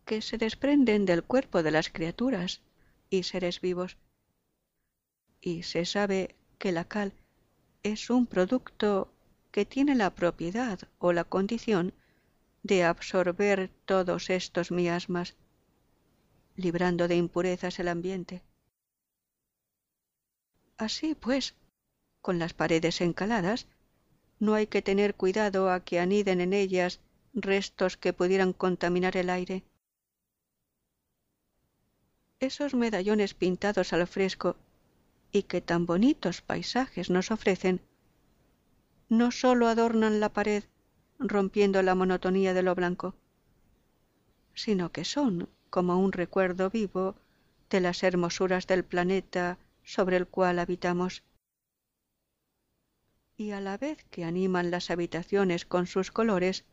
que 0.05 0.22
se 0.22 0.38
desprenden 0.38 1.05
del 1.05 1.24
cuerpo 1.24 1.63
de 1.63 1.72
las 1.72 1.89
criaturas 1.89 2.61
y 3.09 3.24
seres 3.24 3.59
vivos. 3.59 3.97
Y 5.41 5.63
se 5.63 5.86
sabe 5.86 6.37
que 6.58 6.72
la 6.72 6.86
cal 6.86 7.14
es 7.84 8.10
un 8.10 8.26
producto 8.26 9.10
que 9.51 9.66
tiene 9.66 9.95
la 9.95 10.10
propiedad 10.10 10.80
o 10.99 11.14
la 11.14 11.24
condición 11.24 11.93
de 12.64 12.84
absorber 12.84 13.70
todos 13.86 14.30
estos 14.30 14.72
miasmas, 14.72 15.36
librando 16.55 17.08
de 17.08 17.16
impurezas 17.16 17.80
el 17.80 17.88
ambiente. 17.88 18.41
Así 20.78 21.16
pues, 21.16 21.55
con 22.22 22.39
las 22.39 22.53
paredes 22.53 23.01
encaladas, 23.01 23.68
no 24.39 24.53
hay 24.53 24.68
que 24.68 24.82
tener 24.82 25.16
cuidado 25.16 25.72
a 25.72 25.80
que 25.80 25.99
aniden 25.99 26.41
en 26.41 26.53
ellas 26.53 26.99
restos 27.34 27.97
que 27.97 28.14
pudieran 28.14 28.53
contaminar 28.53 29.18
el 29.18 29.30
aire. 29.30 29.64
Esos 32.39 32.76
medallones 32.76 33.34
pintados 33.34 33.93
al 33.93 34.05
fresco 34.05 34.55
y 35.32 35.44
que 35.44 35.62
tan 35.62 35.86
bonitos 35.86 36.42
paisajes 36.42 37.10
nos 37.10 37.32
ofrecen, 37.32 37.82
no 39.10 39.32
sólo 39.32 39.68
adornan 39.68 40.20
la 40.20 40.30
pared 40.30 40.64
rompiendo 41.20 41.82
la 41.82 41.96
monotonía 41.96 42.54
de 42.54 42.64
lo 42.64 42.76
blanco, 42.76 43.16
sino 44.54 44.92
que 44.92 45.06
son 45.06 45.50
como 45.70 46.00
un 46.00 46.12
recuerdo 46.12 46.70
vivo 46.70 47.16
de 47.70 47.82
las 47.82 48.04
hermosuras 48.04 48.68
del 48.68 48.84
planeta 48.84 49.58
sobre 49.84 50.18
el 50.18 50.28
cual 50.28 50.60
habitamos. 50.60 51.24
Y 53.38 53.52
a 53.52 53.62
la 53.62 53.78
vez 53.78 54.04
que 54.10 54.26
animan 54.26 54.72
las 54.72 54.90
habitaciones 54.90 55.66
con 55.66 55.86
sus 55.86 56.12
colores, 56.12 56.66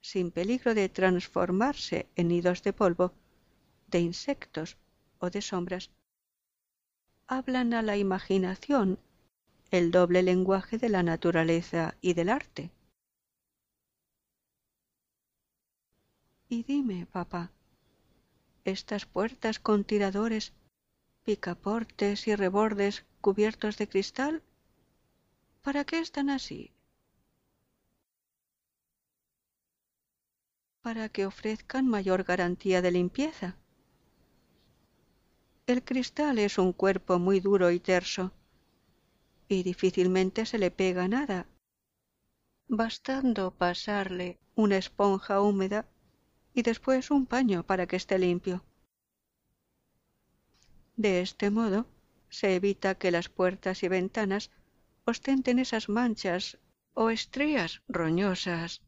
sin 0.00 0.30
peligro 0.30 0.74
de 0.74 0.88
transformarse 0.88 2.08
en 2.16 2.28
nidos 2.28 2.62
de 2.62 2.72
polvo, 2.72 3.12
de 3.86 4.00
insectos 4.00 4.76
o 5.18 5.30
de 5.30 5.40
sombras, 5.40 5.90
hablan 7.26 7.74
a 7.74 7.82
la 7.82 7.96
imaginación 7.96 8.98
el 9.70 9.90
doble 9.90 10.22
lenguaje 10.22 10.78
de 10.78 10.88
la 10.88 11.02
naturaleza 11.02 11.96
y 12.00 12.14
del 12.14 12.28
arte. 12.28 12.70
Y 16.48 16.62
dime, 16.62 17.06
papá, 17.06 17.50
estas 18.64 19.06
puertas 19.06 19.58
con 19.58 19.84
tiradores, 19.84 20.52
picaportes 21.24 22.28
y 22.28 22.36
rebordes 22.36 23.04
cubiertos 23.20 23.78
de 23.78 23.88
cristal 23.88 24.42
¿Para 25.62 25.84
qué 25.84 25.98
están 25.98 26.28
así? 26.28 26.70
para 30.82 31.08
que 31.08 31.24
ofrezcan 31.24 31.88
mayor 31.88 32.24
garantía 32.24 32.82
de 32.82 32.90
limpieza. 32.90 33.56
El 35.66 35.82
cristal 35.82 36.38
es 36.38 36.58
un 36.58 36.74
cuerpo 36.74 37.18
muy 37.18 37.40
duro 37.40 37.70
y 37.70 37.80
terso, 37.80 38.32
y 39.48 39.62
difícilmente 39.62 40.44
se 40.44 40.58
le 40.58 40.70
pega 40.70 41.08
nada, 41.08 41.46
bastando 42.68 43.50
pasarle 43.50 44.38
una 44.56 44.76
esponja 44.76 45.40
húmeda 45.40 45.86
y 46.52 46.62
después 46.62 47.10
un 47.10 47.24
paño 47.24 47.64
para 47.64 47.86
que 47.86 47.96
esté 47.96 48.18
limpio. 48.18 48.62
De 50.96 51.22
este 51.22 51.48
modo 51.50 51.86
se 52.28 52.56
evita 52.56 52.96
que 52.96 53.10
las 53.10 53.30
puertas 53.30 53.82
y 53.82 53.88
ventanas 53.88 54.50
ostenten 55.06 55.58
esas 55.58 55.88
manchas 55.88 56.58
o 56.92 57.08
estrías 57.08 57.80
roñosas 57.88 58.82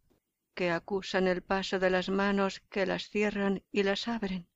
que 0.54 0.70
acusan 0.70 1.26
el 1.26 1.42
paso 1.42 1.78
de 1.78 1.88
las 1.88 2.10
manos 2.10 2.60
que 2.68 2.84
las 2.84 3.08
cierran 3.08 3.62
y 3.72 3.82
las 3.82 4.08
abren. 4.08 4.46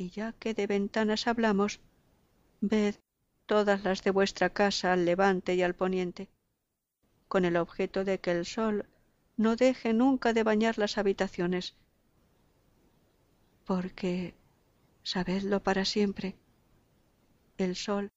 Y 0.00 0.08
ya 0.08 0.32
que 0.40 0.54
de 0.54 0.66
ventanas 0.66 1.26
hablamos, 1.26 1.78
ved 2.62 2.94
todas 3.44 3.84
las 3.84 4.02
de 4.02 4.10
vuestra 4.10 4.48
casa 4.48 4.94
al 4.94 5.04
levante 5.04 5.54
y 5.54 5.62
al 5.62 5.74
poniente, 5.74 6.30
con 7.28 7.44
el 7.44 7.58
objeto 7.58 8.02
de 8.02 8.18
que 8.18 8.30
el 8.30 8.46
sol 8.46 8.86
no 9.36 9.56
deje 9.56 9.92
nunca 9.92 10.32
de 10.32 10.42
bañar 10.42 10.78
las 10.78 10.96
habitaciones, 10.96 11.74
porque, 13.66 14.34
sabedlo 15.02 15.62
para 15.62 15.84
siempre, 15.84 16.34
el 17.58 17.76
sol 17.76 18.08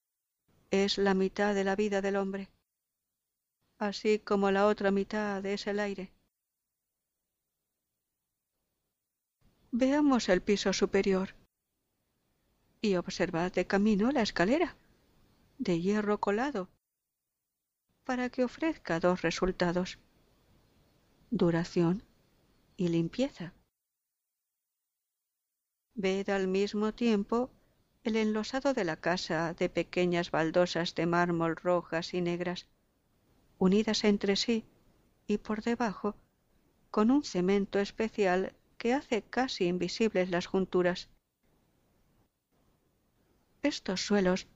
es 0.72 0.98
la 0.98 1.14
mitad 1.14 1.54
de 1.54 1.66
la 1.66 1.76
vida 1.76 2.00
del 2.02 2.16
hombre 2.16 2.50
así 3.80 4.20
como 4.20 4.50
la 4.52 4.68
otra 4.68 4.92
mitad 4.92 5.46
es 5.46 5.68
el 5.68 5.82
aire. 5.82 6.14
Veamos 9.72 10.30
el 10.30 10.42
piso 10.42 10.72
superior 10.72 11.36
y 12.84 12.98
observad 12.98 13.54
de 13.54 13.66
camino 13.66 14.12
la 14.12 14.22
escalera, 14.22 14.76
de 15.58 15.80
hierro 15.80 16.20
colado, 16.20 16.70
para 18.04 18.30
que 18.30 18.44
ofrezca 18.44 19.00
dos 19.00 19.22
resultados, 19.22 20.00
duración 21.32 22.04
y 22.76 22.90
limpieza. 22.90 23.54
Ved 25.96 26.30
al 26.30 26.50
mismo 26.50 26.94
tiempo 26.94 27.50
el 28.04 28.18
enlosado 28.18 28.74
de 28.74 28.84
la 28.84 28.98
casa 28.98 29.54
de 29.54 29.70
pequeñas 29.70 30.30
baldosas 30.30 30.94
de 30.94 31.06
mármol 31.06 31.56
rojas 31.56 32.14
y 32.14 32.20
negras, 32.20 32.68
unidas 33.60 34.04
entre 34.04 34.36
sí 34.36 34.66
y 35.26 35.38
por 35.38 35.64
debajo 35.64 36.18
con 36.92 37.12
un 37.12 37.24
cemento 37.24 37.80
especial 37.80 38.54
que 38.78 38.94
hace 38.94 39.22
casi 39.22 39.68
invisibles 39.68 40.30
las 40.30 40.48
junturas. 40.48 41.08
Estos 43.64 44.06
suelos, 44.06 44.48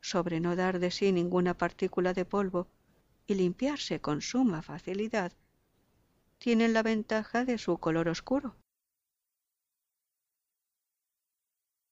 sobre 0.00 0.40
no 0.40 0.56
dar 0.56 0.78
de 0.80 0.90
sí 0.90 1.12
ninguna 1.12 1.54
partícula 1.54 2.12
de 2.12 2.24
polvo 2.24 2.68
y 3.26 3.34
limpiarse 3.34 4.00
con 4.00 4.20
suma 4.20 4.60
facilidad, 4.60 5.32
tienen 6.38 6.72
la 6.72 6.82
ventaja 6.82 7.44
de 7.44 7.58
su 7.58 7.78
color 7.78 8.08
oscuro. 8.08 8.56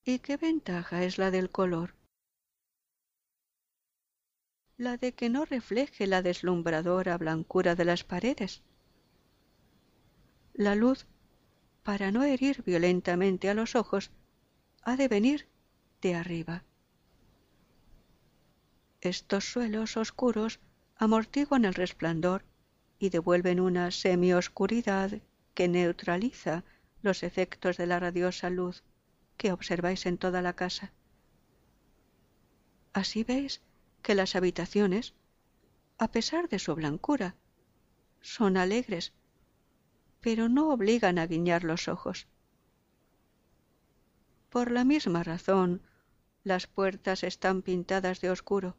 ¿Y 0.05 0.19
qué 0.19 0.37
ventaja 0.37 1.03
es 1.05 1.19
la 1.19 1.31
del 1.31 1.51
color? 1.51 1.95
la 4.79 4.99
de 4.99 5.13
que 5.13 5.31
no 5.31 5.45
refleje 5.45 6.07
la 6.07 6.23
deslumbradora 6.23 7.17
blancura 7.17 7.75
de 7.75 7.85
las 7.85 8.05
paredes. 8.05 8.63
La 10.53 10.75
luz, 10.75 11.07
para 11.83 12.11
no 12.11 12.25
herir 12.25 12.63
violentamente 12.63 13.49
a 13.49 13.55
los 13.55 13.75
ojos, 13.75 14.11
ha 14.83 14.97
de 14.97 15.09
venir 15.09 15.49
de 16.07 16.15
arriba. 16.15 16.63
Estos 19.01 19.45
suelos 19.45 19.97
oscuros 19.97 20.61
amortiguan 20.97 21.65
el 21.65 21.75
resplandor 21.75 22.45
y 23.01 23.09
devuelven 23.11 23.59
una 23.59 23.91
semioscuridad 23.91 25.21
que 25.55 25.67
neutraliza 25.67 26.63
los 27.03 27.25
efectos 27.25 27.77
de 27.77 27.87
la 27.87 27.99
radiosa 27.99 28.51
luz 28.51 28.85
que 29.37 29.51
observáis 29.51 30.07
en 30.07 30.17
toda 30.17 30.43
la 30.43 30.55
casa. 30.55 30.93
Así 32.93 33.25
veis 33.25 33.61
que 34.03 34.15
las 34.15 34.37
habitaciones, 34.37 35.13
a 35.99 36.13
pesar 36.13 36.49
de 36.49 36.61
su 36.61 36.75
blancura, 36.77 37.35
son 38.21 38.57
alegres, 38.57 39.13
pero 40.21 40.49
no 40.49 40.71
obligan 40.71 41.19
a 41.19 41.27
guiñar 41.27 41.65
los 41.65 41.89
ojos. 41.89 42.29
Por 44.51 44.71
la 44.71 44.85
misma 44.85 45.25
razón, 45.25 45.83
las 46.47 46.69
puertas 46.69 47.25
están 47.25 47.61
pintadas 47.61 48.21
de 48.21 48.31
oscuro. 48.31 48.77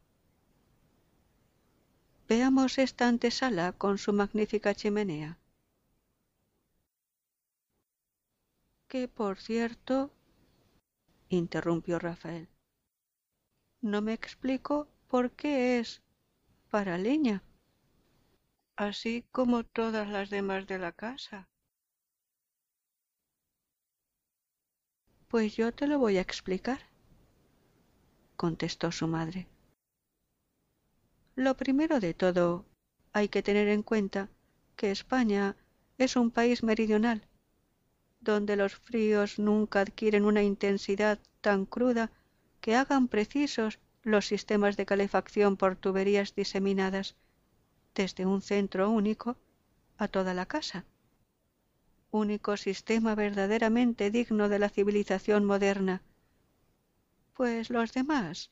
Veamos 2.29 2.77
esta 2.77 3.09
antesala 3.09 3.73
con 3.73 3.97
su 3.97 4.13
magnífica 4.13 4.73
chimenea. 4.73 5.37
Que, 8.87 9.09
por 9.09 9.37
cierto, 9.37 10.13
interrumpió 11.27 11.99
Rafael, 11.99 12.47
no 13.81 14.01
me 14.01 14.13
explico 14.13 14.87
¿Por 15.07 15.31
qué 15.31 15.79
es 15.79 16.01
para 16.69 16.97
leña, 16.97 17.41
así 18.77 19.25
como 19.31 19.63
todas 19.63 20.07
las 20.09 20.29
demás 20.29 20.67
de 20.67 20.79
la 20.79 20.91
casa. 20.91 21.49
Pues 25.29 25.55
yo 25.55 25.73
te 25.73 25.87
lo 25.87 25.99
voy 25.99 26.17
a 26.17 26.21
explicar, 26.21 26.79
contestó 28.37 28.91
su 28.93 29.07
madre. 29.07 29.47
Lo 31.35 31.57
primero 31.57 31.99
de 31.99 32.13
todo, 32.13 32.65
hay 33.11 33.27
que 33.27 33.43
tener 33.43 33.67
en 33.67 33.83
cuenta 33.83 34.29
que 34.75 34.91
España 34.91 35.55
es 35.97 36.15
un 36.15 36.31
país 36.31 36.63
meridional, 36.63 37.27
donde 38.21 38.55
los 38.55 38.75
fríos 38.75 39.39
nunca 39.39 39.81
adquieren 39.81 40.23
una 40.25 40.43
intensidad 40.43 41.19
tan 41.41 41.65
cruda 41.65 42.11
que 42.61 42.75
hagan 42.75 43.07
precisos 43.07 43.79
los 44.03 44.25
sistemas 44.25 44.77
de 44.77 44.85
calefacción 44.85 45.57
por 45.57 45.75
tuberías 45.75 46.33
diseminadas 46.33 47.15
desde 47.93 48.25
un 48.25 48.41
centro 48.41 48.89
único 48.89 49.37
a 49.97 50.07
toda 50.07 50.33
la 50.33 50.45
casa. 50.45 50.85
Único 52.11 52.55
sistema 52.57 53.15
verdaderamente 53.15 54.11
digno 54.11 54.49
de 54.49 54.59
la 54.59 54.69
civilización 54.69 55.45
moderna. 55.45 56.01
Pues 57.37 57.69
los 57.69 57.93
demás, 57.93 58.49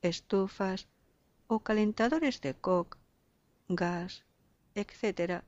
estufas 0.00 0.88
o 1.46 1.60
calentadores 1.60 2.40
de 2.40 2.54
coque, 2.54 2.96
gas, 3.68 4.24
etc., 4.74 5.44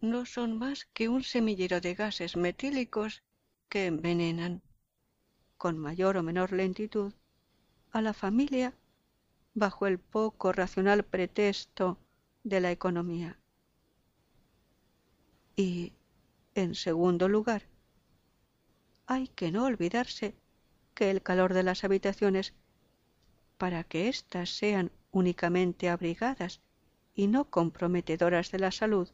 no 0.00 0.24
son 0.24 0.58
más 0.58 0.86
que 0.94 1.10
un 1.10 1.22
semillero 1.22 1.82
de 1.82 1.94
gases 1.94 2.34
metílicos 2.34 3.22
que 3.68 3.84
envenenan, 3.84 4.62
con 5.58 5.76
mayor 5.76 6.16
o 6.16 6.22
menor 6.22 6.50
lentitud, 6.50 7.12
a 7.90 8.00
la 8.00 8.14
familia 8.14 8.72
bajo 9.52 9.86
el 9.86 9.98
poco 9.98 10.50
racional 10.50 11.04
pretexto 11.04 11.98
de 12.42 12.60
la 12.60 12.70
economía. 12.70 13.38
Y, 15.56 15.92
en 16.54 16.74
segundo 16.74 17.28
lugar, 17.28 17.68
hay 19.04 19.28
que 19.28 19.52
no 19.52 19.66
olvidarse 19.66 20.34
que 20.94 21.10
el 21.10 21.22
calor 21.22 21.54
de 21.54 21.62
las 21.62 21.84
habitaciones, 21.84 22.54
para 23.58 23.84
que 23.84 24.08
éstas 24.08 24.50
sean 24.50 24.90
únicamente 25.10 25.88
abrigadas 25.88 26.60
y 27.14 27.26
no 27.26 27.50
comprometedoras 27.50 28.50
de 28.50 28.58
la 28.58 28.70
salud, 28.70 29.08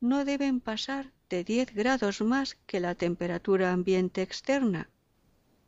no 0.00 0.24
deben 0.24 0.60
pasar 0.60 1.12
de 1.28 1.44
diez 1.44 1.74
grados 1.74 2.20
más 2.20 2.56
que 2.66 2.80
la 2.80 2.94
temperatura 2.94 3.72
ambiente 3.72 4.22
externa, 4.22 4.90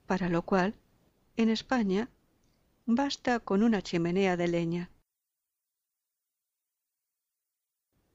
para 0.07 0.29
lo 0.29 0.43
cual 0.43 0.75
en 1.37 1.51
España 1.51 2.09
basta 2.87 3.41
con 3.41 3.63
una 3.63 3.83
chimenea 3.83 4.37
de 4.37 4.49
leña. 4.49 4.91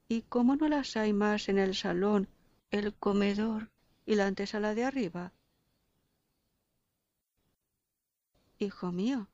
Y 0.08 0.22
como 0.22 0.56
no 0.56 0.68
las 0.68 0.96
hay 0.96 1.12
más 1.12 1.48
en 1.48 1.58
el 1.58 1.74
salón, 1.74 2.28
el 2.70 2.94
comedor 2.94 3.70
y 4.06 4.14
la 4.14 4.26
antesala 4.26 4.74
de 4.74 4.84
arriba. 4.84 5.32
Hijo 8.62 8.92
mío, 8.92 9.28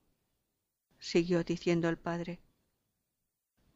siguió 0.98 1.44
diciendo 1.44 1.90
el 1.90 1.98
padre, 1.98 2.40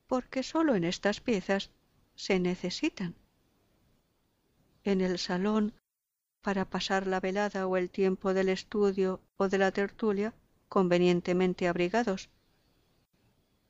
porque 0.06 0.42
sólo 0.42 0.74
en 0.74 0.84
estas 0.84 1.20
piezas 1.20 1.70
se 2.14 2.40
necesitan. 2.40 3.14
En 4.82 5.02
el 5.02 5.18
salón 5.18 5.74
para 6.40 6.70
pasar 6.70 7.06
la 7.06 7.20
velada 7.20 7.66
o 7.66 7.76
el 7.76 7.90
tiempo 7.90 8.32
del 8.32 8.48
estudio 8.48 9.20
o 9.36 9.50
de 9.50 9.58
la 9.58 9.72
tertulia 9.72 10.32
convenientemente 10.70 11.68
abrigados. 11.68 12.30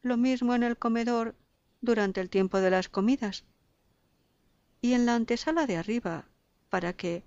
Lo 0.02 0.16
mismo 0.16 0.54
en 0.54 0.62
el 0.62 0.78
comedor 0.78 1.34
durante 1.80 2.20
el 2.20 2.30
tiempo 2.30 2.60
de 2.60 2.70
las 2.70 2.88
comidas, 2.88 3.44
y 4.80 4.92
en 4.92 5.04
la 5.04 5.16
antesala 5.16 5.66
de 5.66 5.78
arriba, 5.78 6.28
para 6.68 6.92
que, 6.92 7.24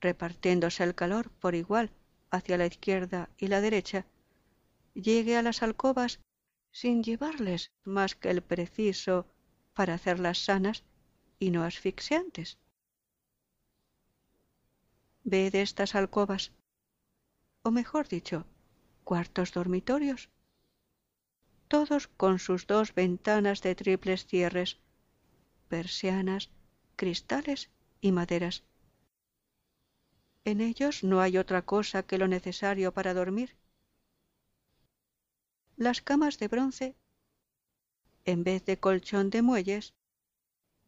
repartiéndose 0.00 0.84
el 0.84 0.94
calor 0.94 1.32
por 1.40 1.56
igual 1.56 1.90
hacia 2.32 2.58
la 2.58 2.66
izquierda 2.66 3.28
y 3.36 3.46
la 3.46 3.60
derecha, 3.60 4.06
llegue 4.94 5.36
a 5.36 5.42
las 5.42 5.62
alcobas 5.62 6.18
sin 6.72 7.02
llevarles 7.04 7.70
más 7.84 8.16
que 8.16 8.30
el 8.30 8.42
preciso 8.42 9.26
para 9.74 9.94
hacerlas 9.94 10.38
sanas 10.38 10.82
y 11.38 11.50
no 11.50 11.62
asfixiantes. 11.62 12.58
Ve 15.24 15.50
de 15.50 15.62
estas 15.62 15.94
alcobas, 15.94 16.52
o 17.62 17.70
mejor 17.70 18.08
dicho, 18.08 18.46
cuartos 19.04 19.52
dormitorios, 19.52 20.30
todos 21.68 22.08
con 22.08 22.38
sus 22.38 22.66
dos 22.66 22.94
ventanas 22.94 23.62
de 23.62 23.74
triples 23.74 24.26
cierres, 24.26 24.78
persianas, 25.68 26.50
cristales 26.96 27.70
y 28.00 28.12
maderas. 28.12 28.64
En 30.44 30.60
ellos 30.60 31.04
no 31.04 31.20
hay 31.20 31.38
otra 31.38 31.62
cosa 31.62 32.02
que 32.02 32.18
lo 32.18 32.26
necesario 32.26 32.92
para 32.92 33.14
dormir. 33.14 33.56
Las 35.76 36.02
camas 36.02 36.38
de 36.38 36.48
bronce, 36.48 36.96
en 38.24 38.44
vez 38.44 38.64
de 38.64 38.78
colchón 38.78 39.30
de 39.30 39.42
muelles, 39.42 39.94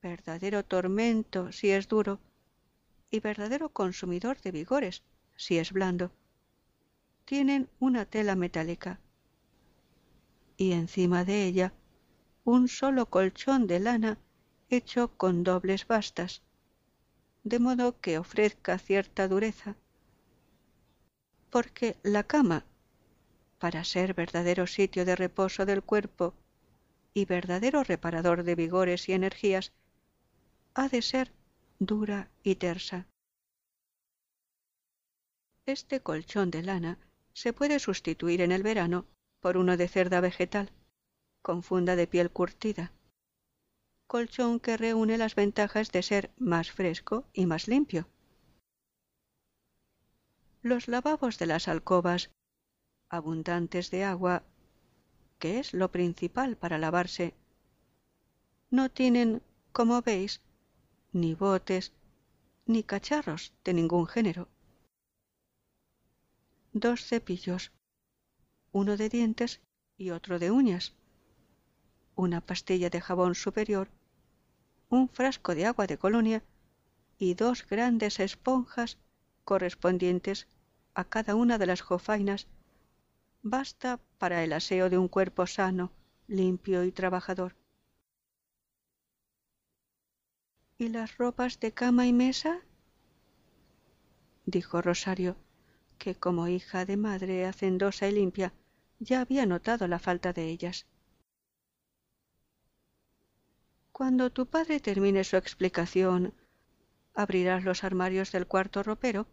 verdadero 0.02 0.64
tormento 0.64 1.52
si 1.52 1.70
es 1.70 1.88
duro 1.88 2.20
y 3.10 3.20
verdadero 3.20 3.68
consumidor 3.70 4.40
de 4.40 4.50
vigores 4.50 5.02
si 5.36 5.58
es 5.58 5.72
blando, 5.72 6.12
tienen 7.24 7.68
una 7.80 8.04
tela 8.04 8.36
metálica 8.36 9.00
y 10.56 10.72
encima 10.72 11.24
de 11.24 11.44
ella 11.44 11.72
un 12.44 12.68
solo 12.68 13.06
colchón 13.06 13.66
de 13.66 13.80
lana 13.80 14.18
hecho 14.68 15.16
con 15.16 15.42
dobles 15.42 15.86
bastas, 15.86 16.42
de 17.44 17.58
modo 17.58 18.00
que 18.00 18.18
ofrezca 18.18 18.78
cierta 18.78 19.28
dureza, 19.28 19.76
porque 21.50 21.96
la 22.02 22.24
cama, 22.24 22.64
para 23.58 23.84
ser 23.84 24.14
verdadero 24.14 24.66
sitio 24.66 25.04
de 25.04 25.14
reposo 25.14 25.66
del 25.66 25.82
cuerpo 25.82 26.34
y 27.12 27.26
verdadero 27.26 27.84
reparador 27.84 28.42
de 28.42 28.54
vigores 28.54 29.08
y 29.08 29.12
energías, 29.12 29.72
ha 30.74 30.88
de 30.88 31.02
ser 31.02 31.32
dura 31.78 32.30
y 32.42 32.56
tersa. 32.56 33.06
Este 35.66 36.00
colchón 36.00 36.50
de 36.50 36.62
lana 36.62 36.98
se 37.34 37.52
puede 37.52 37.78
sustituir 37.78 38.40
en 38.40 38.52
el 38.52 38.62
verano 38.62 39.06
por 39.40 39.58
uno 39.58 39.76
de 39.76 39.88
cerda 39.88 40.20
vegetal, 40.20 40.72
con 41.42 41.62
funda 41.62 41.94
de 41.94 42.06
piel 42.06 42.30
curtida, 42.30 42.93
colchón 44.06 44.60
que 44.60 44.76
reúne 44.76 45.18
las 45.18 45.34
ventajas 45.34 45.90
de 45.90 46.02
ser 46.02 46.30
más 46.38 46.70
fresco 46.70 47.24
y 47.32 47.46
más 47.46 47.68
limpio. 47.68 48.08
Los 50.62 50.88
lavabos 50.88 51.38
de 51.38 51.46
las 51.46 51.68
alcobas, 51.68 52.30
abundantes 53.08 53.90
de 53.90 54.04
agua, 54.04 54.44
que 55.38 55.58
es 55.58 55.74
lo 55.74 55.90
principal 55.90 56.56
para 56.56 56.78
lavarse, 56.78 57.34
no 58.70 58.90
tienen, 58.90 59.42
como 59.72 60.00
veis, 60.02 60.40
ni 61.12 61.34
botes, 61.34 61.92
ni 62.66 62.82
cacharros 62.82 63.52
de 63.62 63.74
ningún 63.74 64.06
género. 64.06 64.48
Dos 66.72 67.04
cepillos, 67.04 67.72
uno 68.72 68.96
de 68.96 69.08
dientes 69.08 69.60
y 69.96 70.10
otro 70.10 70.38
de 70.38 70.50
uñas, 70.50 70.94
una 72.16 72.40
pastilla 72.40 72.90
de 72.90 73.00
jabón 73.00 73.34
superior, 73.34 73.88
un 74.88 75.08
frasco 75.08 75.54
de 75.54 75.66
agua 75.66 75.86
de 75.86 75.98
colonia 75.98 76.42
y 77.18 77.34
dos 77.34 77.66
grandes 77.66 78.20
esponjas 78.20 78.98
correspondientes 79.44 80.46
a 80.94 81.04
cada 81.04 81.34
una 81.34 81.58
de 81.58 81.66
las 81.66 81.80
jofainas 81.80 82.46
basta 83.42 84.00
para 84.18 84.42
el 84.42 84.52
aseo 84.52 84.88
de 84.88 84.98
un 84.98 85.08
cuerpo 85.08 85.46
sano, 85.46 85.92
limpio 86.28 86.84
y 86.84 86.92
trabajador. 86.92 87.54
¿Y 90.78 90.88
las 90.88 91.18
ropas 91.18 91.60
de 91.60 91.72
cama 91.72 92.06
y 92.06 92.12
mesa? 92.12 92.60
dijo 94.46 94.82
Rosario, 94.82 95.36
que 95.98 96.14
como 96.14 96.48
hija 96.48 96.84
de 96.84 96.96
madre 96.96 97.46
hacendosa 97.46 98.08
y 98.08 98.12
limpia 98.12 98.52
ya 98.98 99.20
había 99.20 99.46
notado 99.46 99.86
la 99.88 99.98
falta 99.98 100.32
de 100.32 100.48
ellas. 100.48 100.86
Cuando 103.96 104.32
tu 104.32 104.46
padre 104.46 104.80
termine 104.80 105.22
su 105.22 105.36
explicación, 105.36 106.34
abrirás 107.14 107.62
los 107.62 107.84
armarios 107.84 108.32
del 108.32 108.48
cuarto 108.48 108.82
ropero 108.82 109.28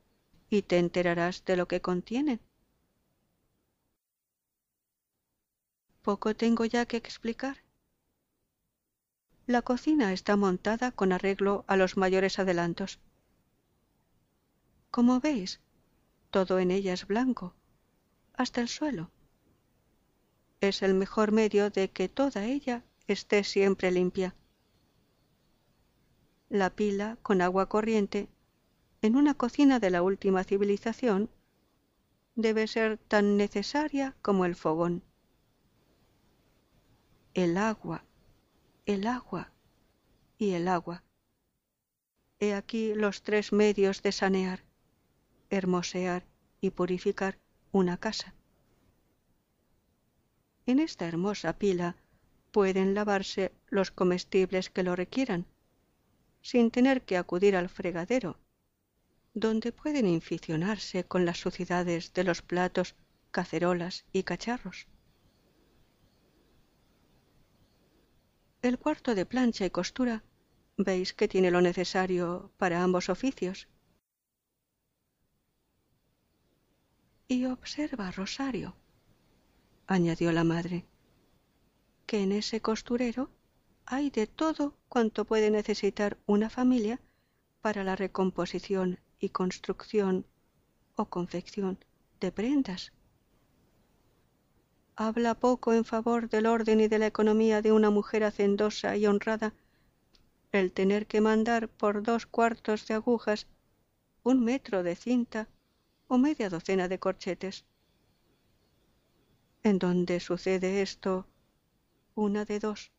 y 0.51 0.61
te 0.61 0.77
enterarás 0.77 1.43
de 1.45 1.55
lo 1.57 1.67
que 1.67 1.81
contienen. 1.81 2.39
Poco 6.03 6.35
tengo 6.35 6.63
ya 6.65 6.85
que 6.85 6.97
explicar. 6.97 7.57
La 9.47 9.63
cocina 9.63 10.13
está 10.13 10.35
montada 10.35 10.91
con 10.91 11.11
arreglo 11.11 11.65
a 11.67 11.75
los 11.75 11.97
mayores 11.97 12.37
adelantos. 12.37 12.99
Como 14.91 15.19
veis, 15.19 15.59
todo 16.29 16.59
en 16.59 16.69
ella 16.69 16.93
es 16.93 17.07
blanco, 17.07 17.55
hasta 18.33 18.61
el 18.61 18.67
suelo 18.67 19.09
es 20.59 20.83
el 20.83 20.93
mejor 20.93 21.31
medio 21.31 21.71
de 21.71 21.89
que 21.89 22.07
toda 22.07 22.45
ella 22.45 22.83
esté 23.07 23.43
siempre 23.43 23.89
limpia. 23.89 24.35
La 26.51 26.69
pila 26.69 27.17
con 27.21 27.41
agua 27.41 27.69
corriente 27.69 28.27
en 29.01 29.15
una 29.15 29.35
cocina 29.35 29.79
de 29.79 29.89
la 29.89 30.03
última 30.03 30.43
civilización 30.43 31.29
debe 32.35 32.67
ser 32.67 32.97
tan 32.97 33.37
necesaria 33.37 34.17
como 34.21 34.43
el 34.43 34.57
fogón. 34.57 35.01
El 37.33 37.55
agua, 37.55 38.03
el 38.85 39.07
agua 39.07 39.53
y 40.37 40.51
el 40.51 40.67
agua. 40.67 41.05
He 42.41 42.53
aquí 42.53 42.95
los 42.95 43.21
tres 43.21 43.53
medios 43.53 44.01
de 44.01 44.11
sanear, 44.11 44.65
hermosear 45.49 46.25
y 46.59 46.71
purificar 46.71 47.39
una 47.71 47.95
casa. 47.95 48.35
En 50.65 50.79
esta 50.79 51.07
hermosa 51.07 51.57
pila 51.57 51.95
pueden 52.51 52.93
lavarse 52.93 53.53
los 53.69 53.89
comestibles 53.89 54.69
que 54.69 54.83
lo 54.83 54.97
requieran, 54.97 55.45
sin 56.41 56.71
tener 56.71 57.03
que 57.03 57.17
acudir 57.17 57.55
al 57.55 57.69
fregadero, 57.69 58.39
donde 59.33 59.71
pueden 59.71 60.07
inficionarse 60.07 61.03
con 61.05 61.25
las 61.25 61.39
suciedades 61.39 62.13
de 62.13 62.23
los 62.23 62.41
platos, 62.41 62.95
cacerolas 63.31 64.05
y 64.11 64.23
cacharros. 64.23 64.87
El 68.61 68.77
cuarto 68.77 69.15
de 69.15 69.25
plancha 69.25 69.65
y 69.65 69.69
costura 69.71 70.23
veis 70.77 71.13
que 71.13 71.27
tiene 71.27 71.49
lo 71.49 71.61
necesario 71.61 72.51
para 72.57 72.83
ambos 72.83 73.09
oficios. 73.09 73.67
Y 77.27 77.45
observa, 77.45 78.11
Rosario, 78.11 78.75
añadió 79.87 80.31
la 80.31 80.43
madre, 80.43 80.85
que 82.05 82.21
en 82.21 82.33
ese 82.33 82.61
costurero 82.61 83.31
hay 83.91 84.09
de 84.09 84.25
todo 84.25 84.77
cuanto 84.87 85.25
puede 85.25 85.51
necesitar 85.51 86.17
una 86.25 86.49
familia 86.49 87.01
para 87.59 87.83
la 87.83 87.97
recomposición 87.97 89.01
y 89.19 89.29
construcción 89.29 90.25
o 90.95 91.09
confección 91.09 91.77
de 92.21 92.31
prendas. 92.31 92.93
Habla 94.95 95.33
poco 95.35 95.73
en 95.73 95.83
favor 95.83 96.29
del 96.29 96.45
orden 96.45 96.79
y 96.79 96.87
de 96.87 96.99
la 96.99 97.07
economía 97.07 97.61
de 97.61 97.73
una 97.73 97.89
mujer 97.89 98.23
hacendosa 98.23 98.95
y 98.95 99.07
honrada 99.07 99.53
el 100.53 100.71
tener 100.71 101.05
que 101.05 101.19
mandar 101.19 101.67
por 101.67 102.01
dos 102.01 102.25
cuartos 102.25 102.87
de 102.87 102.93
agujas 102.93 103.45
un 104.23 104.41
metro 104.41 104.83
de 104.83 104.95
cinta 104.95 105.49
o 106.07 106.17
media 106.17 106.49
docena 106.49 106.87
de 106.87 106.97
corchetes 106.97 107.65
en 109.63 109.79
donde 109.79 110.21
sucede 110.21 110.81
esto, 110.81 111.27
una 112.15 112.45
de 112.45 112.59
dos. 112.59 112.93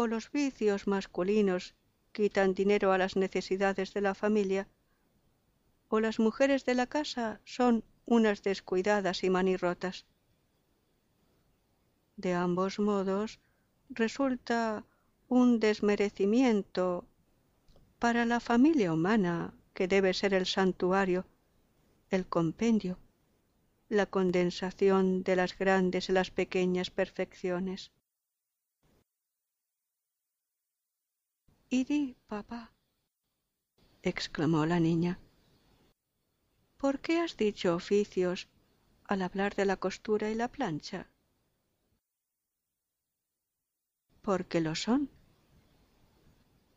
O 0.00 0.06
los 0.06 0.30
vicios 0.30 0.86
masculinos 0.86 1.74
quitan 2.12 2.54
dinero 2.54 2.92
a 2.92 2.98
las 2.98 3.16
necesidades 3.16 3.92
de 3.94 4.00
la 4.00 4.14
familia, 4.14 4.68
o 5.88 5.98
las 5.98 6.20
mujeres 6.20 6.64
de 6.64 6.74
la 6.76 6.86
casa 6.86 7.40
son 7.44 7.82
unas 8.06 8.44
descuidadas 8.44 9.24
y 9.24 9.28
manirrotas. 9.30 10.06
De 12.16 12.32
ambos 12.32 12.78
modos 12.78 13.40
resulta 13.88 14.84
un 15.26 15.58
desmerecimiento 15.58 17.04
para 17.98 18.24
la 18.24 18.38
familia 18.38 18.92
humana 18.92 19.52
que 19.74 19.88
debe 19.88 20.14
ser 20.14 20.32
el 20.32 20.46
santuario, 20.46 21.26
el 22.10 22.24
compendio, 22.24 23.00
la 23.88 24.06
condensación 24.06 25.24
de 25.24 25.34
las 25.34 25.58
grandes 25.58 26.08
y 26.08 26.12
las 26.12 26.30
pequeñas 26.30 26.90
perfecciones. 26.92 27.90
Di, 31.70 32.16
papá, 32.26 32.72
exclamó 34.02 34.64
la 34.64 34.80
niña. 34.80 35.18
¿Por 36.78 37.00
qué 37.00 37.20
has 37.20 37.36
dicho 37.36 37.74
oficios 37.74 38.48
al 39.04 39.22
hablar 39.22 39.54
de 39.54 39.66
la 39.66 39.76
costura 39.76 40.30
y 40.30 40.34
la 40.34 40.48
plancha? 40.48 41.10
Porque 44.22 44.60
lo 44.60 44.74
son. 44.74 45.10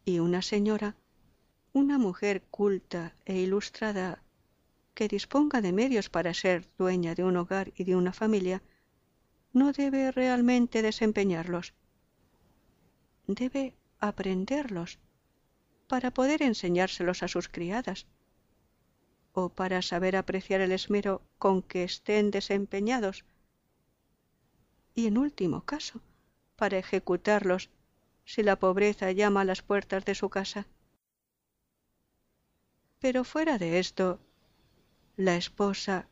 Y 0.03 0.19
una 0.19 0.41
señora, 0.41 0.95
una 1.73 1.97
mujer 1.97 2.43
culta 2.49 3.15
e 3.25 3.37
ilustrada 3.37 4.23
que 4.93 5.07
disponga 5.07 5.61
de 5.61 5.71
medios 5.71 6.09
para 6.09 6.33
ser 6.33 6.67
dueña 6.77 7.15
de 7.15 7.23
un 7.23 7.37
hogar 7.37 7.71
y 7.75 7.85
de 7.85 7.95
una 7.95 8.11
familia, 8.11 8.61
no 9.53 9.71
debe 9.71 10.11
realmente 10.11 10.81
desempeñarlos. 10.81 11.73
Debe 13.27 13.75
aprenderlos 14.01 14.99
para 15.87 16.11
poder 16.11 16.41
enseñárselos 16.41 17.23
a 17.23 17.27
sus 17.27 17.47
criadas 17.47 18.07
o 19.33 19.49
para 19.49 19.81
saber 19.81 20.15
apreciar 20.15 20.59
el 20.61 20.71
esmero 20.71 21.21
con 21.37 21.61
que 21.61 21.83
estén 21.83 22.31
desempeñados 22.31 23.23
y 24.93 25.07
en 25.07 25.17
último 25.17 25.63
caso 25.65 26.01
para 26.55 26.77
ejecutarlos 26.77 27.69
si 28.25 28.43
la 28.43 28.57
pobreza 28.57 29.11
llama 29.11 29.41
a 29.41 29.45
las 29.45 29.61
puertas 29.61 30.05
de 30.05 30.15
su 30.15 30.29
casa. 30.29 30.67
Pero 32.99 33.23
fuera 33.23 33.57
de 33.57 33.79
esto, 33.79 34.19
la 35.15 35.35
esposa, 35.35 36.07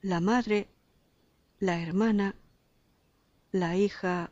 la 0.00 0.20
madre, 0.20 0.68
la 1.58 1.80
hermana, 1.80 2.36
la 3.52 3.76
hija, 3.76 4.30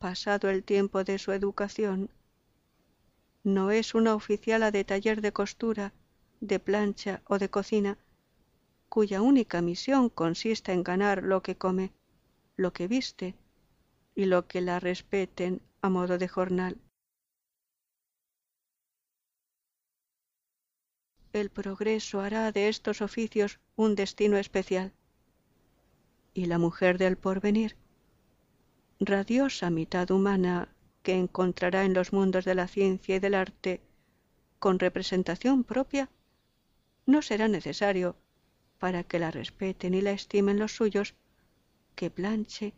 pasado 0.00 0.48
el 0.48 0.64
tiempo 0.64 1.04
de 1.04 1.18
su 1.18 1.30
educación, 1.30 2.08
no 3.44 3.70
es 3.70 3.94
una 3.94 4.14
oficiala 4.14 4.70
de 4.70 4.82
taller 4.82 5.20
de 5.20 5.30
costura, 5.30 5.92
de 6.40 6.58
plancha 6.58 7.20
o 7.26 7.38
de 7.38 7.50
cocina, 7.50 7.98
cuya 8.88 9.20
única 9.20 9.60
misión 9.60 10.08
consiste 10.08 10.72
en 10.72 10.82
ganar 10.82 11.22
lo 11.22 11.42
que 11.42 11.54
come, 11.54 11.92
lo 12.56 12.72
que 12.72 12.88
viste 12.88 13.34
y 14.14 14.24
lo 14.24 14.46
que 14.48 14.62
la 14.62 14.80
respeten 14.80 15.60
a 15.82 15.90
modo 15.90 16.16
de 16.16 16.28
jornal. 16.28 16.78
El 21.34 21.50
progreso 21.50 22.20
hará 22.20 22.52
de 22.52 22.70
estos 22.70 23.02
oficios 23.02 23.60
un 23.76 23.94
destino 23.96 24.38
especial. 24.38 24.92
Y 26.32 26.46
la 26.46 26.58
mujer 26.58 26.96
del 26.96 27.16
porvenir 27.18 27.76
radiosa 29.00 29.70
mitad 29.70 30.10
humana 30.10 30.68
que 31.02 31.14
encontrará 31.14 31.84
en 31.84 31.94
los 31.94 32.12
mundos 32.12 32.44
de 32.44 32.54
la 32.54 32.68
ciencia 32.68 33.16
y 33.16 33.18
del 33.18 33.34
arte 33.34 33.80
con 34.58 34.78
representación 34.78 35.64
propia, 35.64 36.10
no 37.06 37.22
será 37.22 37.48
necesario, 37.48 38.16
para 38.78 39.02
que 39.04 39.18
la 39.18 39.30
respeten 39.30 39.94
y 39.94 40.02
la 40.02 40.12
estimen 40.12 40.58
los 40.58 40.76
suyos, 40.76 41.14
que 41.94 42.10
planche, 42.10 42.74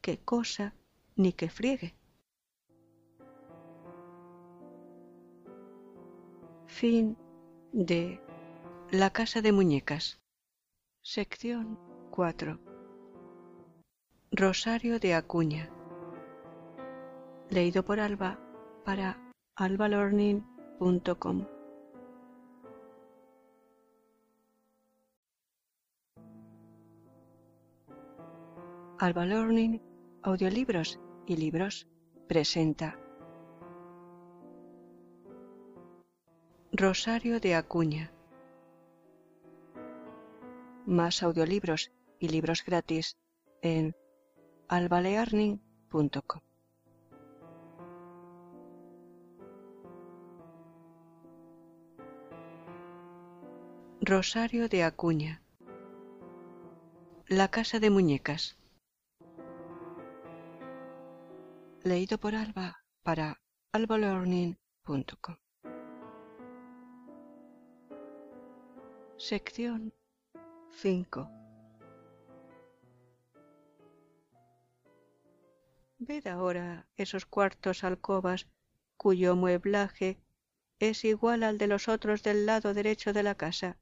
que 0.00 0.18
cosa, 0.18 0.74
ni 1.16 1.32
que 1.32 1.48
friegue. 1.48 1.94
Fin 6.66 7.16
de 7.72 8.20
La 8.90 9.10
casa 9.10 9.42
de 9.42 9.52
muñecas. 9.52 10.20
Sección 11.02 11.78
4 12.10 12.63
Rosario 14.36 14.98
de 14.98 15.14
Acuña. 15.14 15.70
Leído 17.50 17.84
por 17.84 18.00
Alba 18.00 18.36
para 18.84 19.16
albalearning.com. 19.54 21.46
Alba 28.98 29.24
Learning, 29.24 29.80
audiolibros 30.22 30.98
y 31.26 31.36
libros 31.36 31.86
presenta 32.26 32.98
Rosario 36.72 37.38
de 37.38 37.54
Acuña. 37.54 38.10
Más 40.86 41.22
audiolibros 41.22 41.92
y 42.18 42.30
libros 42.30 42.64
gratis 42.64 43.16
en 43.62 43.94
albalearning.com. 44.68 46.40
Rosario 54.00 54.68
de 54.68 54.82
Acuña. 54.82 55.42
La 57.26 57.48
casa 57.48 57.80
de 57.80 57.90
muñecas. 57.90 58.58
Leído 61.82 62.18
por 62.18 62.34
Alba 62.34 62.84
para 63.02 63.40
albalearning.com. 63.72 65.36
Sección 69.16 69.94
5 70.70 71.43
Ved 76.06 76.26
ahora 76.26 76.86
esos 76.98 77.24
cuartos 77.24 77.82
alcobas 77.82 78.46
cuyo 78.98 79.36
mueblaje 79.36 80.18
es 80.78 81.02
igual 81.04 81.42
al 81.42 81.56
de 81.56 81.66
los 81.66 81.88
otros 81.88 82.22
del 82.22 82.44
lado 82.44 82.74
derecho 82.74 83.14
de 83.14 83.22
la 83.22 83.36
casa. 83.36 83.78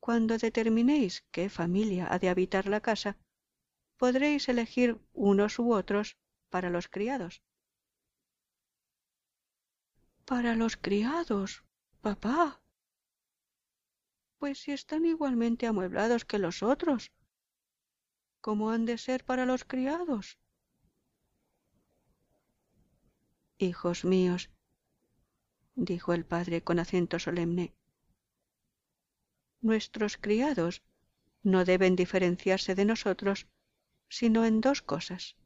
Cuando 0.00 0.36
determinéis 0.36 1.24
qué 1.30 1.48
familia 1.48 2.12
ha 2.12 2.18
de 2.18 2.28
habitar 2.28 2.66
la 2.66 2.80
casa, 2.80 3.16
podréis 3.96 4.50
elegir 4.50 5.00
unos 5.14 5.58
u 5.58 5.72
otros 5.72 6.18
para 6.50 6.68
los 6.68 6.88
criados. 6.88 7.42
Para 10.26 10.56
los 10.56 10.76
criados, 10.76 11.64
papá. 12.02 12.60
Pues 14.38 14.58
si 14.58 14.72
están 14.72 15.06
igualmente 15.06 15.66
amueblados 15.66 16.26
que 16.26 16.38
los 16.38 16.62
otros, 16.62 17.12
¿Cómo 18.40 18.70
han 18.70 18.86
de 18.86 18.98
ser 18.98 19.24
para 19.24 19.46
los 19.46 19.64
criados. 19.64 20.38
Hijos 23.58 24.04
míos, 24.04 24.50
dijo 25.74 26.12
el 26.12 26.24
padre 26.24 26.62
con 26.62 26.78
acento 26.78 27.18
solemne, 27.18 27.74
nuestros 29.60 30.16
criados 30.16 30.82
no 31.42 31.64
deben 31.64 31.96
diferenciarse 31.96 32.74
de 32.74 32.84
nosotros 32.84 33.48
sino 34.08 34.44
en 34.44 34.60
dos 34.60 34.80
cosas, 34.82 35.36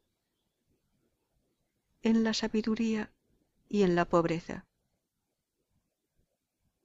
en 2.01 2.23
la 2.23 2.33
sabiduría 2.33 3.11
y 3.67 3.83
en 3.83 3.95
la 3.95 4.05
pobreza. 4.05 4.65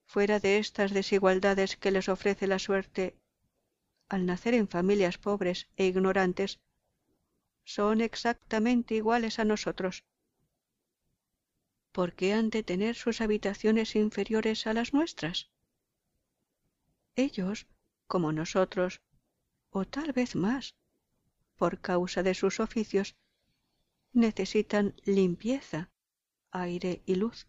Fuera 0.06 0.40
de 0.40 0.58
estas 0.58 0.92
desigualdades 0.92 1.76
que 1.76 1.90
les 1.90 2.08
ofrece 2.08 2.46
la 2.46 2.58
suerte 2.58 3.18
al 4.08 4.26
nacer 4.26 4.54
en 4.54 4.68
familias 4.68 5.18
pobres 5.18 5.68
e 5.76 5.86
ignorantes, 5.86 6.60
son 7.64 8.00
exactamente 8.00 8.94
iguales 8.94 9.38
a 9.38 9.44
nosotros. 9.44 10.04
¿Por 11.92 12.14
qué 12.14 12.32
han 12.32 12.48
de 12.50 12.62
tener 12.62 12.94
sus 12.94 13.20
habitaciones 13.20 13.96
inferiores 13.96 14.66
a 14.66 14.72
las 14.72 14.94
nuestras? 14.94 15.50
Ellos, 17.16 17.66
como 18.06 18.32
nosotros, 18.32 19.02
o 19.70 19.84
tal 19.84 20.12
vez 20.12 20.34
más, 20.34 20.76
por 21.56 21.80
causa 21.80 22.22
de 22.22 22.34
sus 22.34 22.60
oficios, 22.60 23.16
necesitan 24.12 24.94
limpieza, 25.04 25.90
aire 26.50 27.02
y 27.04 27.16
luz. 27.16 27.48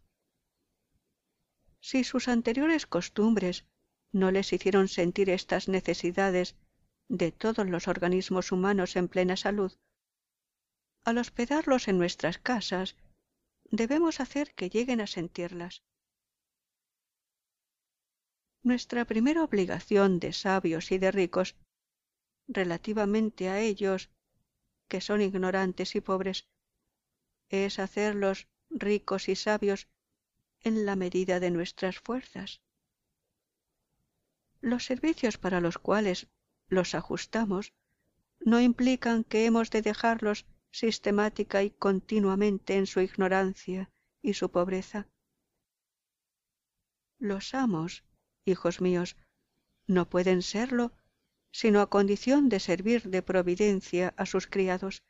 Si 1.80 2.04
sus 2.04 2.28
anteriores 2.28 2.86
costumbres 2.86 3.66
no 4.12 4.32
les 4.32 4.52
hicieron 4.54 4.88
sentir 4.88 5.30
estas 5.30 5.68
necesidades 5.68 6.56
de 7.08 7.32
todos 7.32 7.68
los 7.68 7.88
organismos 7.88 8.52
humanos 8.52 8.96
en 8.96 9.08
plena 9.08 9.36
salud, 9.36 9.74
al 11.04 11.18
hospedarlos 11.18 11.88
en 11.88 11.98
nuestras 11.98 12.38
casas, 12.38 12.96
debemos 13.72 14.20
hacer 14.20 14.54
que 14.54 14.70
lleguen 14.70 15.02
a 15.02 15.08
sentirlas. 15.08 15.84
Nuestra 18.62 19.06
primera 19.06 19.44
obligación 19.44 20.20
de 20.20 20.34
sabios 20.34 20.92
y 20.92 20.98
de 20.98 21.12
ricos, 21.12 21.56
relativamente 22.48 23.50
a 23.50 23.60
ellos, 23.60 24.10
que 24.88 25.02
son 25.02 25.22
ignorantes 25.22 25.96
y 25.96 26.02
pobres, 26.02 26.48
es 27.50 27.80
hacerlos 27.80 28.48
ricos 28.70 29.30
y 29.30 29.36
sabios 29.36 29.88
en 30.62 30.86
la 30.86 30.96
medida 30.96 31.40
de 31.40 31.52
nuestras 31.52 32.00
fuerzas. 32.00 32.62
Los 34.62 34.86
servicios 34.86 35.38
para 35.38 35.62
los 35.62 35.78
cuales 35.78 36.28
los 36.68 36.96
ajustamos 36.96 37.74
no 38.40 38.60
implican 38.60 39.24
que 39.24 39.46
hemos 39.46 39.70
de 39.70 39.82
dejarlos 39.82 40.46
sistemática 40.72 41.64
y 41.64 41.72
continuamente 41.72 42.76
en 42.76 42.86
su 42.86 43.00
ignorancia 43.02 43.92
y 44.22 44.34
su 44.34 44.52
pobreza. 44.52 45.08
Los 47.18 47.54
amos, 47.54 48.04
hijos 48.46 48.82
míos, 48.82 49.18
no 49.88 50.10
pueden 50.10 50.42
serlo 50.42 50.94
sino 51.52 51.82
a 51.82 51.90
condición 51.90 52.48
de 52.50 52.60
servir 52.60 53.10
de 53.10 53.24
providencia 53.24 54.14
a 54.18 54.26
sus 54.26 54.48
criados. 54.48 55.04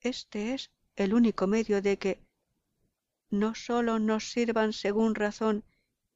Este 0.00 0.54
es 0.54 0.70
el 0.94 1.12
único 1.12 1.46
medio 1.46 1.82
de 1.82 1.98
que 1.98 2.26
no 3.28 3.54
sólo 3.54 3.98
nos 3.98 4.30
sirvan 4.30 4.72
según 4.72 5.14
razón 5.14 5.64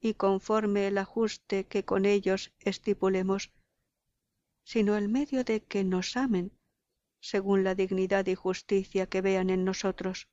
y 0.00 0.14
conforme 0.14 0.88
el 0.88 0.98
ajuste 0.98 1.66
que 1.66 1.84
con 1.84 2.06
ellos 2.06 2.52
estipulemos, 2.60 3.52
sino 4.64 4.96
el 4.96 5.08
medio 5.08 5.44
de 5.44 5.62
que 5.62 5.84
nos 5.84 6.16
amen 6.16 6.52
según 7.20 7.64
la 7.64 7.74
dignidad 7.74 8.26
y 8.26 8.34
justicia 8.34 9.06
que 9.06 9.20
vean 9.20 9.50
en 9.50 9.64
nosotros. 9.64 10.28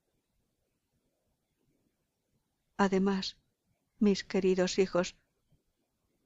Además, 2.78 3.38
mis 4.00 4.24
queridos 4.24 4.80
hijos, 4.80 5.18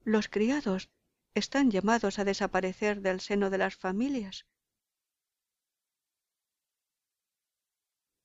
los 0.03 0.27
criados 0.27 0.89
están 1.34 1.72
llamados 1.72 2.19
a 2.19 2.26
desaparecer 2.26 3.01
del 3.01 3.22
seno 3.22 3.49
de 3.49 3.57
las 3.57 3.76
familias. 3.76 4.45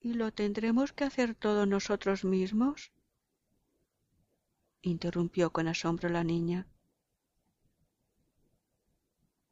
¿Y 0.01 0.14
lo 0.14 0.32
tendremos 0.32 0.93
que 0.93 1.05
hacer 1.05 1.34
todos 1.34 1.66
nosotros 1.66 2.24
mismos? 2.24 2.93
Interrumpió 4.88 5.52
con 5.52 5.68
asombro 5.68 6.08
la 6.08 6.24
niña. 6.24 6.66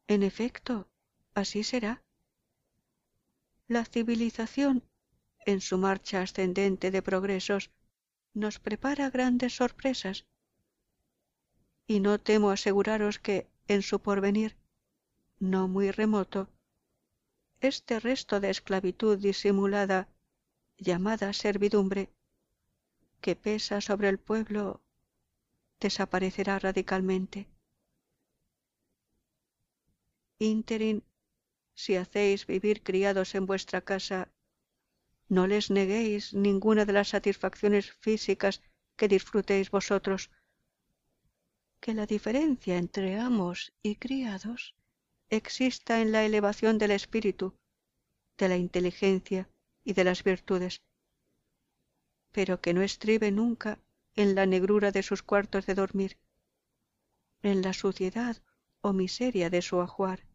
En 0.07 0.23
efecto, 0.23 0.87
así 1.33 1.63
será. 1.63 2.03
La 3.67 3.85
civilización, 3.85 4.83
en 5.45 5.61
su 5.61 5.77
marcha 5.77 6.21
ascendente 6.21 6.91
de 6.91 7.01
progresos, 7.01 7.71
nos 8.33 8.59
prepara 8.59 9.09
grandes 9.09 9.55
sorpresas. 9.55 10.25
Y 11.87 11.99
no 11.99 12.19
temo 12.19 12.51
aseguraros 12.51 13.19
que, 13.19 13.49
en 13.67 13.81
su 13.81 14.01
porvenir, 14.01 14.57
no 15.39 15.67
muy 15.67 15.91
remoto, 15.91 16.49
este 17.61 17.99
resto 17.99 18.39
de 18.39 18.51
esclavitud 18.51 19.17
disimulada, 19.17 20.07
llamada 20.77 21.33
servidumbre, 21.33 22.11
que 23.21 23.35
pesa 23.35 23.81
sobre 23.81 24.09
el 24.09 24.19
pueblo, 24.19 24.84
desaparecerá 25.79 26.59
radicalmente. 26.59 27.47
Interin 30.39 31.03
si 31.75 31.97
hacéis 31.97 32.47
vivir 32.47 32.83
criados 32.83 33.35
en 33.35 33.45
vuestra 33.45 33.81
casa, 33.81 34.31
no 35.27 35.43
les 35.47 35.69
neguéis 35.69 36.33
ninguna 36.33 36.85
de 36.85 36.93
las 36.93 37.09
satisfacciones 37.09 37.91
físicas 37.91 38.61
que 38.97 39.07
disfrutéis 39.07 39.69
vosotros. 39.71 40.31
Que 41.81 41.93
la 41.93 42.05
diferencia 42.05 42.77
entre 42.77 43.19
amos 43.19 43.73
y 43.83 43.97
criados 43.97 44.75
exista 45.29 46.01
en 46.01 46.11
la 46.11 46.23
elevación 46.23 46.77
del 46.77 46.91
espíritu, 46.91 47.57
de 48.37 48.49
la 48.49 48.57
inteligencia 48.57 49.49
y 49.83 49.93
de 49.93 50.03
las 50.03 50.23
virtudes, 50.23 50.81
pero 52.31 52.61
que 52.61 52.73
no 52.73 52.81
estribe 52.81 53.31
nunca 53.31 53.79
en 54.15 54.35
la 54.35 54.45
negrura 54.45 54.91
de 54.91 55.03
sus 55.03 55.23
cuartos 55.23 55.65
de 55.65 55.75
dormir, 55.75 56.17
en 57.41 57.61
la 57.61 57.73
suciedad 57.73 58.37
o 58.81 58.93
miseria 58.93 59.49
de 59.49 59.61
su 59.61 59.81
ajuar 59.81 60.25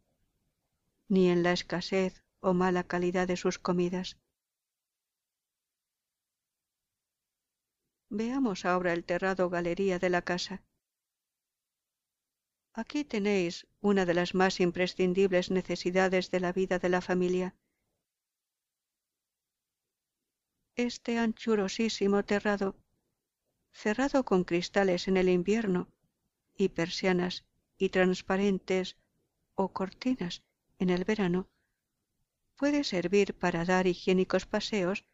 ni 1.10 1.28
en 1.28 1.42
la 1.42 1.52
escasez 1.52 2.22
o 2.38 2.54
mala 2.54 2.84
calidad 2.84 3.26
de 3.26 3.36
sus 3.36 3.58
comidas. 3.58 4.16
Veamos 8.08 8.64
ahora 8.64 8.92
el 8.92 9.04
terrado 9.04 9.50
galería 9.50 9.98
de 9.98 10.08
la 10.08 10.22
casa. 10.22 10.62
Aquí 12.72 13.04
tenéis 13.04 13.66
una 13.80 14.06
de 14.06 14.14
las 14.14 14.34
más 14.34 14.60
imprescindibles 14.60 15.50
necesidades 15.50 16.30
de 16.30 16.40
la 16.40 16.52
vida 16.52 16.78
de 16.78 16.88
la 16.88 17.00
familia. 17.00 17.56
Este 20.76 21.18
anchurosísimo 21.18 22.24
terrado, 22.24 22.76
cerrado 23.72 24.24
con 24.24 24.44
cristales 24.44 25.08
en 25.08 25.16
el 25.16 25.28
invierno, 25.28 25.88
y 26.56 26.68
persianas 26.68 27.44
y 27.78 27.88
transparentes 27.88 28.96
o 29.54 29.72
cortinas 29.72 30.42
en 30.78 30.90
el 30.90 31.04
verano, 31.04 31.48
puede 32.56 32.84
servir 32.84 33.34
para 33.34 33.64
dar 33.64 33.86
higiénicos 33.86 34.44
paseos 34.44 35.06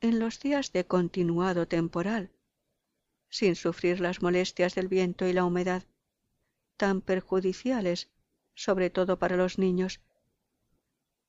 en 0.00 0.18
los 0.18 0.40
días 0.40 0.72
de 0.72 0.86
continuado 0.86 1.68
temporal, 1.68 2.32
sin 3.28 3.56
sufrir 3.56 4.00
las 4.00 4.22
molestias 4.22 4.74
del 4.74 4.88
viento 4.88 5.26
y 5.26 5.32
la 5.32 5.44
humedad, 5.44 5.84
tan 6.76 7.00
perjudiciales 7.00 8.10
sobre 8.54 8.88
todo 8.90 9.18
para 9.18 9.36
los 9.36 9.58
niños, 9.58 10.00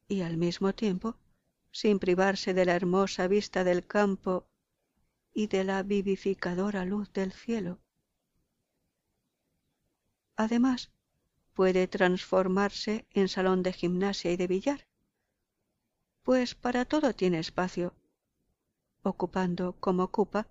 y 0.08 0.22
al 0.22 0.38
mismo 0.38 0.74
tiempo 0.74 1.18
sin 1.72 2.00
privarse 2.00 2.54
de 2.54 2.66
la 2.66 2.76
hermosa 2.76 3.28
vista 3.28 3.64
del 3.64 3.86
campo 3.86 4.48
y 5.36 5.48
de 5.48 5.66
la 5.66 5.84
vivificadora 5.84 6.86
luz 6.86 7.12
del 7.12 7.34
cielo. 7.34 7.78
Además, 10.38 10.92
puede 11.54 11.88
transformarse 11.88 13.06
en 13.12 13.28
salón 13.28 13.62
de 13.62 13.74
gimnasia 13.74 14.32
y 14.32 14.38
de 14.38 14.48
billar, 14.48 14.88
pues 16.24 16.56
para 16.56 16.86
todo 16.86 17.14
tiene 17.14 17.40
espacio, 17.40 17.94
ocupando 19.04 19.74
como 19.74 20.04
ocupa 20.04 20.48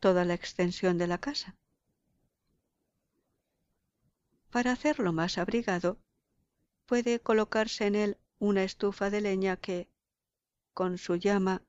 toda 0.00 0.24
la 0.26 0.34
extensión 0.34 0.98
de 0.98 1.06
la 1.06 1.18
casa. 1.18 1.56
Para 4.50 4.72
hacerlo 4.72 5.12
más 5.14 5.38
abrigado, 5.38 5.98
puede 6.84 7.20
colocarse 7.20 7.86
en 7.86 7.94
él 7.94 8.18
una 8.38 8.64
estufa 8.64 9.08
de 9.08 9.22
leña 9.22 9.56
que, 9.56 9.88
con 10.74 10.98
su 10.98 11.16
llama, 11.16 11.62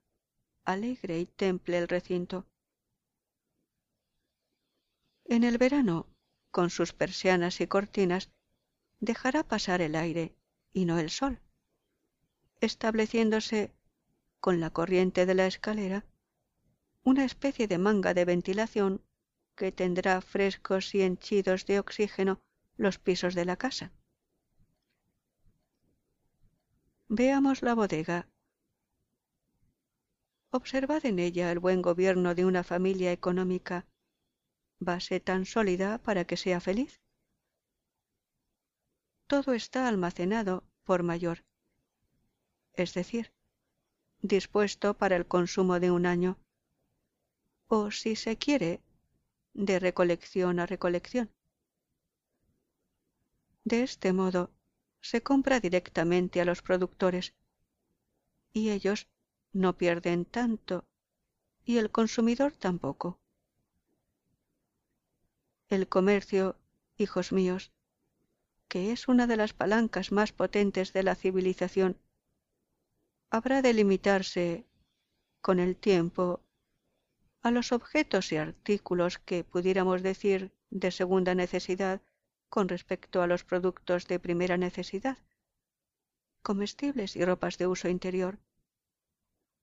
alegre 0.65 1.17
y 1.19 1.25
temple 1.25 1.77
el 1.77 1.87
recinto. 1.87 2.45
En 5.29 5.43
el 5.43 5.57
verano, 5.57 6.07
con 6.51 6.69
sus 6.69 6.93
persianas 6.93 7.59
y 7.59 7.67
cortinas, 7.67 8.29
dejará 9.01 9.43
pasar 9.43 9.81
el 9.81 9.95
aire 9.95 10.35
y 10.71 10.85
no 10.85 10.99
el 10.99 11.09
sol, 11.09 11.41
estableciéndose 12.61 13.73
con 14.39 14.59
la 14.61 14.69
corriente 14.69 15.25
de 15.25 15.35
la 15.35 15.45
escalera 15.47 16.05
una 17.03 17.25
especie 17.25 17.67
de 17.67 17.77
manga 17.77 18.13
de 18.13 18.25
ventilación 18.25 19.01
que 19.55 19.71
tendrá 19.71 20.21
frescos 20.21 20.93
y 20.95 21.01
henchidos 21.01 21.65
de 21.65 21.79
oxígeno 21.79 22.41
los 22.77 22.97
pisos 22.97 23.33
de 23.35 23.45
la 23.45 23.57
casa. 23.57 23.91
Veamos 27.09 27.61
la 27.61 27.73
bodega. 27.73 28.27
Observad 30.51 31.05
en 31.05 31.19
ella 31.19 31.51
el 31.51 31.59
buen 31.59 31.81
gobierno 31.81 32.35
de 32.35 32.45
una 32.45 32.63
familia 32.63 33.11
económica, 33.11 33.85
base 34.79 35.19
tan 35.19 35.45
sólida 35.45 35.97
para 35.99 36.25
que 36.25 36.37
sea 36.37 36.59
feliz 36.59 37.01
todo 39.27 39.51
está 39.53 39.89
almacenado 39.89 40.63
por 40.85 41.03
mayor, 41.03 41.43
es 42.73 42.93
decir, 42.93 43.33
dispuesto 44.21 44.93
para 44.93 45.17
el 45.17 45.27
consumo 45.27 45.81
de 45.81 45.91
un 45.91 46.05
año, 46.05 46.39
o 47.67 47.91
si 47.91 48.15
se 48.15 48.37
quiere, 48.37 48.81
de 49.53 49.79
recolección 49.79 50.59
a 50.59 50.65
recolección. 50.65 51.29
De 53.65 53.83
este 53.83 54.13
modo, 54.13 54.49
se 55.01 55.21
compra 55.21 55.59
directamente 55.59 56.39
a 56.39 56.45
los 56.45 56.61
productores, 56.61 57.35
y 58.53 58.69
ellos 58.69 59.09
no 59.51 59.77
pierden 59.77 60.23
tanto, 60.23 60.85
y 61.65 61.79
el 61.79 61.91
consumidor 61.91 62.53
tampoco. 62.55 63.19
El 65.69 65.89
comercio, 65.89 66.55
hijos 66.97 67.33
míos, 67.33 67.73
que 68.69 68.93
es 68.93 69.09
una 69.09 69.27
de 69.27 69.35
las 69.35 69.51
palancas 69.51 70.13
más 70.13 70.31
potentes 70.31 70.93
de 70.93 71.03
la 71.03 71.15
civilización, 71.15 71.97
habrá 73.29 73.61
de 73.61 73.73
limitarse, 73.73 74.65
con 75.41 75.59
el 75.59 75.75
tiempo, 75.75 76.41
a 77.41 77.51
los 77.51 77.73
objetos 77.73 78.31
y 78.31 78.37
artículos 78.37 79.19
que 79.19 79.43
pudiéramos 79.43 80.03
decir 80.03 80.51
de 80.69 80.89
segunda 80.91 81.35
necesidad 81.35 82.01
con 82.47 82.69
respecto 82.69 83.21
a 83.21 83.27
los 83.27 83.43
productos 83.43 84.07
de 84.07 84.19
primera 84.19 84.55
necesidad, 84.55 85.17
comestibles 86.43 87.17
y 87.17 87.25
ropas 87.25 87.57
de 87.57 87.67
uso 87.67 87.89
interior. 87.89 88.39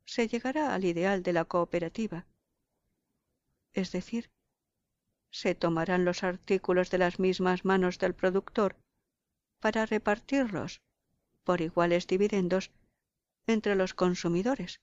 Se 0.05 0.29
llegará 0.29 0.75
al 0.75 0.85
ideal 0.85 1.23
de 1.23 1.33
la 1.33 1.47
cooperativa, 1.47 2.27
es 3.73 3.91
decir, 3.91 4.34
se 5.35 5.56
tomarán 5.56 6.05
los 6.05 6.23
artículos 6.23 6.93
de 6.93 6.98
las 6.98 7.19
mismas 7.19 7.65
manos 7.65 7.98
del 7.98 8.15
productor 8.15 8.77
para 9.59 9.85
repartirlos 9.85 10.81
por 11.43 11.61
iguales 11.61 12.06
dividendos 12.06 12.70
entre 13.48 13.74
los 13.74 13.94
consumidores. 13.94 14.81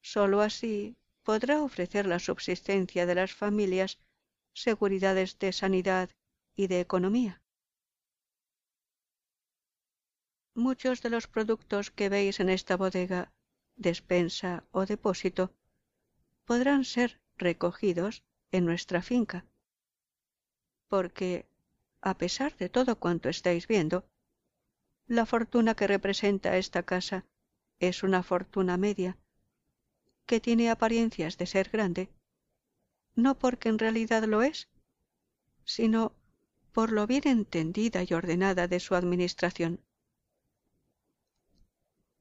Solo 0.00 0.40
así 0.40 0.96
podrá 1.22 1.62
ofrecer 1.62 2.06
la 2.06 2.18
subsistencia 2.18 3.04
de 3.04 3.14
las 3.14 3.34
familias 3.34 3.98
seguridades 4.54 5.38
de 5.38 5.52
sanidad 5.52 6.08
y 6.54 6.68
de 6.68 6.80
economía. 6.80 7.42
Muchos 10.54 11.02
de 11.02 11.10
los 11.10 11.26
productos 11.26 11.90
que 11.90 12.08
veis 12.08 12.40
en 12.40 12.48
esta 12.48 12.78
bodega, 12.78 13.34
despensa 13.74 14.64
o 14.70 14.86
depósito 14.86 15.52
podrán 16.46 16.86
ser 16.86 17.20
recogidos 17.36 18.24
en 18.52 18.64
nuestra 18.64 19.02
finca, 19.02 19.44
porque, 20.88 21.46
a 22.00 22.16
pesar 22.16 22.56
de 22.56 22.68
todo 22.68 22.98
cuanto 22.98 23.28
estáis 23.28 23.66
viendo, 23.66 24.04
la 25.06 25.26
fortuna 25.26 25.74
que 25.74 25.86
representa 25.86 26.56
esta 26.56 26.82
casa 26.82 27.24
es 27.78 28.02
una 28.02 28.22
fortuna 28.22 28.76
media, 28.76 29.16
que 30.26 30.40
tiene 30.40 30.70
apariencias 30.70 31.38
de 31.38 31.46
ser 31.46 31.70
grande, 31.70 32.08
no 33.14 33.38
porque 33.38 33.68
en 33.68 33.78
realidad 33.78 34.24
lo 34.24 34.42
es, 34.42 34.68
sino 35.64 36.12
por 36.72 36.92
lo 36.92 37.06
bien 37.06 37.26
entendida 37.26 38.02
y 38.02 38.12
ordenada 38.12 38.68
de 38.68 38.80
su 38.80 38.94
administración. 38.94 39.80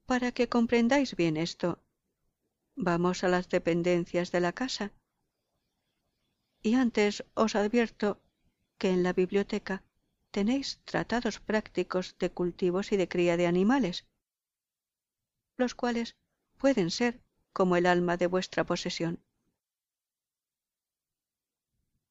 Para 0.06 0.32
que 0.32 0.48
comprendáis 0.48 1.16
bien 1.16 1.36
esto, 1.36 1.80
vamos 2.76 3.24
a 3.24 3.28
las 3.28 3.50
dependencias 3.50 4.32
de 4.32 4.40
la 4.40 4.54
casa. 4.54 4.92
Y 6.66 6.74
antes 6.74 7.24
os 7.36 7.56
advierto 7.56 8.08
que 8.80 8.90
en 8.90 9.04
la 9.04 9.14
biblioteca 9.14 9.84
tenéis 10.32 10.82
tratados 10.84 11.40
prácticos 11.40 12.18
de 12.18 12.32
cultivos 12.32 12.92
y 12.92 12.98
de 12.98 13.08
cría 13.08 13.38
de 13.38 13.46
animales, 13.46 14.08
los 15.58 15.76
cuales 15.76 16.16
pueden 16.58 16.90
ser 16.90 17.22
como 17.54 17.76
el 17.76 17.86
alma 17.86 18.18
de 18.18 18.26
vuestra 18.26 18.64
posesión. 18.64 19.24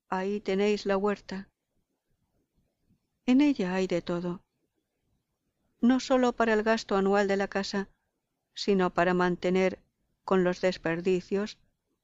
Ahí 0.09 0.41
tenéis 0.41 0.87
la 0.87 0.97
huerta. 0.97 1.51
En 3.27 3.41
ella 3.41 3.75
hay 3.75 3.89
de 3.89 4.03
todo 4.03 4.45
no 5.81 5.99
sólo 5.99 6.33
para 6.33 6.55
el 6.55 6.63
gasto 6.63 6.97
anual 6.97 7.27
de 7.27 7.37
la 7.37 7.49
casa, 7.49 7.91
sino 8.55 8.95
para 8.95 9.15
mantener 9.15 9.83
con 10.25 10.45
los 10.45 10.61
desperdicios 10.61 11.59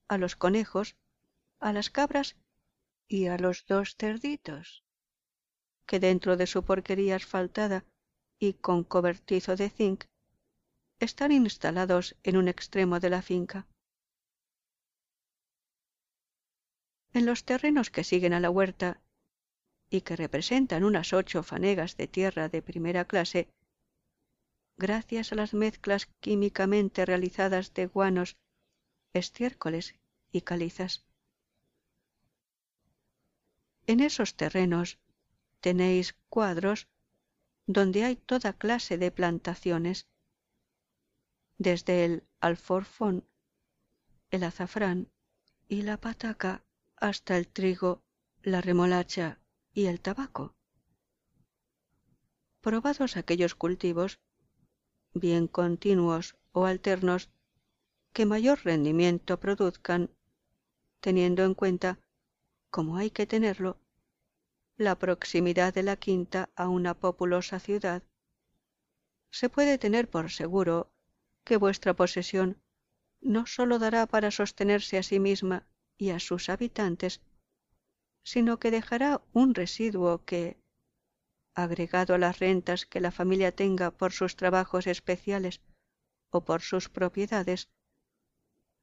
a 0.09 0.19
los 0.19 0.35
conejos, 0.35 0.97
a 1.61 1.73
las 1.73 1.89
cabras 1.89 2.37
y 3.11 3.27
a 3.27 3.37
los 3.37 3.67
dos 3.67 3.97
cerditos, 3.97 4.85
que 5.85 5.99
dentro 5.99 6.37
de 6.37 6.47
su 6.47 6.65
porquería 6.65 7.17
asfaltada 7.17 7.85
y 8.39 8.55
con 8.55 8.85
cobertizo 8.85 9.57
de 9.57 9.69
zinc, 9.69 10.05
están 11.01 11.33
instalados 11.33 12.17
en 12.23 12.37
un 12.37 12.47
extremo 12.47 13.01
de 13.01 13.11
la 13.11 13.21
finca. 13.21 13.67
En 17.13 17.27
los 17.27 17.45
terrenos 17.45 17.91
que 17.91 18.05
siguen 18.05 18.33
a 18.33 18.39
la 18.39 18.51
huerta 18.51 19.03
y 19.91 20.03
que 20.03 20.15
representan 20.15 20.85
unas 20.85 21.13
ocho 21.13 21.43
fanegas 21.43 21.97
de 21.97 22.07
tierra 22.07 22.49
de 22.49 22.63
primera 22.63 23.05
clase, 23.07 23.49
gracias 24.77 25.33
a 25.33 25.35
las 25.35 25.53
mezclas 25.53 26.07
químicamente 26.21 27.05
realizadas 27.05 27.75
de 27.75 27.87
guanos, 27.87 28.37
estiércoles 29.13 29.97
y 30.31 30.43
calizas. 30.43 31.10
En 33.87 34.01
esos 34.01 34.35
terrenos 34.37 34.99
tenéis 35.61 36.15
cuadros 36.29 36.89
donde 37.67 38.05
hay 38.05 38.17
toda 38.17 38.53
clase 38.53 38.99
de 38.99 39.11
plantaciones, 39.11 40.09
desde 41.59 42.05
el 42.05 42.25
alforfón, 42.41 43.25
el 44.31 44.45
azafrán 44.45 45.09
y 45.69 45.83
la 45.83 45.99
pataca 45.99 46.65
hasta 46.97 47.37
el 47.37 47.49
trigo, 47.49 48.03
la 48.43 48.61
remolacha 48.61 49.39
y 49.73 49.87
el 49.87 50.01
tabaco. 50.01 50.55
Probados 52.61 53.17
aquellos 53.17 53.55
cultivos, 53.55 54.21
bien 55.15 55.47
continuos 55.47 56.37
o 56.53 56.67
alternos, 56.67 57.31
que 58.13 58.27
mayor 58.27 58.65
rendimiento 58.65 59.39
produzcan, 59.39 60.11
teniendo 61.01 61.45
en 61.45 61.55
cuenta, 61.55 61.99
como 62.71 62.97
hay 62.97 63.11
que 63.11 63.27
tenerlo, 63.27 63.79
la 64.77 64.99
proximidad 64.99 65.75
de 65.75 65.83
la 65.83 65.97
quinta 65.97 66.49
a 66.57 66.69
una 66.69 66.95
populosa 66.95 67.61
ciudad, 67.61 68.03
se 69.31 69.49
puede 69.49 69.79
tener 69.79 70.09
por 70.09 70.31
seguro 70.31 70.91
que 71.45 71.57
vuestra 71.57 71.95
posesión 71.95 72.61
no 73.21 73.47
sólo 73.47 73.79
dará 73.79 74.07
para 74.07 74.31
sostenerse 74.31 74.99
a 74.99 75.03
sí 75.03 75.21
misma 75.21 75.67
y 75.99 76.11
a 76.11 76.21
sus 76.21 76.49
habitantes, 76.49 77.21
sino 78.23 78.59
que 78.59 78.71
dejará 78.71 79.23
un 79.33 79.55
residuo 79.55 80.25
que, 80.25 80.57
agregado 81.55 82.15
a 82.15 82.19
las 82.19 82.39
rentas 82.39 82.87
que 82.87 83.01
la 83.01 83.11
familia 83.11 83.53
tenga 83.53 83.91
por 83.91 84.13
sus 84.13 84.37
trabajos 84.37 84.87
especiales 84.87 85.61
o 86.31 86.45
por 86.45 86.63
sus 86.63 86.89
propiedades, 86.89 87.69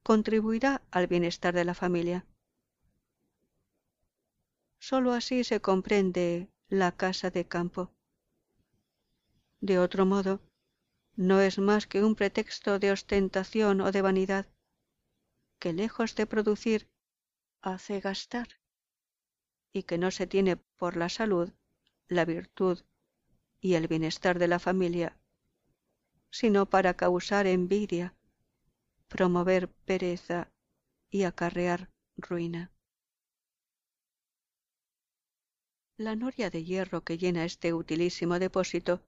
contribuirá 0.02 0.82
al 0.90 1.06
bienestar 1.06 1.54
de 1.54 1.64
la 1.64 1.74
familia. 1.74 2.26
Sólo 4.78 5.12
así 5.12 5.44
se 5.44 5.60
comprende 5.60 6.50
la 6.68 6.92
casa 6.92 7.30
de 7.30 7.46
campo. 7.46 7.92
De 9.60 9.78
otro 9.78 10.06
modo, 10.06 10.40
no 11.16 11.40
es 11.40 11.58
más 11.58 11.86
que 11.86 12.04
un 12.04 12.14
pretexto 12.14 12.78
de 12.78 12.92
ostentación 12.92 13.80
o 13.80 13.90
de 13.90 14.02
vanidad, 14.02 14.46
que 15.58 15.72
lejos 15.72 16.14
de 16.14 16.26
producir, 16.26 16.88
hace 17.60 18.00
gastar, 18.00 18.48
y 19.72 19.82
que 19.82 19.98
no 19.98 20.10
se 20.10 20.26
tiene 20.26 20.56
por 20.56 20.96
la 20.96 21.08
salud 21.08 21.52
la 22.06 22.24
virtud 22.24 22.84
y 23.60 23.74
el 23.74 23.88
bienestar 23.88 24.38
de 24.38 24.48
la 24.48 24.58
familia, 24.58 25.18
sino 26.30 26.66
para 26.66 26.94
causar 26.94 27.46
envidia, 27.46 28.14
promover 29.08 29.68
pereza 29.68 30.52
y 31.10 31.24
acarrear 31.24 31.90
ruina. 32.16 32.72
La 36.00 36.14
noria 36.14 36.48
de 36.48 36.62
hierro 36.62 37.02
que 37.02 37.18
llena 37.18 37.44
este 37.44 37.74
utilísimo 37.74 38.38
depósito 38.38 39.02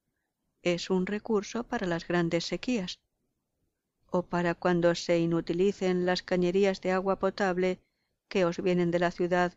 es 0.61 0.91
un 0.91 1.07
recurso 1.07 1.62
para 1.62 1.87
las 1.87 2.09
grandes 2.09 2.47
sequías, 2.47 2.99
o 4.11 4.25
para 4.25 4.57
cuando 4.57 4.97
se 4.97 5.21
inutilicen 5.21 6.05
las 6.05 6.25
cañerías 6.25 6.81
de 6.81 6.91
agua 6.91 7.21
potable 7.21 7.81
que 8.29 8.45
os 8.45 8.61
vienen 8.61 8.91
de 8.91 8.99
la 8.99 9.12
ciudad 9.12 9.57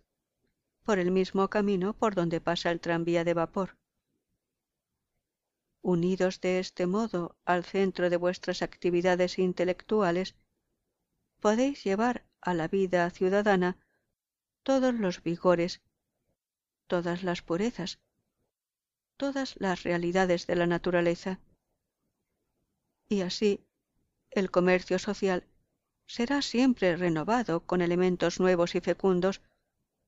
por 0.84 1.00
el 1.00 1.10
mismo 1.10 1.50
camino 1.50 1.94
por 1.94 2.14
donde 2.14 2.40
pasa 2.40 2.70
el 2.70 2.80
tranvía 2.80 3.24
de 3.24 3.34
vapor. 3.34 3.80
Unidos 5.82 6.40
de 6.40 6.60
este 6.60 6.86
modo 6.86 7.36
al 7.46 7.64
centro 7.64 8.12
de 8.12 8.18
vuestras 8.18 8.62
actividades 8.62 9.40
intelectuales, 9.40 10.36
podéis 11.40 11.84
llevar 11.84 12.28
a 12.42 12.54
la 12.54 12.68
vida 12.68 13.10
ciudadana 13.10 13.76
todos 14.62 14.94
los 14.94 15.24
vigores, 15.24 15.82
todas 16.94 17.24
las 17.24 17.42
purezas, 17.42 17.98
todas 19.18 19.56
las 19.58 19.82
realidades 19.82 20.46
de 20.46 20.56
la 20.56 20.68
naturaleza. 20.68 21.40
Y 23.10 23.22
así, 23.22 23.66
el 24.30 24.52
comercio 24.52 25.00
social 25.00 25.44
será 26.06 26.44
siempre 26.44 26.96
renovado 26.96 27.66
con 27.66 27.82
elementos 27.82 28.40
nuevos 28.40 28.76
y 28.76 28.80
fecundos 28.80 29.42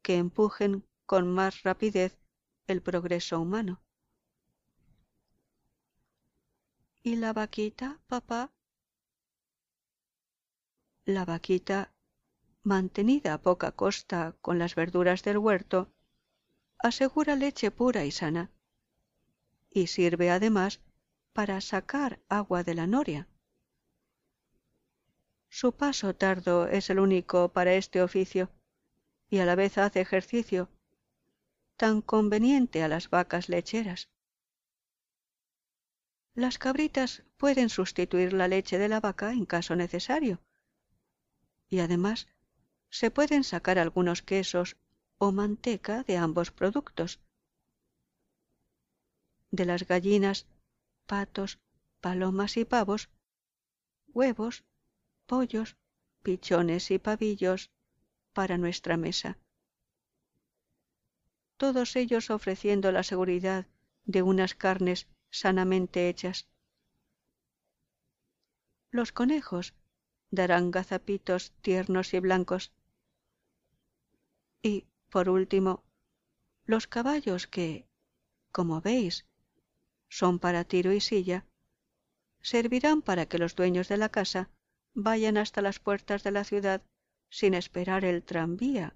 que 0.04 0.18
empujen 0.18 0.86
con 1.08 1.28
más 1.28 1.64
rapidez 1.64 2.20
el 2.68 2.84
progreso 2.84 3.42
humano. 3.42 3.82
¿Y 7.02 7.16
la 7.16 7.34
vaquita, 7.34 8.00
papá? 8.06 8.54
La 11.04 11.26
vaquita, 11.26 11.96
mantenida 12.62 13.34
a 13.34 13.42
poca 13.42 13.72
costa 13.72 14.36
con 14.40 14.60
las 14.60 14.76
verduras 14.76 15.24
del 15.24 15.40
huerto, 15.40 15.95
asegura 16.80 17.36
leche 17.36 17.72
pura 17.72 18.06
y 18.06 18.12
sana, 18.12 18.52
y 19.70 19.88
sirve 19.88 20.32
además 20.32 20.82
para 21.34 21.60
sacar 21.62 22.20
agua 22.30 22.64
de 22.64 22.76
la 22.76 22.88
noria. 22.88 23.28
Su 25.50 25.74
paso 25.74 26.16
tardo 26.16 26.68
es 26.68 26.90
el 26.90 27.00
único 27.00 27.50
para 27.50 27.74
este 27.74 28.02
oficio, 28.02 28.50
y 29.30 29.40
a 29.40 29.46
la 29.46 29.56
vez 29.56 29.78
hace 29.78 30.02
ejercicio 30.02 30.70
tan 31.78 32.02
conveniente 32.02 32.84
a 32.84 32.88
las 32.88 33.10
vacas 33.10 33.50
lecheras. 33.50 34.10
Las 36.34 36.58
cabritas 36.58 37.24
pueden 37.38 37.70
sustituir 37.70 38.34
la 38.34 38.48
leche 38.48 38.78
de 38.78 38.90
la 38.90 39.00
vaca 39.00 39.32
en 39.32 39.46
caso 39.46 39.76
necesario, 39.76 40.42
y 41.70 41.80
además 41.80 42.28
se 42.90 43.12
pueden 43.12 43.44
sacar 43.44 43.80
algunos 43.80 44.22
quesos 44.22 44.78
o 45.18 45.32
manteca 45.32 46.04
de 46.04 46.18
ambos 46.18 46.52
productos. 46.52 47.20
De 49.52 49.66
las 49.66 49.88
gallinas, 49.88 50.48
patos, 51.06 51.60
palomas 52.02 52.58
y 52.58 52.66
pavos, 52.66 53.10
huevos, 54.08 54.64
pollos, 55.26 55.78
pichones 56.24 56.92
y 56.92 57.00
pavillos 57.00 57.72
para 58.34 58.58
nuestra 58.58 58.98
mesa. 58.98 59.38
Todos 61.58 61.96
ellos 61.96 62.30
ofreciendo 62.30 62.92
la 62.92 63.04
seguridad 63.04 63.66
de 64.04 64.22
unas 64.22 64.56
carnes 64.56 65.08
sanamente 65.30 66.10
hechas. 66.10 66.48
Los 68.92 69.12
conejos 69.12 69.74
darán 70.32 70.72
gazapitos 70.72 71.52
tiernos 71.62 72.14
y 72.14 72.20
blancos. 72.20 72.74
Y, 74.62 74.86
por 75.10 75.30
último, 75.30 75.84
los 76.66 76.88
caballos 76.88 77.48
que, 77.48 77.88
como 78.52 78.82
veis, 78.82 79.26
son 80.10 80.40
para 80.40 80.64
tiro 80.64 80.94
y 80.94 81.02
silla, 81.02 81.46
servirán 82.42 83.02
para 83.02 83.26
que 83.26 83.38
los 83.38 83.56
dueños 83.56 83.88
de 83.88 83.98
la 83.98 84.10
casa 84.10 84.50
vayan 84.94 85.38
hasta 85.38 85.62
las 85.62 85.80
puertas 85.80 86.24
de 86.24 86.32
la 86.32 86.44
ciudad 86.44 86.82
sin 87.30 87.54
esperar 87.54 88.06
el 88.06 88.24
tranvía 88.24 88.96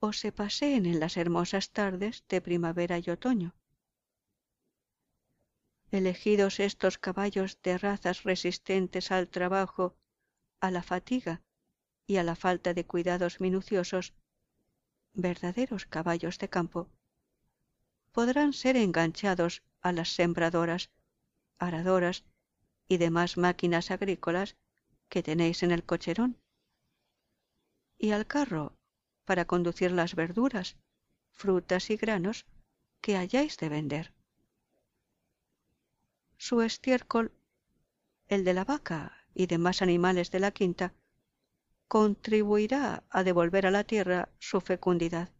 o 0.00 0.12
se 0.12 0.32
paseen 0.32 0.86
en 0.86 1.00
las 1.00 1.16
hermosas 1.16 1.70
tardes 1.70 2.24
de 2.28 2.40
primavera 2.40 2.98
y 2.98 3.10
otoño. 3.10 3.54
Elegidos 5.90 6.60
estos 6.60 6.98
caballos 6.98 7.60
de 7.62 7.78
razas 7.78 8.24
resistentes 8.24 9.10
al 9.10 9.28
trabajo, 9.28 9.96
a 10.60 10.70
la 10.70 10.82
fatiga 10.82 11.42
y 12.06 12.16
a 12.16 12.24
la 12.24 12.36
falta 12.36 12.74
de 12.74 12.84
cuidados 12.84 13.40
minuciosos, 13.40 14.14
verdaderos 15.16 15.86
caballos 15.86 16.38
de 16.38 16.48
campo, 16.48 16.88
podrán 18.12 18.52
ser 18.52 18.76
enganchados 18.76 19.62
a 19.80 19.92
las 19.92 20.10
sembradoras, 20.10 20.90
aradoras 21.58 22.24
y 22.86 22.98
demás 22.98 23.36
máquinas 23.36 23.90
agrícolas 23.90 24.56
que 25.08 25.22
tenéis 25.22 25.62
en 25.62 25.70
el 25.72 25.84
cocherón, 25.84 26.38
y 27.98 28.10
al 28.12 28.26
carro 28.26 28.76
para 29.24 29.46
conducir 29.46 29.90
las 29.90 30.14
verduras, 30.14 30.76
frutas 31.30 31.90
y 31.90 31.96
granos 31.96 32.46
que 33.00 33.16
hayáis 33.16 33.56
de 33.56 33.68
vender. 33.68 34.12
Su 36.36 36.60
estiércol, 36.60 37.32
el 38.28 38.44
de 38.44 38.54
la 38.54 38.64
vaca 38.64 39.26
y 39.34 39.46
demás 39.46 39.82
animales 39.82 40.30
de 40.30 40.40
la 40.40 40.50
quinta, 40.50 40.94
contribuirá 41.88 43.04
a 43.10 43.22
devolver 43.22 43.66
a 43.66 43.70
la 43.70 43.84
tierra 43.84 44.28
su 44.38 44.60
fecundidad. 44.60 45.30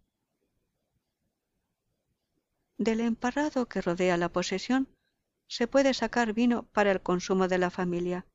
Del 2.79 3.01
emparrado 3.01 3.67
que 3.67 3.81
rodea 3.81 4.17
la 4.17 4.31
posesión 4.31 4.89
se 5.49 5.67
puede 5.67 5.95
sacar 5.95 6.33
vino 6.33 6.65
para 6.73 6.91
el 6.93 7.01
consumo 7.01 7.49
de 7.49 7.59
la 7.59 7.71
familia, 7.71 8.27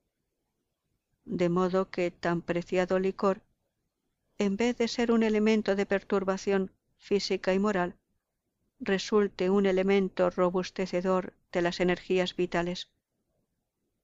de 1.26 1.50
modo 1.50 1.90
que 1.90 2.12
tan 2.12 2.42
preciado 2.42 3.00
licor 3.00 3.44
en 4.38 4.58
vez 4.58 4.76
de 4.78 4.88
ser 4.88 5.12
un 5.12 5.22
elemento 5.22 5.76
de 5.76 5.86
perturbación 5.86 6.72
física 6.98 7.54
y 7.54 7.60
moral, 7.60 7.96
resulte 8.80 9.52
un 9.52 9.68
elemento 9.68 10.32
robustecedor 10.32 11.36
de 11.52 11.62
las 11.62 11.80
energías 11.80 12.36
vitales, 12.36 12.90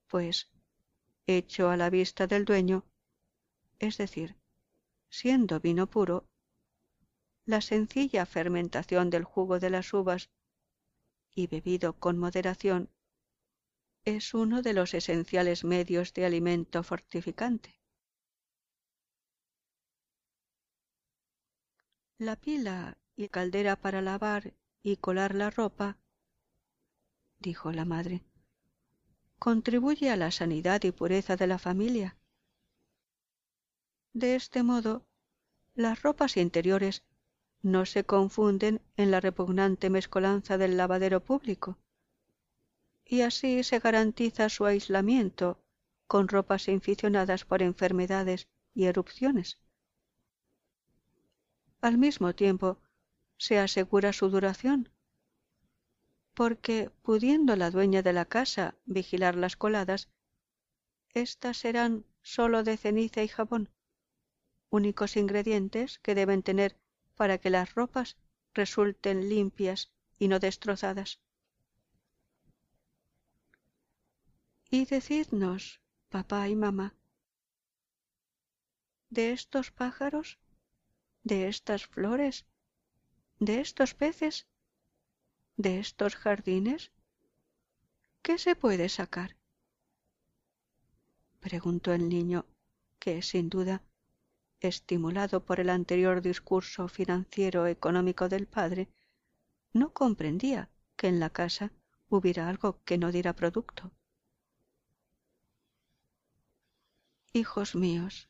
pues, 0.06 0.52
hecho 1.26 1.70
a 1.70 1.78
la 1.78 1.90
vista 1.90 2.28
del 2.28 2.46
dueño, 2.46 2.86
es 3.80 3.98
decir, 3.98 4.36
siendo 5.10 5.60
vino 5.60 5.88
puro, 5.88 6.28
la 7.46 7.62
sencilla 7.62 8.26
fermentación 8.26 9.10
del 9.10 9.24
jugo 9.24 9.60
de 9.60 9.70
las 9.70 9.94
uvas 9.94 10.30
y 11.34 11.48
bebido 11.48 11.94
con 11.94 12.18
moderación 12.18 12.90
es 14.04 14.34
uno 14.34 14.62
de 14.62 14.74
los 14.74 14.94
esenciales 14.94 15.64
medios 15.64 16.14
de 16.14 16.26
alimento 16.26 16.82
fortificante. 16.84 17.80
La 22.18 22.36
pila 22.36 22.98
y 23.16 23.30
caldera 23.30 23.76
para 23.76 24.02
lavar 24.02 24.54
y 24.82 24.98
colar 24.98 25.36
la 25.36 25.50
ropa, 25.50 25.98
dijo 27.40 27.72
la 27.72 27.86
madre, 27.86 28.24
contribuye 29.40 30.10
a 30.10 30.16
la 30.16 30.32
sanidad 30.32 30.84
y 30.84 30.92
pureza 30.92 31.36
de 31.36 31.48
la 31.48 31.60
familia. 31.60 32.17
De 34.18 34.34
este 34.34 34.64
modo, 34.64 35.06
las 35.76 36.02
ropas 36.02 36.38
interiores 36.38 37.04
no 37.62 37.86
se 37.86 38.04
confunden 38.04 38.82
en 38.96 39.12
la 39.12 39.20
repugnante 39.20 39.92
mezcolanza 39.92 40.58
del 40.58 40.76
lavadero 40.76 41.24
público, 41.24 41.78
y 43.06 43.22
así 43.22 43.64
se 43.64 43.78
garantiza 43.78 44.50
su 44.50 44.66
aislamiento 44.66 45.64
con 46.08 46.30
ropas 46.30 46.68
inficionadas 46.68 47.46
por 47.46 47.62
enfermedades 47.62 48.48
y 48.74 48.86
erupciones. 48.86 49.60
Al 51.80 52.00
mismo 52.00 52.34
tiempo 52.34 52.80
se 53.38 53.60
asegura 53.60 54.14
su 54.14 54.32
duración, 54.32 54.90
porque 56.34 56.90
pudiendo 57.04 57.56
la 57.56 57.70
dueña 57.70 58.02
de 58.02 58.14
la 58.14 58.26
casa 58.26 58.74
vigilar 58.86 59.36
las 59.36 59.56
coladas, 59.58 60.10
éstas 61.14 61.58
serán 61.58 62.04
sólo 62.24 62.64
de 62.64 62.78
ceniza 62.78 63.22
y 63.22 63.28
jabón, 63.28 63.70
únicos 64.70 65.18
ingredientes 65.18 66.00
que 66.00 66.16
deben 66.16 66.44
tener 66.44 66.78
para 67.16 67.38
que 67.38 67.50
las 67.50 67.74
ropas 67.76 68.18
resulten 68.54 69.30
limpias 69.30 69.92
y 70.20 70.28
no 70.28 70.40
destrozadas. 70.40 71.20
Y 74.70 74.86
decidnos, 74.86 75.82
papá 76.10 76.50
y 76.50 76.56
mamá, 76.56 76.96
de 79.10 79.32
estos 79.32 79.72
pájaros 79.72 80.40
de 81.28 81.50
estas 81.50 81.86
flores, 81.86 82.46
de 83.40 83.60
estos 83.60 83.94
peces, 83.94 84.48
de 85.58 85.80
estos 85.80 86.16
jardines? 86.16 86.92
¿Qué 88.22 88.38
se 88.38 88.56
puede 88.56 88.88
sacar? 88.88 89.36
preguntó 91.42 91.94
el 91.94 92.08
niño, 92.08 92.46
que 93.00 93.22
sin 93.22 93.50
duda, 93.50 93.84
estimulado 94.60 95.46
por 95.46 95.60
el 95.60 95.70
anterior 95.70 96.22
discurso 96.22 96.88
financiero 96.88 97.68
económico 97.68 98.30
del 98.30 98.48
padre, 98.48 98.90
no 99.74 99.94
comprendía 99.94 100.70
que 100.96 101.08
en 101.08 101.20
la 101.20 101.30
casa 101.30 101.72
hubiera 102.10 102.50
algo 102.50 102.82
que 102.84 102.98
no 102.98 103.12
diera 103.12 103.34
producto. 103.34 103.92
Hijos 107.34 107.76
míos, 107.76 108.30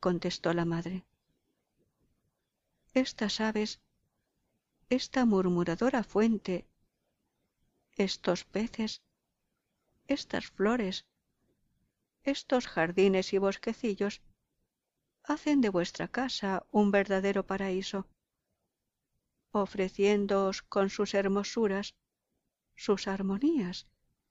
contestó 0.00 0.52
la 0.52 0.64
madre, 0.64 1.04
estas 2.94 3.40
aves, 3.40 3.80
esta 4.88 5.24
murmuradora 5.24 6.02
fuente, 6.02 6.66
estos 7.96 8.44
peces, 8.44 9.02
estas 10.06 10.46
flores, 10.46 11.06
estos 12.22 12.66
jardines 12.66 13.32
y 13.32 13.38
bosquecillos 13.38 14.22
hacen 15.26 15.60
de 15.60 15.68
vuestra 15.68 16.08
casa 16.08 16.66
un 16.70 16.90
verdadero 16.90 17.46
paraíso, 17.46 18.08
ofreciéndoos 19.50 20.62
con 20.62 20.90
sus 20.90 21.14
hermosuras, 21.14 21.94
sus 22.74 23.08
armonías 23.08 23.86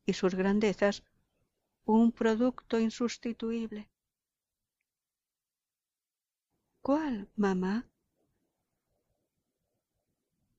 y 0.05 0.13
sus 0.13 0.35
grandezas 0.35 1.03
un 1.83 2.11
producto 2.11 2.79
insustituible. 2.79 3.89
¿Cuál, 6.81 7.29
mamá? 7.35 7.89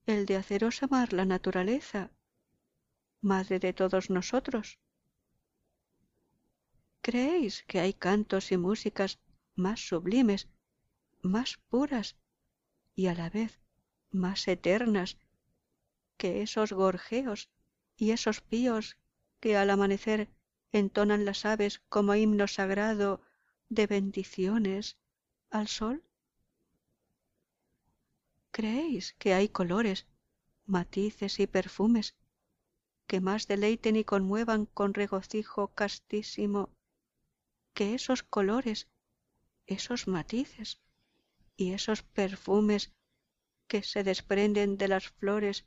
el 0.06 0.24
de 0.24 0.36
haceros 0.36 0.84
amar 0.84 1.12
la 1.12 1.24
naturaleza, 1.24 2.12
madre 3.20 3.58
de 3.58 3.72
todos 3.72 4.08
nosotros. 4.08 4.78
¿Creéis 7.00 7.64
que 7.64 7.80
hay 7.80 7.92
cantos 7.92 8.52
y 8.52 8.56
músicas 8.56 9.18
más 9.56 9.80
sublimes, 9.80 10.48
más 11.22 11.58
puras 11.68 12.16
y 12.94 13.08
a 13.08 13.14
la 13.14 13.30
vez 13.30 13.60
más 14.10 14.46
eternas 14.48 15.18
que 16.16 16.42
esos 16.42 16.72
gorjeos 16.72 17.50
y 17.96 18.12
esos 18.12 18.40
píos 18.40 18.96
que 19.40 19.56
al 19.56 19.70
amanecer 19.70 20.30
entonan 20.72 21.24
las 21.24 21.44
aves 21.44 21.82
como 21.88 22.14
himno 22.14 22.46
sagrado 22.46 23.20
de 23.68 23.86
bendiciones 23.86 24.96
al 25.50 25.68
sol? 25.68 26.04
¿Creéis 28.50 29.14
que 29.18 29.34
hay 29.34 29.48
colores, 29.48 30.06
matices 30.64 31.40
y 31.40 31.46
perfumes 31.46 32.14
que 33.06 33.20
más 33.20 33.46
deleiten 33.46 33.96
y 33.96 34.04
conmuevan 34.04 34.66
con 34.66 34.94
regocijo 34.94 35.68
castísimo 35.68 36.70
que 37.74 37.94
esos 37.94 38.22
colores, 38.22 38.88
esos 39.66 40.06
matices 40.06 40.80
y 41.56 41.72
esos 41.72 42.02
perfumes 42.02 42.92
que 43.68 43.82
se 43.82 44.04
desprenden 44.04 44.78
de 44.78 44.88
las 44.88 45.08
flores, 45.08 45.66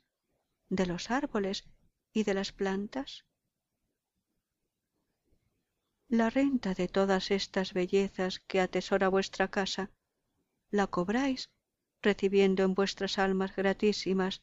de 0.68 0.86
los 0.86 1.10
árboles 1.10 1.64
y 2.12 2.24
de 2.24 2.34
las 2.34 2.52
plantas? 2.52 3.24
la 6.10 6.28
renta 6.28 6.74
de 6.74 6.88
todas 6.88 7.30
estas 7.30 7.72
bellezas 7.72 8.40
que 8.40 8.60
atesora 8.60 9.08
vuestra 9.08 9.48
casa 9.48 9.92
la 10.72 10.88
cobráis 10.88 11.50
recibiendo 12.02 12.64
en 12.64 12.74
vuestras 12.74 13.16
almas 13.18 13.54
gratísimas 13.54 14.42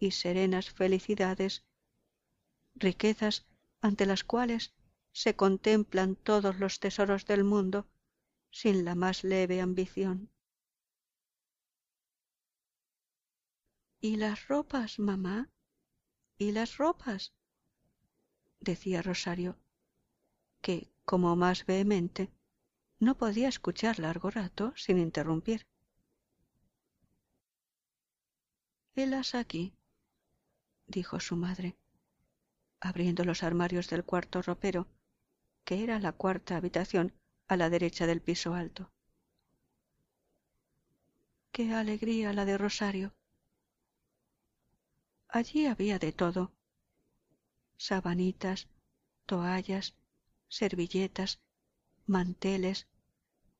y 0.00 0.10
serenas 0.10 0.70
felicidades 0.70 1.64
riquezas 2.74 3.46
ante 3.80 4.04
las 4.04 4.24
cuales 4.24 4.74
se 5.12 5.36
contemplan 5.36 6.16
todos 6.16 6.58
los 6.58 6.80
tesoros 6.80 7.24
del 7.24 7.44
mundo 7.44 7.88
sin 8.60 8.86
la 8.86 8.94
más 8.94 9.22
leve 9.22 9.60
ambición. 9.60 10.30
Y 14.00 14.16
las 14.16 14.48
ropas 14.48 14.98
mamá 14.98 15.50
y 16.38 16.52
las 16.52 16.78
ropas 16.78 17.34
decía 18.60 19.02
rosario 19.02 19.58
que 20.62 20.90
como 21.04 21.36
más 21.36 21.66
vehemente 21.66 22.30
no 22.98 23.18
podía 23.18 23.48
escuchar 23.48 23.98
largo 23.98 24.30
rato 24.30 24.72
sin 24.74 24.96
interrumpir. 24.96 25.66
Helas 28.94 29.34
aquí 29.34 29.74
dijo 30.86 31.20
su 31.20 31.36
madre 31.36 31.76
abriendo 32.80 33.22
los 33.24 33.42
armarios 33.42 33.90
del 33.90 34.06
cuarto 34.06 34.40
ropero 34.40 34.88
que 35.64 35.84
era 35.84 36.00
la 36.00 36.12
cuarta 36.12 36.56
habitación 36.56 37.12
a 37.48 37.56
la 37.56 37.70
derecha 37.70 38.06
del 38.06 38.20
piso 38.20 38.54
alto. 38.54 38.90
Qué 41.52 41.72
alegría 41.72 42.32
la 42.32 42.44
de 42.44 42.58
rosario. 42.58 43.14
Allí 45.28 45.66
había 45.66 45.98
de 45.98 46.12
todo. 46.12 46.52
Sabanitas 47.76 48.68
toallas 49.26 49.94
servilletas 50.48 51.40
manteles 52.06 52.86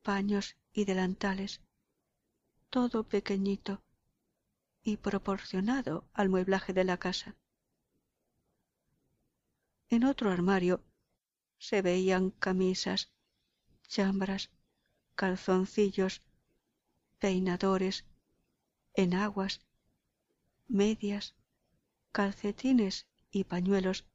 paños 0.02 0.56
y 0.72 0.84
delantales. 0.84 1.60
Todo 2.70 3.04
pequeñito 3.04 3.82
y 4.82 4.98
proporcionado 4.98 6.08
al 6.12 6.28
mueblaje 6.28 6.72
de 6.72 6.84
la 6.84 6.96
casa. 6.96 7.36
En 9.88 10.04
otro 10.04 10.30
armario 10.30 10.84
se 11.58 11.82
veían 11.82 12.30
camisas 12.30 13.12
chambras 13.88 14.50
calzoncillos 15.14 16.22
peinadores 17.18 18.04
enaguas 18.94 19.60
medias 20.68 21.34
calcetines 22.12 23.06
y 23.30 23.44
pañuelos 23.44 24.06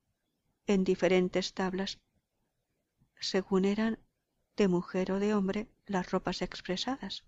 en 0.68 0.84
diferentes 0.84 1.54
tablas. 1.54 2.00
Según 3.20 3.66
eran 3.66 4.00
de 4.58 4.68
mujer 4.68 5.12
o 5.12 5.20
de 5.20 5.34
hombre 5.34 5.68
las 5.86 6.12
ropas 6.12 6.42
expresadas. 6.42 7.24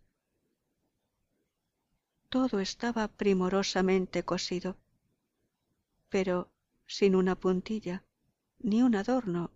Todo 2.29 2.59
estaba 2.59 3.07
primorosamente 3.07 4.23
cosido 4.23 4.77
pero 6.13 6.51
sin 6.85 7.15
una 7.15 7.33
puntilla 7.33 8.03
ni 8.59 8.83
un 8.83 8.95
adorno 8.95 9.49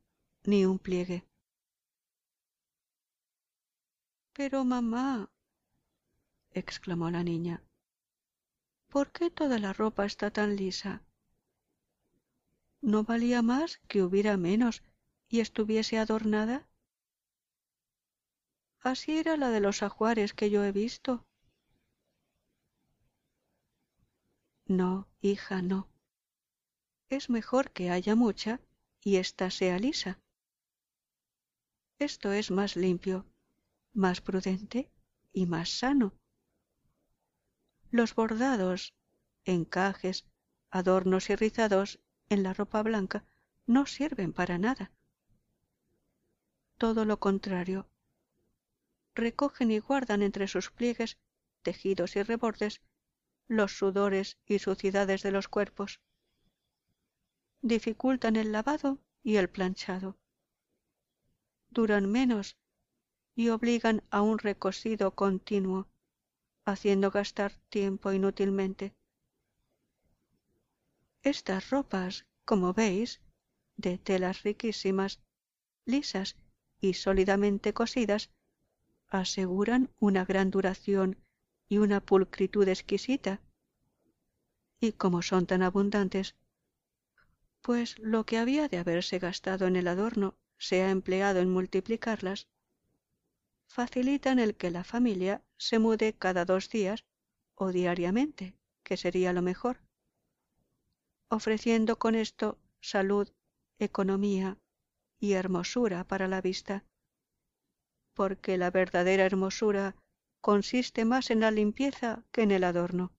ni 0.43 0.65
un 0.65 0.80
pliegue 0.80 1.26
pero 4.38 4.64
mamá 4.64 5.31
exclamó 6.51 7.09
la 7.09 7.23
niña 7.23 7.64
por 8.88 9.11
qué 9.11 9.31
toda 9.31 9.57
la 9.57 9.73
ropa 9.73 10.05
está 10.05 10.30
tan 10.30 10.55
lisa 10.55 11.01
no 12.80 13.03
valía 13.03 13.41
más 13.41 13.80
que 13.88 14.03
hubiera 14.03 14.38
menos 14.38 14.84
y 15.27 15.39
estuviese 15.39 15.97
adornada 15.97 16.69
así 18.81 19.18
era 19.18 19.38
la 19.38 19.49
de 19.49 19.59
los 19.59 19.81
ajuares 19.81 20.34
que 20.34 20.49
yo 20.51 20.64
he 20.64 20.72
visto. 20.72 21.26
No 24.65 25.09
hija 25.19 25.61
no. 25.61 25.89
Es 27.09 27.30
mejor 27.30 27.72
que 27.72 27.89
haya 27.89 28.15
mucha 28.15 28.61
y 29.01 29.18
ésta 29.18 29.49
sea 29.49 29.77
lisa. 29.80 30.19
Esto 31.99 32.31
es 32.31 32.51
más 32.51 32.76
limpio 32.76 33.26
más 33.97 34.21
prudente 34.21 34.91
y 35.33 35.47
más 35.47 35.69
sano. 35.69 36.13
Los 37.89 38.13
bordados 38.13 38.93
encajes 39.43 40.27
adornos 40.69 41.29
y 41.31 41.35
rizados 41.35 41.99
en 42.29 42.43
la 42.43 42.53
ropa 42.53 42.83
blanca 42.83 43.25
no 43.65 43.87
sirven 43.87 44.33
para 44.33 44.59
nada. 44.59 44.91
Todo 46.77 47.05
lo 47.05 47.19
contrario. 47.19 47.89
Recogen 49.15 49.71
y 49.71 49.79
guardan 49.79 50.21
entre 50.21 50.47
sus 50.47 50.69
pliegues 50.69 51.17
tejidos 51.63 52.15
y 52.15 52.23
rebordes 52.23 52.81
los 53.47 53.77
sudores 53.77 54.37
y 54.45 54.59
suciedades 54.59 55.23
de 55.23 55.31
los 55.31 55.47
cuerpos. 55.47 56.01
Dificultan 57.61 58.35
el 58.35 58.51
lavado 58.51 58.99
y 59.23 59.37
el 59.37 59.49
planchado. 59.49 60.19
Duran 61.69 62.11
menos 62.11 62.57
y 63.38 63.49
obligan 63.49 64.01
a 64.09 64.23
un 64.23 64.39
recosido 64.39 65.11
continuo 65.11 65.88
haciendo 66.65 67.11
gastar 67.11 67.53
tiempo 67.69 68.11
inútilmente. 68.11 68.95
Estas 71.22 71.69
ropas 71.69 72.26
como 72.45 72.73
veis 72.73 73.22
de 73.76 73.99
telas 73.99 74.41
riquísimas 74.41 75.22
lisas 75.85 76.35
y 76.81 76.95
sólidamente 76.95 77.76
cosidas 77.76 78.31
aseguran 79.07 79.91
una 79.99 80.26
gran 80.26 80.49
duración 80.49 81.18
y 81.69 81.77
una 81.77 82.01
pulcritud 82.01 82.68
exquisita. 82.68 83.39
Y 84.80 84.93
como 84.93 85.22
son 85.22 85.45
tan 85.45 85.61
abundantes 85.61 86.35
pues 87.61 87.99
lo 87.99 88.26
que 88.26 88.39
había 88.39 88.68
de 88.68 88.80
haberse 88.80 89.19
gastado 89.19 89.68
en 89.68 89.76
el 89.76 89.88
adorno 89.88 90.35
se 90.57 90.81
ha 90.81 90.89
empleado 90.89 91.39
en 91.39 91.51
multiplicarlas 91.51 92.47
facilitan 93.68 94.39
el 94.39 94.56
que 94.56 94.72
la 94.72 94.84
familia 94.84 95.44
se 95.57 95.80
mude 95.80 96.14
cada 96.14 96.45
dos 96.45 96.69
días 96.69 97.06
o 97.56 97.72
diariamente 97.72 98.56
que 98.84 98.98
sería 98.98 99.34
lo 99.34 99.41
mejor. 99.41 99.81
Ofreciendo 101.30 101.99
con 101.99 102.15
esto 102.15 102.57
salud 102.81 103.30
economía 103.80 104.57
y 105.19 105.34
hermosura 105.34 106.03
para 106.06 106.27
la 106.27 106.41
vista 106.41 106.85
porque 108.14 108.57
la 108.57 108.72
verdadera 108.72 109.26
hermosura 109.26 109.95
consiste 110.41 111.06
más 111.06 111.30
en 111.30 111.41
la 111.41 111.52
limpieza 111.52 112.23
que 112.31 112.41
en 112.41 112.52
el 112.52 112.64
adorno. 112.64 113.11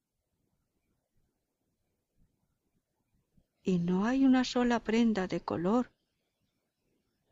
Y 3.63 3.79
no 3.79 4.07
hay 4.07 4.25
una 4.25 4.43
sola 4.45 4.83
prenda 4.83 5.29
de 5.29 5.41
color 5.41 5.93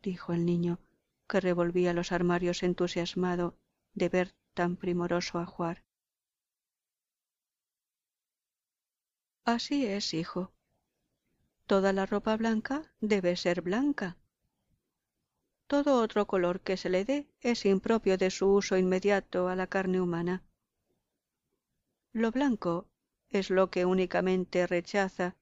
dijo 0.07 0.33
el 0.33 0.47
niño 0.47 0.79
que 1.29 1.41
revolvía 1.41 1.93
los 1.93 2.13
armarios 2.13 2.63
entusiasmado 2.63 3.59
de 3.95 4.09
ver 4.09 4.35
tan 4.55 4.77
primoroso 4.77 5.39
ajuar 5.39 5.87
así 9.47 9.87
es 9.87 10.13
hijo. 10.13 10.53
Toda 11.67 11.93
la 11.93 12.05
ropa 12.05 12.37
blanca 12.37 12.93
debe 13.01 13.37
ser 13.37 13.63
blanca. 13.63 14.19
Todo 15.69 16.01
otro 16.03 16.27
color 16.27 16.61
que 16.61 16.77
se 16.77 16.91
le 16.91 17.05
dé 17.05 17.29
es 17.41 17.65
impropio 17.65 18.19
de 18.19 18.31
su 18.31 18.53
uso 18.53 18.77
inmediato 18.77 19.49
a 19.49 19.57
la 19.57 19.67
carne 19.69 20.01
humana. 20.01 20.45
Lo 22.13 22.31
blanco 22.33 22.89
es 23.31 23.51
lo 23.51 23.71
que 23.71 23.85
únicamente 23.85 24.67
rechaza 24.67 25.37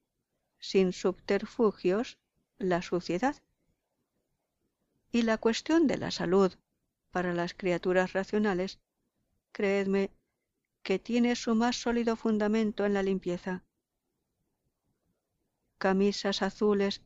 sin 0.59 0.93
subterfugios 0.93 2.19
la 2.59 2.83
suciedad 2.83 3.37
y 5.15 5.23
la 5.23 5.39
cuestión 5.39 5.87
de 5.87 5.97
la 5.97 6.11
salud 6.11 6.53
para 7.13 7.33
las 7.35 7.55
criaturas 7.55 8.15
racionales 8.15 8.81
creedme 9.53 10.11
que 10.83 10.99
tiene 10.99 11.37
su 11.37 11.55
más 11.55 11.77
sólido 11.77 12.17
fundamento 12.17 12.85
en 12.85 12.95
la 12.95 13.05
limpieza. 13.05 13.63
Camisas 15.79 16.43
azules 16.43 17.01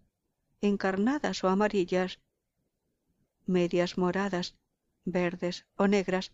encarnadas 0.62 1.44
o 1.44 1.50
amarillas 1.50 2.18
medias 3.44 3.98
moradas 3.98 4.56
verdes 5.04 5.66
o 5.76 5.86
negras 5.86 6.32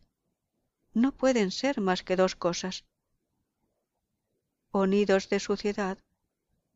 no 0.93 1.11
pueden 1.11 1.51
ser 1.51 1.81
más 1.81 2.05
que 2.05 2.15
dos 2.15 2.37
cosas. 2.37 2.85
O 4.71 4.87
nidos 4.87 5.29
de 5.29 5.41
suciedad 5.41 5.99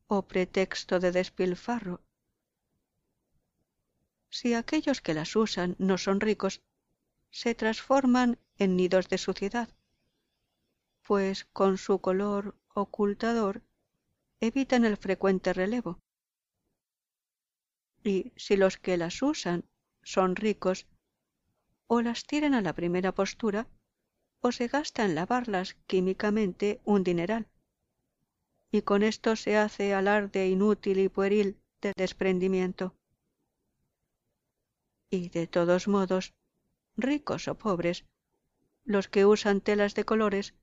o 0.09 0.27
pretexto 0.27 0.99
de 0.99 1.13
despilfarro 1.13 2.03
si 4.31 4.55
aquellos 4.55 5.01
que 5.01 5.15
las 5.15 5.37
usan 5.37 5.77
no 5.79 5.99
son 5.99 6.21
ricos 6.21 6.63
se 7.31 7.55
transforman 7.55 8.39
en 8.57 8.77
nidos 8.77 9.09
de 9.09 9.19
suciedad 9.19 9.69
pues 11.03 11.47
con 11.53 11.79
su 11.79 12.01
color 12.01 12.55
ocultador 12.75 13.63
evitan 14.41 14.85
el 14.85 14.97
frecuente 14.97 15.53
relevo 15.53 16.01
y 18.05 18.33
si 18.37 18.57
los 18.57 18.77
que 18.77 18.97
las 18.97 19.23
usan 19.23 19.65
son 20.03 20.37
ricos, 20.37 20.87
o 21.87 22.01
las 22.01 22.25
tiran 22.25 22.55
a 22.55 22.63
la 22.63 22.75
primera 22.75 23.13
postura, 23.13 23.69
o 24.41 24.53
se 24.53 24.69
gasta 24.69 25.05
en 25.05 25.15
lavarlas 25.15 25.75
químicamente 25.87 26.81
un 26.85 27.03
dineral. 27.03 27.49
Y 28.71 28.83
con 28.83 29.03
esto 29.03 29.37
se 29.37 29.57
hace 29.57 29.95
alarde 29.95 30.49
inútil 30.49 30.99
y 30.99 31.09
pueril 31.09 31.61
del 31.81 31.95
desprendimiento. 31.97 32.95
Y 35.11 35.31
de 35.31 35.47
todos 35.47 35.89
modos, 35.89 36.35
ricos 36.97 37.49
o 37.49 37.55
pobres, 37.55 38.05
los 38.85 39.09
que 39.09 39.25
usan 39.25 39.61
telas 39.61 39.95
de 39.95 40.05
colores, 40.05 40.55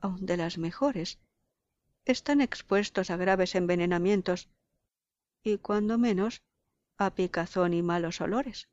aun 0.00 0.26
de 0.26 0.36
las 0.36 0.58
mejores, 0.58 1.18
están 2.04 2.40
expuestos 2.40 3.10
a 3.10 3.16
graves 3.16 3.54
envenenamientos 3.54 4.50
y 5.42 5.58
cuando 5.58 5.98
menos 5.98 6.42
a 6.98 7.14
picazón 7.14 7.72
y 7.72 7.82
malos 7.82 8.20
olores. 8.20 8.68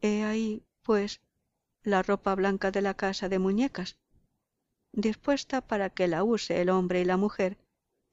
He 0.00 0.22
ahí, 0.24 0.64
pues, 0.82 1.20
la 1.82 2.02
ropa 2.02 2.34
blanca 2.34 2.70
de 2.70 2.82
la 2.82 2.94
casa 2.94 3.28
de 3.28 3.38
muñecas, 3.38 3.98
dispuesta 4.92 5.60
para 5.60 5.90
que 5.90 6.08
la 6.08 6.24
use 6.24 6.60
el 6.60 6.70
hombre 6.70 7.00
y 7.00 7.04
la 7.04 7.16
mujer 7.16 7.58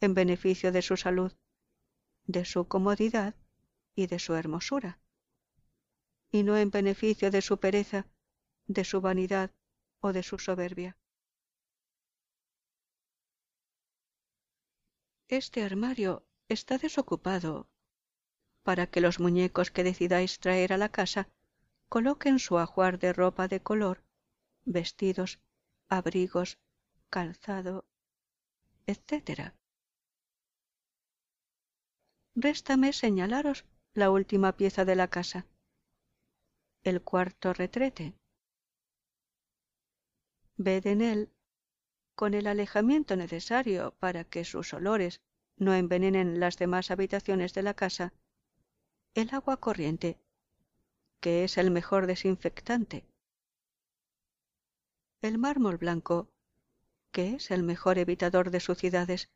en 0.02 0.14
beneficio 0.14 0.72
de 0.72 0.82
su 0.82 0.98
salud, 0.98 1.34
de 2.26 2.46
su 2.46 2.68
comodidad 2.68 3.36
y 3.98 4.06
de 4.06 4.20
su 4.20 4.36
hermosura, 4.36 5.00
y 6.32 6.44
no 6.44 6.56
en 6.56 6.70
beneficio 6.70 7.32
de 7.32 7.42
su 7.42 7.60
pereza, 7.60 8.06
de 8.68 8.86
su 8.86 9.02
vanidad 9.02 9.50
o 10.02 10.14
de 10.14 10.22
su 10.22 10.38
soberbia. 10.38 10.96
Este 15.28 15.64
armario 15.64 16.28
está 16.48 16.78
desocupado 16.78 17.70
para 18.62 18.86
que 18.86 19.02
los 19.02 19.20
muñecos 19.20 19.72
que 19.72 19.84
decidáis 19.84 20.38
traer 20.38 20.74
a 20.74 20.78
la 20.78 20.90
casa 20.90 21.28
coloquen 21.90 22.38
su 22.38 22.60
ajuar 22.60 23.00
de 23.00 23.14
ropa 23.14 23.48
de 23.48 23.62
color, 23.64 24.04
vestidos, 24.64 25.40
abrigos, 25.90 26.60
calzado, 27.10 27.88
etc. 28.86 29.56
Réstame 32.36 32.94
señalaros 32.94 33.66
la 33.98 34.12
última 34.12 34.56
pieza 34.56 34.86
de 34.86 34.96
la 34.96 35.08
casa, 35.08 35.48
el 36.84 37.02
cuarto 37.02 37.52
retrete. 37.52 38.14
Ved 40.56 40.86
en 40.86 41.02
él 41.02 41.32
con 42.14 42.36
el 42.36 42.46
alejamiento 42.46 43.16
necesario 43.16 43.96
para 43.98 44.24
que 44.24 44.46
sus 44.46 44.72
olores 44.76 45.20
no 45.56 45.74
envenenen 45.74 46.40
las 46.40 46.60
demás 46.60 46.92
habitaciones 46.92 47.56
de 47.56 47.64
la 47.64 47.74
casa, 47.74 48.14
el 49.16 49.34
agua 49.34 49.58
corriente, 49.58 50.20
que 51.20 51.44
es 51.44 51.58
el 51.58 51.72
mejor 51.72 52.06
desinfectante, 52.06 53.04
el 55.24 55.40
mármol 55.40 55.78
blanco, 55.78 56.30
que 57.12 57.34
es 57.34 57.50
el 57.50 57.64
mejor 57.64 57.98
evitador 57.98 58.52
de 58.52 58.60
suciedades, 58.60 59.32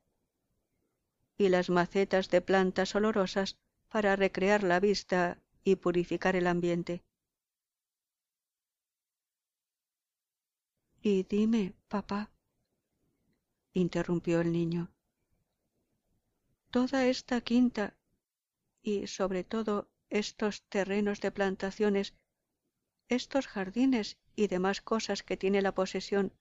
y 1.35 1.49
las 1.49 1.71
macetas 1.71 2.29
de 2.29 2.41
plantas 2.41 2.93
olorosas 2.93 3.57
para 3.91 4.15
recrear 4.15 4.63
la 4.63 4.79
vista 4.79 5.37
y 5.65 5.75
purificar 5.75 6.37
el 6.37 6.47
ambiente. 6.47 7.03
Y 11.01 11.23
dime, 11.23 11.73
papá, 11.89 12.31
interrumpió 13.73 14.39
el 14.39 14.53
niño. 14.53 14.89
Toda 16.69 17.05
esta 17.05 17.41
quinta 17.41 17.97
y 18.81 19.07
sobre 19.07 19.43
todo 19.43 19.89
estos 20.09 20.63
terrenos 20.69 21.19
de 21.19 21.31
plantaciones, 21.31 22.13
estos 23.09 23.47
jardines 23.47 24.17
y 24.37 24.47
demás 24.47 24.79
cosas 24.79 25.21
que 25.21 25.35
tiene 25.35 25.61
la 25.61 25.73
posesión, 25.73 26.31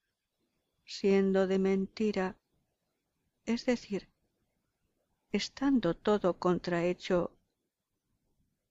siendo 0.85 1.47
de 1.47 1.59
mentira, 1.59 2.37
es 3.45 3.65
decir, 3.65 4.09
estando 5.31 5.95
todo 5.95 6.39
contrahecho, 6.39 7.37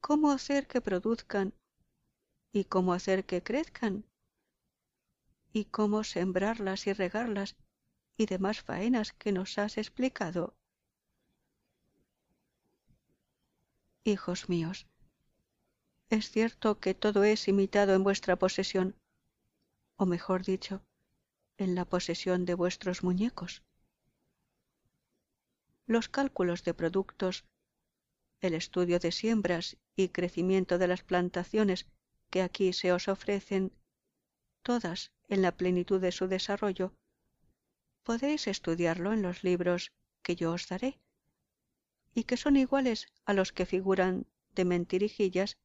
¿cómo 0.01 0.31
hacer 0.31 0.67
que 0.67 0.81
produzcan 0.81 1.55
y 2.53 2.65
cómo 2.65 2.93
hacer 2.93 3.25
que 3.25 3.43
crezcan? 3.43 4.05
¿Y 5.53 5.67
cómo 5.67 6.05
sembrarlas 6.05 6.87
y 6.87 6.93
regarlas 6.93 7.57
y 8.21 8.27
demás 8.27 8.61
faenas 8.61 9.15
que 9.15 9.33
nos 9.33 9.57
has 9.57 9.79
explicado. 9.79 10.55
Hijos 14.05 14.51
míos, 14.51 14.87
es 16.11 16.31
cierto 16.31 16.81
que 16.81 16.93
todo 16.93 17.25
es 17.25 17.49
imitado 17.49 17.95
en 17.95 18.05
vuestra 18.05 18.37
posesión, 18.37 18.95
o 19.97 20.05
mejor 20.05 20.45
dicho, 20.45 20.83
en 21.57 21.75
la 21.75 21.87
posesión 21.87 22.45
de 22.45 22.53
vuestros 22.53 23.03
muñecos. 23.03 23.63
Los 25.87 26.11
cálculos 26.11 26.63
de 26.63 26.75
productos, 26.75 27.47
el 28.41 28.55
estudio 28.55 28.99
de 28.99 29.13
siembras 29.13 29.77
y 29.97 30.09
crecimiento 30.09 30.79
de 30.79 30.89
las 30.89 31.03
plantaciones 31.03 31.87
que 32.31 32.43
aquí 32.43 32.73
se 32.73 32.93
os 32.93 33.09
ofrecen, 33.09 33.73
todas 34.63 35.13
en 35.29 35.43
la 35.43 35.57
plenitud 35.57 36.01
de 36.01 36.13
su 36.13 36.27
desarrollo, 36.27 36.95
podéis 38.03 38.47
estudiarlo 38.47 39.13
en 39.13 39.23
los 39.23 39.45
libros 39.45 39.93
que 40.23 40.37
yo 40.37 40.53
os 40.53 40.69
daré, 40.69 41.01
y 42.15 42.25
que 42.25 42.37
son 42.37 42.57
iguales 42.57 43.07
a 43.25 43.35
los 43.35 43.53
que 43.53 43.67
figuran 43.67 44.27
de 44.55 44.65
mentirijillas 44.65 45.59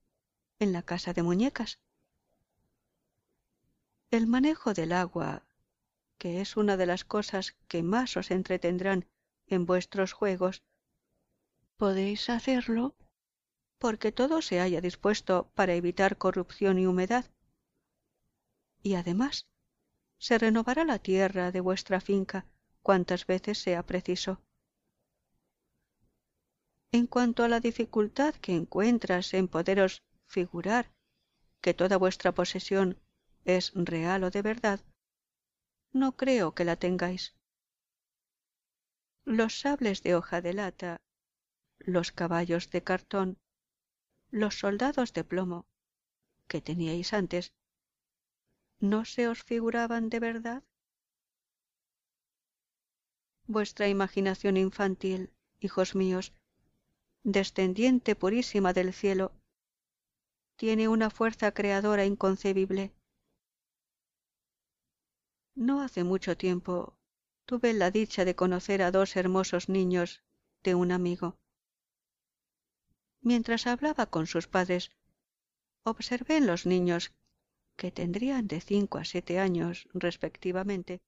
en 0.59 0.71
la 0.73 0.83
casa 0.83 1.13
de 1.13 1.23
muñecas. 1.23 1.79
El 4.11 4.27
manejo 4.27 4.73
del 4.73 4.91
agua, 4.91 5.45
que 6.17 6.41
es 6.41 6.55
una 6.55 6.77
de 6.77 6.85
las 6.85 7.03
cosas 7.03 7.55
que 7.67 7.83
más 7.83 8.15
os 8.15 8.31
entretendrán 8.31 9.07
en 9.47 9.65
vuestros 9.65 10.13
juegos, 10.13 10.63
podéis 11.77 12.29
hacerlo 12.29 12.95
porque 13.77 14.11
todo 14.11 14.41
se 14.41 14.61
haya 14.61 14.81
dispuesto 14.81 15.51
para 15.53 15.73
evitar 15.73 16.17
corrupción 16.17 16.79
y 16.79 16.85
humedad. 16.85 17.25
Y 18.81 18.95
además, 18.95 19.47
se 20.17 20.37
renovará 20.37 20.85
la 20.85 20.99
tierra 20.99 21.51
de 21.51 21.59
vuestra 21.59 21.99
finca 21.99 22.45
cuantas 22.81 23.27
veces 23.27 23.57
sea 23.59 23.83
preciso. 23.83 24.41
En 26.91 27.07
cuanto 27.07 27.43
a 27.43 27.49
la 27.49 27.59
dificultad 27.59 28.35
que 28.35 28.55
encuentras 28.55 29.33
en 29.33 29.47
poderos 29.47 30.01
figurar 30.27 30.91
que 31.61 31.73
toda 31.73 31.97
vuestra 31.97 32.31
posesión 32.31 32.97
es 33.43 33.71
real 33.75 34.23
o 34.23 34.31
de 34.31 34.41
verdad, 34.41 34.79
no 35.91 36.15
creo 36.15 36.53
que 36.53 36.65
la 36.65 36.75
tengáis. 36.75 37.35
Los 39.25 39.59
sables 39.59 40.03
de 40.03 40.15
hoja 40.15 40.41
de 40.41 40.53
lata, 40.53 41.01
los 41.85 42.11
caballos 42.11 42.69
de 42.71 42.83
cartón, 42.83 43.37
los 44.31 44.59
soldados 44.59 45.13
de 45.13 45.23
plomo 45.23 45.65
que 46.47 46.61
teníais 46.61 47.13
antes, 47.13 47.53
¿No 48.79 49.05
se 49.05 49.27
os 49.27 49.41
figuraban 49.43 50.09
de 50.09 50.19
verdad? 50.19 50.63
Vuestra 53.47 53.87
imaginación 53.87 54.57
infantil, 54.57 55.31
hijos 55.59 55.95
míos, 55.95 56.33
descendiente 57.23 58.15
purísima 58.15 58.73
del 58.73 58.93
cielo, 58.93 59.31
tiene 60.57 60.87
una 60.87 61.09
fuerza 61.09 61.53
creadora 61.53 62.05
inconcebible. 62.05 62.93
No 65.55 65.81
hace 65.81 66.03
mucho 66.03 66.35
tiempo 66.37 66.97
tuve 67.45 67.73
la 67.73 67.91
dicha 67.91 68.25
de 68.25 68.35
conocer 68.35 68.81
a 68.81 68.91
dos 68.91 69.15
hermosos 69.15 69.69
niños 69.69 70.23
de 70.63 70.75
un 70.75 70.91
amigo. 70.91 71.37
Mientras 73.25 73.65
hablaba 73.65 74.05
con 74.05 74.27
sus 74.27 74.47
padres, 74.47 74.91
observé 75.83 76.37
en 76.37 76.45
los 76.45 76.67
niños 76.67 77.11
que 77.75 77.91
tendrían 77.91 78.47
de 78.47 78.61
cinco 78.61 78.99
a 78.99 79.03
siete 79.03 79.39
años 79.39 79.89
respectivamente, 79.95 81.01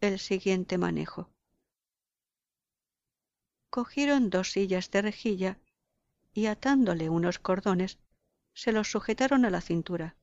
el 0.00 0.18
siguiente 0.18 0.78
manejo. 0.78 1.30
Cogieron 3.70 4.30
dos 4.30 4.50
sillas 4.50 4.90
de 4.90 5.02
rejilla 5.02 5.60
y 6.32 6.46
atándole 6.46 7.08
unos 7.08 7.38
cordones, 7.38 8.00
se 8.52 8.72
los 8.72 8.90
sujetaron 8.90 9.44
a 9.44 9.50
la 9.50 9.60
cintura. 9.60 10.16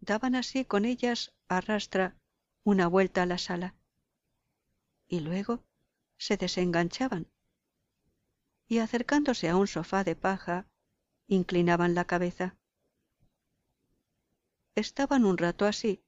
Daban 0.00 0.34
así 0.34 0.64
con 0.64 0.86
ellas 0.86 1.34
a 1.48 1.60
rastra 1.60 2.16
una 2.64 2.86
vuelta 2.86 3.24
a 3.24 3.26
la 3.26 3.36
sala 3.36 3.74
y 5.08 5.20
luego 5.20 5.62
se 6.16 6.38
desenganchaban 6.38 7.30
y 8.68 8.78
acercándose 8.78 9.48
a 9.48 9.56
un 9.56 9.66
sofá 9.66 10.04
de 10.04 10.16
paja 10.16 10.66
inclinaban 11.28 11.94
la 11.94 12.04
cabeza 12.04 12.56
estaban 14.76 15.24
un 15.24 15.38
rato 15.38 15.64
así 15.64 16.04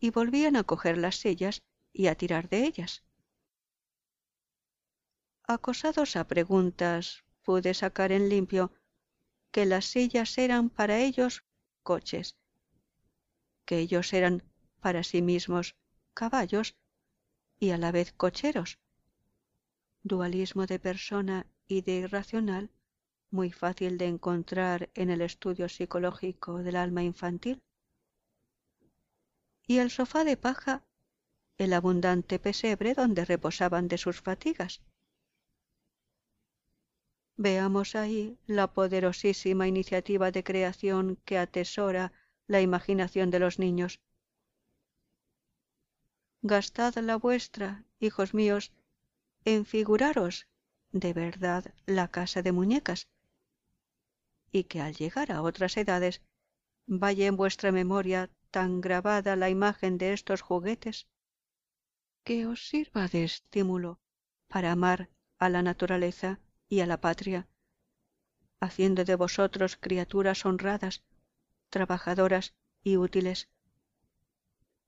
y 0.00 0.10
volvían 0.10 0.56
a 0.56 0.64
coger 0.64 0.98
las 0.98 1.16
sillas 1.16 1.62
y 1.92 2.08
a 2.08 2.16
tirar 2.16 2.48
de 2.48 2.64
ellas. 2.64 3.04
Acosados 5.44 6.16
a 6.16 6.26
preguntas 6.26 7.24
pude 7.42 7.72
sacar 7.72 8.12
en 8.12 8.28
limpio 8.28 8.72
que 9.50 9.64
las 9.64 9.86
sillas 9.86 10.36
eran 10.36 10.68
para 10.68 10.98
ellos 10.98 11.44
coches, 11.82 12.36
que 13.64 13.78
ellos 13.78 14.12
eran 14.12 14.42
para 14.80 15.02
sí 15.02 15.22
mismos 15.22 15.76
caballos 16.14 16.76
y 17.58 17.70
a 17.70 17.78
la 17.78 17.92
vez 17.92 18.12
cocheros. 18.12 18.78
Dualismo 20.02 20.66
de 20.66 20.78
persona 20.78 21.46
y 21.68 21.82
de 21.82 21.92
irracional 21.92 22.70
muy 23.30 23.50
fácil 23.52 23.98
de 23.98 24.06
encontrar 24.06 24.90
en 24.94 25.10
el 25.10 25.20
estudio 25.20 25.68
psicológico 25.68 26.62
del 26.62 26.76
alma 26.76 27.02
infantil. 27.02 27.62
Y 29.66 29.78
el 29.78 29.90
sofá 29.90 30.24
de 30.24 30.36
paja, 30.36 30.82
el 31.58 31.74
abundante 31.74 32.38
pesebre 32.38 32.94
donde 32.94 33.24
reposaban 33.24 33.88
de 33.88 33.98
sus 33.98 34.20
fatigas. 34.20 34.80
Veamos 37.36 37.94
ahí 37.94 38.38
la 38.46 38.72
poderosísima 38.72 39.68
iniciativa 39.68 40.30
de 40.30 40.42
creación 40.42 41.16
que 41.24 41.38
atesora 41.38 42.12
la 42.46 42.62
imaginación 42.62 43.30
de 43.30 43.38
los 43.40 43.58
niños. 43.58 44.00
Gastad 46.40 46.94
la 46.96 47.16
vuestra, 47.16 47.84
hijos 48.00 48.32
míos, 48.32 48.72
en 49.44 49.66
figuraros 49.66 50.48
de 50.92 51.12
verdad 51.12 51.74
la 51.86 52.08
casa 52.08 52.42
de 52.42 52.52
muñecas, 52.52 53.08
y 54.50 54.64
que 54.64 54.80
al 54.80 54.94
llegar 54.94 55.30
a 55.30 55.42
otras 55.42 55.76
edades 55.76 56.22
vaya 56.86 57.26
en 57.26 57.36
vuestra 57.36 57.72
memoria 57.72 58.30
tan 58.50 58.80
grabada 58.80 59.36
la 59.36 59.50
imagen 59.50 59.98
de 59.98 60.14
estos 60.14 60.40
juguetes 60.40 61.06
que 62.24 62.46
os 62.46 62.66
sirva 62.66 63.08
de 63.08 63.24
estímulo 63.24 64.00
para 64.48 64.72
amar 64.72 65.10
a 65.38 65.48
la 65.48 65.62
naturaleza 65.62 66.40
y 66.68 66.80
a 66.80 66.86
la 66.86 67.00
patria, 67.00 67.46
haciendo 68.60 69.04
de 69.04 69.14
vosotros 69.14 69.76
criaturas 69.76 70.44
honradas, 70.44 71.04
trabajadoras 71.70 72.54
y 72.82 72.96
útiles, 72.96 73.48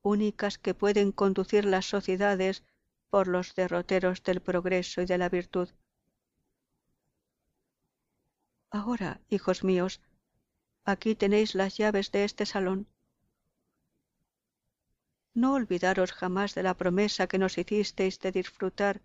únicas 0.03 0.59
que 0.59 0.75
pueden 0.75 1.13
conducir 1.13 1.67
las 1.67 1.87
sociedades 1.87 2.65
por 3.11 3.29
los 3.29 3.55
derroteros 3.55 4.23
del 4.23 4.41
progreso 4.41 5.03
y 5.03 5.07
de 5.07 5.19
la 5.19 5.29
virtud. 5.29 5.69
Ahora, 8.71 9.21
hijos 9.29 9.65
míos, 9.65 10.01
aquí 10.85 11.17
tenéis 11.17 11.57
las 11.57 11.77
llaves 11.77 12.13
de 12.13 12.25
este 12.25 12.47
salón. 12.47 12.87
No 15.35 15.55
olvidaros 15.55 16.13
jamás 16.13 16.55
de 16.55 16.63
la 16.63 16.77
promesa 16.77 17.27
que 17.27 17.39
nos 17.39 17.59
hicisteis 17.59 18.21
de 18.21 18.31
disfrutar, 18.31 19.03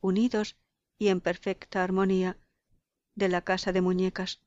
unidos 0.00 0.56
y 0.98 1.08
en 1.08 1.20
perfecta 1.20 1.84
armonía, 1.84 2.38
de 3.14 3.28
la 3.28 3.42
casa 3.42 3.72
de 3.72 3.82
muñecas. 3.82 4.40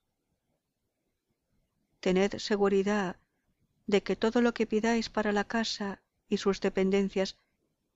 Tened 1.99 2.37
seguridad 2.39 3.17
de 3.85 4.01
que 4.01 4.15
todo 4.15 4.41
lo 4.41 4.53
que 4.55 4.65
pidáis 4.65 5.09
para 5.09 5.31
la 5.31 5.43
casa 5.43 6.01
y 6.27 6.37
sus 6.37 6.59
dependencias 6.59 7.37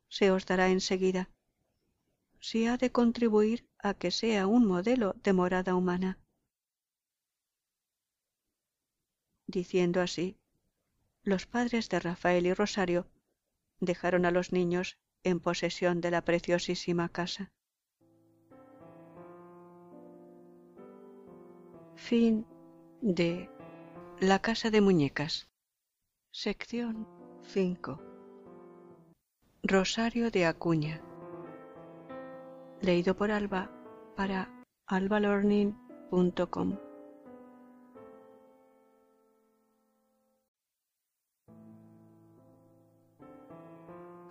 se 0.07 0.29
os 0.29 0.45
dará 0.45 0.69
enseguida, 0.69 1.29
si 2.39 2.67
ha 2.67 2.77
de 2.77 2.91
contribuir 2.91 3.67
a 3.79 3.95
que 3.95 4.11
sea 4.11 4.45
un 4.45 4.67
modelo 4.67 5.15
de 5.23 5.33
morada 5.33 5.73
humana. 5.73 6.19
Diciendo 9.49 9.99
así, 9.99 10.37
los 11.23 11.47
padres 11.47 11.89
de 11.89 11.99
Rafael 11.99 12.45
y 12.45 12.53
Rosario 12.53 13.07
dejaron 13.79 14.27
a 14.27 14.31
los 14.31 14.53
niños 14.53 14.99
en 15.23 15.39
posesión 15.39 16.01
de 16.01 16.11
la 16.11 16.23
preciosísima 16.23 17.09
casa. 17.09 17.51
Fin 21.95 22.45
de 23.01 23.49
La 24.19 24.37
casa 24.37 24.69
de 24.69 24.81
muñecas. 24.81 25.49
Sección 26.29 27.07
5. 27.41 27.99
Rosario 29.63 30.29
de 30.29 30.45
Acuña. 30.45 31.01
Leído 32.81 33.15
por 33.15 33.31
Alba 33.31 33.71
para 34.15 34.63
albalorning.com. 34.85 36.88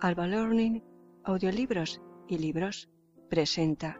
Alba 0.01 0.27
Learning, 0.27 0.81
audiolibros 1.25 2.01
y 2.29 2.37
libros 2.37 2.89
presenta 3.29 3.99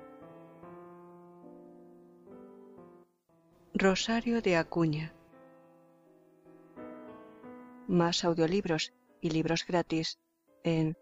Rosario 3.73 4.41
de 4.41 4.55
Acuña. 4.55 5.13
Más 7.89 8.23
audiolibros 8.23 8.93
y 9.19 9.31
libros 9.31 9.65
gratis 9.67 10.19
en 10.63 10.97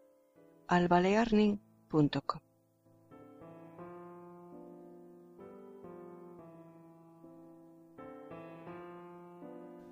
albalearning.com. 0.67 2.41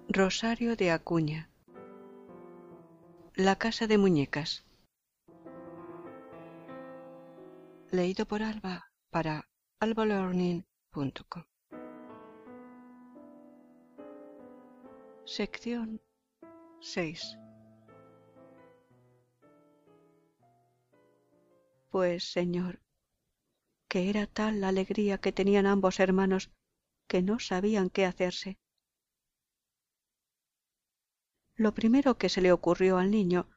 Rosario 0.09 0.75
de 0.75 0.89
Acuña. 0.89 1.51
La 3.35 3.55
casa 3.57 3.85
de 3.85 3.99
muñecas. 3.99 4.64
Leído 7.91 8.25
por 8.25 8.41
Alba 8.41 8.91
para 9.09 9.47
albalearning.com. 9.79 11.43
Sección 15.25 16.01
6 16.81 17.37
Pues, 21.89 22.31
Señor, 22.31 22.81
que 23.87 24.09
era 24.09 24.27
tal 24.27 24.59
la 24.59 24.67
alegría 24.67 25.17
que 25.19 25.31
tenían 25.31 25.65
ambos 25.65 25.99
hermanos 25.99 26.51
que 27.07 27.21
no 27.21 27.39
sabían 27.39 27.89
qué 27.89 28.05
hacerse. 28.05 28.57
Lo 31.55 31.73
primero 31.73 32.17
que 32.17 32.27
se 32.27 32.41
le 32.41 32.51
ocurrió 32.51 32.97
al 32.97 33.11
niño 33.11 33.49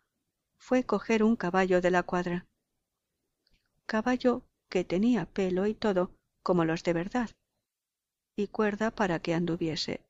fue 0.56 0.84
coger 0.84 1.24
un 1.24 1.34
caballo 1.34 1.80
de 1.80 1.90
la 1.90 2.04
cuadra 2.04 2.46
caballo 3.88 4.44
que 4.68 4.84
tenía 4.84 5.24
pelo 5.24 5.66
y 5.66 5.74
todo 5.74 6.14
como 6.42 6.66
los 6.66 6.84
de 6.84 6.92
verdad, 6.92 7.30
y 8.36 8.46
cuerda 8.48 8.90
para 8.90 9.18
que 9.20 9.32
anduviese. 9.32 10.04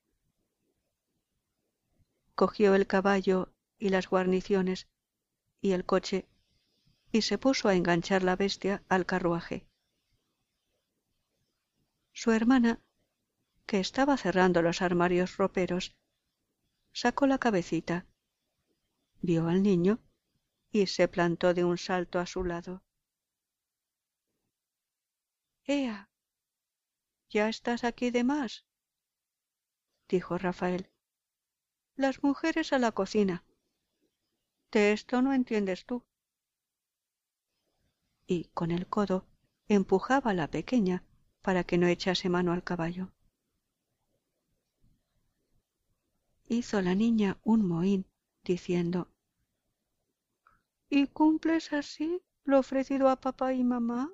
Cogió 2.34 2.74
el 2.74 2.88
caballo 2.88 3.54
y 3.78 3.90
las 3.90 4.08
guarniciones 4.08 4.88
y 5.60 5.72
el 5.72 5.84
coche 5.84 6.26
y 7.12 7.22
se 7.22 7.38
puso 7.38 7.68
a 7.68 7.74
enganchar 7.76 8.24
la 8.24 8.34
bestia 8.34 8.82
al 8.88 9.06
carruaje. 9.06 9.64
Su 12.12 12.32
hermana, 12.32 12.80
que 13.64 13.78
estaba 13.78 14.16
cerrando 14.16 14.60
los 14.60 14.82
armarios 14.82 15.36
roperos, 15.36 15.96
sacó 16.92 17.28
la 17.28 17.38
cabecita, 17.38 18.06
vio 19.22 19.46
al 19.46 19.62
niño 19.62 20.00
y 20.72 20.88
se 20.88 21.06
plantó 21.06 21.54
de 21.54 21.64
un 21.64 21.78
salto 21.78 22.18
a 22.18 22.26
su 22.26 22.42
lado. 22.42 22.82
Ea 25.68 26.10
ya 27.30 27.48
estás 27.48 27.84
aquí 27.84 28.10
de 28.10 28.24
más 28.24 28.68
dijo 30.08 30.38
rafael. 30.38 30.90
Las 31.94 32.22
mujeres 32.22 32.72
a 32.72 32.78
la 32.78 32.92
cocina. 32.92 33.44
De 34.72 34.92
esto 34.92 35.22
no 35.22 35.32
entiendes 35.32 35.84
tú. 35.84 36.04
Y 38.26 38.44
con 38.54 38.70
el 38.70 38.86
codo 38.86 39.26
empujaba 39.68 40.30
a 40.30 40.34
la 40.34 40.50
pequeña 40.50 41.04
para 41.42 41.64
que 41.64 41.78
no 41.78 41.86
echase 41.86 42.28
mano 42.28 42.52
al 42.52 42.64
caballo. 42.64 43.12
Hizo 46.48 46.80
la 46.80 46.94
niña 46.94 47.38
un 47.42 47.66
mohín 47.66 48.06
diciendo 48.42 49.10
¿Y 50.88 51.08
cumples 51.08 51.72
así 51.74 52.22
lo 52.44 52.58
ofrecido 52.58 53.10
a 53.10 53.16
papá 53.16 53.52
y 53.52 53.64
mamá? 53.64 54.10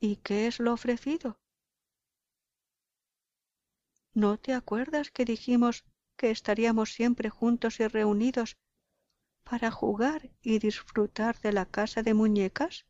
¿Y 0.00 0.16
qué 0.16 0.48
es 0.48 0.58
lo 0.58 0.72
ofrecido? 0.72 1.38
¿No 4.12 4.38
te 4.38 4.52
acuerdas 4.52 5.10
que 5.10 5.24
dijimos 5.24 5.86
que 6.18 6.30
estaríamos 6.30 6.92
siempre 6.92 7.30
juntos 7.30 7.80
y 7.80 7.88
reunidos 7.88 8.58
para 9.44 9.70
jugar 9.70 10.30
y 10.42 10.58
disfrutar 10.58 11.40
de 11.40 11.52
la 11.52 11.66
casa 11.66 12.02
de 12.02 12.14
muñecas? 12.14 12.86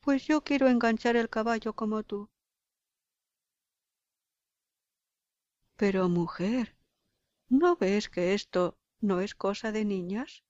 Pues 0.00 0.26
yo 0.26 0.44
quiero 0.44 0.68
enganchar 0.68 1.16
el 1.16 1.30
caballo 1.30 1.72
como 1.74 2.02
tú. 2.02 2.28
Pero 5.76 6.08
mujer, 6.08 6.76
¿no 7.48 7.76
ves 7.76 8.08
que 8.08 8.34
esto 8.34 8.78
no 9.00 9.20
es 9.20 9.34
cosa 9.34 9.72
de 9.72 9.84
niñas? 9.84 10.44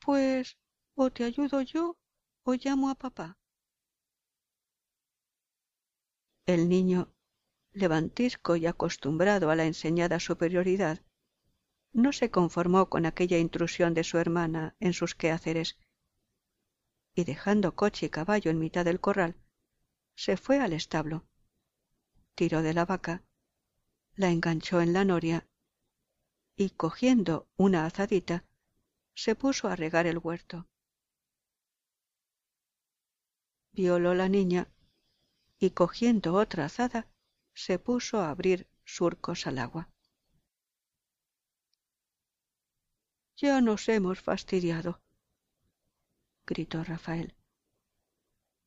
Pues 0.00 0.58
o 0.96 1.10
te 1.10 1.24
ayudo 1.24 1.62
yo 1.62 1.96
o 2.44 2.54
llamo 2.54 2.90
a 2.90 2.94
papá. 2.94 3.38
El 6.44 6.68
niño, 6.68 7.14
levantisco 7.72 8.56
y 8.56 8.66
acostumbrado 8.66 9.50
a 9.50 9.56
la 9.56 9.64
enseñada 9.64 10.18
superioridad, 10.18 11.00
no 11.92 12.12
se 12.12 12.30
conformó 12.30 12.88
con 12.88 13.06
aquella 13.06 13.38
intrusión 13.38 13.94
de 13.94 14.02
su 14.02 14.18
hermana 14.18 14.74
en 14.80 14.92
sus 14.92 15.14
quehaceres, 15.14 15.78
y 17.14 17.24
dejando 17.24 17.76
coche 17.76 18.06
y 18.06 18.10
caballo 18.10 18.50
en 18.50 18.58
mitad 18.58 18.84
del 18.84 19.00
corral, 19.00 19.36
se 20.16 20.36
fue 20.36 20.58
al 20.58 20.72
establo, 20.72 21.26
tiró 22.34 22.62
de 22.62 22.74
la 22.74 22.86
vaca, 22.86 23.22
la 24.14 24.30
enganchó 24.30 24.80
en 24.80 24.92
la 24.92 25.04
noria 25.04 25.46
y 26.56 26.70
cogiendo 26.70 27.48
una 27.56 27.86
azadita, 27.86 28.44
se 29.14 29.34
puso 29.34 29.68
a 29.68 29.76
regar 29.76 30.06
el 30.06 30.18
huerto. 30.18 30.68
Violó 33.74 34.14
la 34.14 34.28
niña 34.28 34.68
y 35.58 35.70
cogiendo 35.70 36.34
otra 36.34 36.66
azada, 36.66 37.08
se 37.54 37.78
puso 37.78 38.20
a 38.20 38.28
abrir 38.28 38.68
surcos 38.84 39.46
al 39.46 39.58
agua. 39.58 39.88
Ya 43.36 43.62
nos 43.62 43.88
hemos 43.88 44.20
fastidiado, 44.20 45.00
gritó 46.44 46.84
Rafael. 46.84 47.34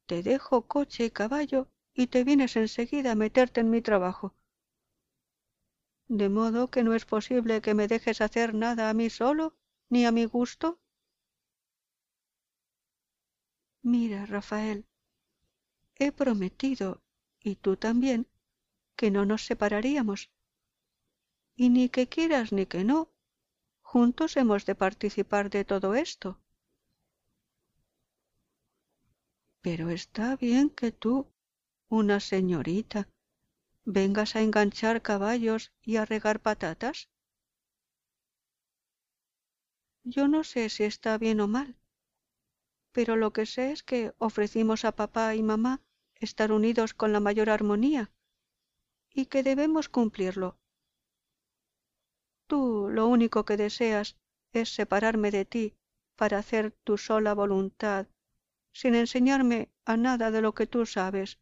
Te 0.07 0.23
dejo 0.23 0.67
coche 0.67 1.05
y 1.05 1.11
caballo 1.11 1.69
y 1.93 2.07
te 2.07 2.23
vienes 2.23 2.55
enseguida 2.55 3.11
a 3.11 3.15
meterte 3.15 3.61
en 3.61 3.69
mi 3.69 3.81
trabajo. 3.81 4.35
De 6.07 6.29
modo 6.29 6.69
que 6.69 6.83
no 6.83 6.93
es 6.95 7.05
posible 7.05 7.61
que 7.61 7.73
me 7.75 7.87
dejes 7.87 8.21
hacer 8.21 8.53
nada 8.53 8.89
a 8.89 8.93
mí 8.93 9.09
solo, 9.09 9.55
ni 9.89 10.05
a 10.05 10.11
mi 10.11 10.25
gusto. 10.25 10.79
Mira, 13.81 14.25
Rafael, 14.25 14.85
he 15.97 16.11
prometido, 16.11 17.01
y 17.39 17.55
tú 17.55 17.77
también, 17.77 18.27
que 18.95 19.11
no 19.11 19.25
nos 19.25 19.45
separaríamos. 19.45 20.31
Y 21.55 21.69
ni 21.69 21.89
que 21.89 22.07
quieras 22.07 22.51
ni 22.51 22.65
que 22.65 22.83
no, 22.83 23.11
juntos 23.81 24.37
hemos 24.37 24.65
de 24.65 24.75
participar 24.75 25.49
de 25.49 25.63
todo 25.65 25.95
esto. 25.95 26.39
Pero 29.61 29.89
está 29.89 30.35
bien 30.35 30.69
que 30.69 30.91
tú, 30.91 31.27
una 31.89 32.19
señorita, 32.19 33.09
vengas 33.83 34.35
a 34.35 34.41
enganchar 34.41 35.01
caballos 35.01 35.71
y 35.81 35.97
a 35.97 36.05
regar 36.05 36.39
patatas. 36.41 37.09
Yo 40.03 40.27
no 40.27 40.43
sé 40.43 40.69
si 40.69 40.83
está 40.83 41.17
bien 41.17 41.39
o 41.39 41.47
mal, 41.47 41.75
pero 42.95 43.17
lo 43.17 43.33
que 43.33 43.45
sé 43.45 43.73
es 43.73 43.83
que 43.83 44.13
ofrecimos 44.19 44.85
a 44.85 44.95
papá 44.95 45.35
y 45.35 45.43
mamá 45.43 45.81
estar 46.15 46.53
unidos 46.53 46.93
con 46.93 47.11
la 47.11 47.19
mayor 47.19 47.49
armonía 47.49 48.09
y 49.13 49.25
que 49.25 49.43
debemos 49.43 49.89
cumplirlo. 49.89 50.57
Tú 52.47 52.87
lo 52.89 53.07
único 53.07 53.43
que 53.43 53.57
deseas 53.57 54.15
es 54.53 54.73
separarme 54.73 55.29
de 55.31 55.43
ti 55.43 55.75
para 56.15 56.37
hacer 56.37 56.71
tu 56.85 56.97
sola 56.97 57.33
voluntad 57.33 58.07
sin 58.71 58.95
enseñarme 58.95 59.69
a 59.83 59.97
nada 59.97 60.31
de 60.31 60.41
lo 60.41 60.53
que 60.53 60.65
tú 60.65 60.85
sabes. 60.85 61.37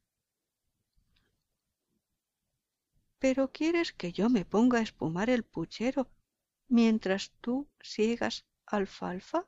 Pero 3.19 3.51
quieres 3.51 3.93
que 3.93 4.11
yo 4.11 4.27
me 4.27 4.43
ponga 4.43 4.79
a 4.79 4.83
espumar 4.89 5.29
el 5.29 5.43
puchero 5.43 6.09
mientras 6.67 7.31
tú 7.41 7.69
siegas 7.79 8.47
alfalfa? 8.65 9.47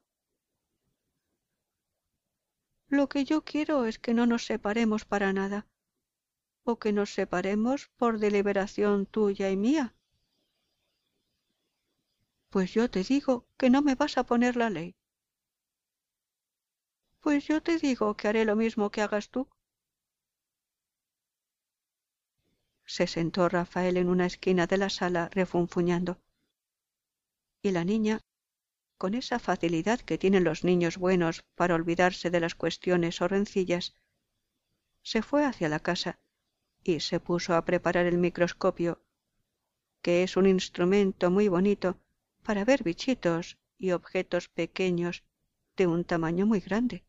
Lo 2.95 3.09
que 3.09 3.25
yo 3.25 3.43
quiero 3.43 3.85
es 3.85 3.99
que 3.99 4.13
no 4.13 4.25
nos 4.25 4.45
separemos 4.45 5.03
para 5.03 5.33
nada, 5.33 5.67
o 6.63 6.79
que 6.79 6.93
nos 6.93 7.09
separemos 7.13 7.89
por 7.97 8.19
deliberación 8.19 9.05
tuya 9.05 9.49
y 9.49 9.57
mía. 9.57 9.93
Pues 12.49 12.73
yo 12.73 12.89
te 12.89 13.03
digo 13.03 13.45
que 13.57 13.69
no 13.69 13.81
me 13.81 13.95
vas 13.95 14.17
a 14.17 14.23
poner 14.23 14.55
la 14.55 14.69
ley. 14.69 14.95
Pues 17.19 17.45
yo 17.45 17.61
te 17.61 17.77
digo 17.79 18.15
que 18.15 18.29
haré 18.29 18.45
lo 18.45 18.55
mismo 18.55 18.89
que 18.91 19.01
hagas 19.01 19.29
tú. 19.29 19.49
Se 22.85 23.07
sentó 23.07 23.49
Rafael 23.49 23.97
en 23.97 24.07
una 24.07 24.25
esquina 24.25 24.67
de 24.67 24.77
la 24.77 24.89
sala 24.89 25.27
refunfuñando. 25.33 26.21
Y 27.61 27.71
la 27.71 27.83
niña, 27.83 28.21
con 28.97 29.13
esa 29.13 29.39
facilidad 29.39 29.99
que 29.99 30.17
tienen 30.17 30.43
los 30.43 30.63
niños 30.63 30.97
buenos 30.97 31.43
para 31.55 31.75
olvidarse 31.75 32.29
de 32.29 32.39
las 32.39 32.55
cuestiones 32.55 33.21
o 33.21 33.27
rencillas, 33.27 33.95
se 35.03 35.21
fue 35.21 35.45
hacia 35.45 35.69
la 35.69 35.79
casa 35.79 36.19
y 36.83 36.99
se 36.99 37.19
puso 37.19 37.55
a 37.55 37.65
preparar 37.65 38.05
el 38.05 38.17
microscopio, 38.17 39.01
que 40.01 40.23
es 40.23 40.37
un 40.37 40.47
instrumento 40.47 41.31
muy 41.31 41.47
bonito 41.47 41.99
para 42.43 42.63
ver 42.63 42.83
bichitos 42.83 43.57
y 43.77 43.91
objetos 43.91 44.47
pequeños 44.49 45.23
de 45.75 45.87
un 45.87 46.05
tamaño 46.05 46.45
muy 46.45 46.59
grande 46.59 47.03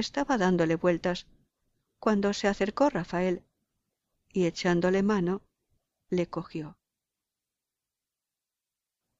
estaba 0.00 0.38
dándole 0.38 0.76
vueltas 0.76 1.26
cuando 1.98 2.32
se 2.32 2.46
acercó 2.48 2.88
Rafael 2.88 3.42
y 4.32 4.46
echándole 4.46 5.02
mano 5.02 5.42
le 6.08 6.28
cogió. 6.28 6.77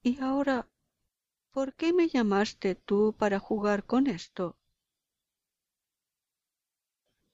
¿Y 0.08 0.18
ahora 0.22 0.66
por 1.50 1.74
qué 1.74 1.92
me 1.92 2.08
llamaste 2.08 2.74
tú 2.74 3.14
para 3.18 3.38
jugar 3.38 3.84
con 3.84 4.06
esto? 4.06 4.56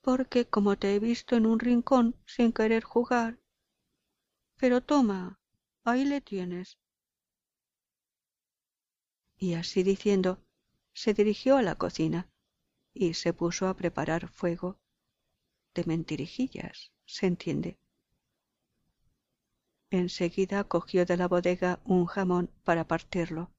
Porque 0.01 0.49
como 0.49 0.77
te 0.77 0.93
he 0.93 0.99
visto 0.99 1.37
en 1.37 1.47
un 1.47 1.61
rincón 1.61 2.17
sin 2.27 2.53
querer 2.53 2.83
jugar. 2.83 3.39
Pero 4.57 4.81
toma, 4.81 5.39
ahí 5.85 6.05
le 6.05 6.21
tienes. 6.21 6.77
Y 9.39 9.55
así 9.55 9.85
diciendo, 9.85 10.45
se 10.95 11.15
dirigió 11.15 11.57
a 11.57 11.63
la 11.63 11.77
cocina 11.77 12.29
y 12.93 13.15
se 13.15 13.33
puso 13.33 13.69
a 13.69 13.77
preparar 13.77 14.27
fuego 14.27 14.81
de 15.77 15.85
mentirijillas, 15.85 16.91
se 17.05 17.27
entiende. 17.27 17.79
Enseguida 19.95 20.65
cogió 20.65 21.07
de 21.07 21.17
la 21.17 21.29
bodega 21.29 21.79
un 21.85 22.07
jamón 22.07 22.51
para 22.65 22.89
partirlo. 22.89 23.53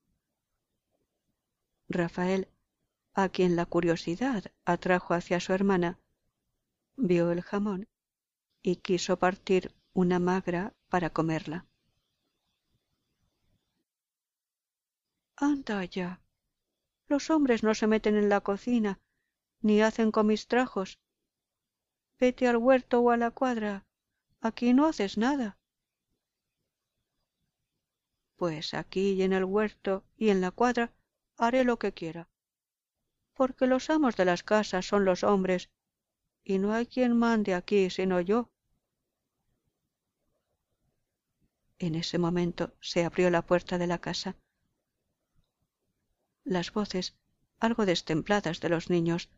Rafael, 1.88 2.50
a 3.14 3.30
quien 3.30 3.56
la 3.56 3.66
curiosidad 3.66 4.52
atrajo 4.66 5.14
hacia 5.14 5.40
su 5.40 5.54
hermana, 5.54 5.98
vio 6.98 7.32
el 7.32 7.42
jamón 7.42 7.88
y 8.62 8.76
quiso 8.76 9.18
partir 9.18 9.74
una 9.94 10.20
magra 10.20 10.74
para 10.90 11.10
comerla. 11.10 11.68
Anda 15.38 15.86
ya. 15.86 16.22
Los 17.08 17.30
hombres 17.30 17.64
no 17.64 17.74
se 17.76 17.88
meten 17.88 18.18
en 18.18 18.28
la 18.28 18.42
cocina 18.42 19.00
ni 19.62 19.82
hacen 19.82 20.12
comistrajos. 20.12 21.00
Vete 22.20 22.50
al 22.50 22.58
huerto 22.58 23.00
o 23.00 23.12
a 23.12 23.16
la 23.16 23.32
cuadra. 23.32 23.86
Aquí 24.42 24.74
no 24.74 24.86
haces 24.86 25.18
nada. 25.18 25.58
Pues 28.36 28.74
aquí 28.74 29.14
y 29.14 29.24
en 29.24 29.34
el 29.34 29.46
huerto 29.46 30.04
y 30.18 30.30
en 30.30 30.42
la 30.42 30.52
cuadra 30.52 30.94
haré 31.38 31.64
lo 31.64 31.80
que 31.80 31.94
quiera. 31.94 32.30
Porque 33.34 33.68
los 33.68 33.90
amos 33.90 34.16
de 34.16 34.26
las 34.26 34.44
casas 34.44 34.86
son 34.86 35.06
los 35.06 35.24
hombres, 35.24 35.70
y 36.44 36.58
no 36.60 36.74
hay 36.74 36.86
quien 36.86 37.18
mande 37.18 37.54
aquí 37.54 37.90
sino 37.90 38.22
yo. 38.22 38.50
En 41.80 41.96
ese 41.96 42.18
momento 42.18 42.74
se 42.80 43.04
abrió 43.04 43.30
la 43.30 43.42
puerta 43.42 43.78
de 43.78 43.88
la 43.88 44.00
casa. 44.00 44.38
Las 46.44 46.72
voces, 46.72 47.18
algo 47.60 47.86
destempladas 47.86 48.62
de 48.62 48.70
los 48.70 48.90
niños, 48.90 49.30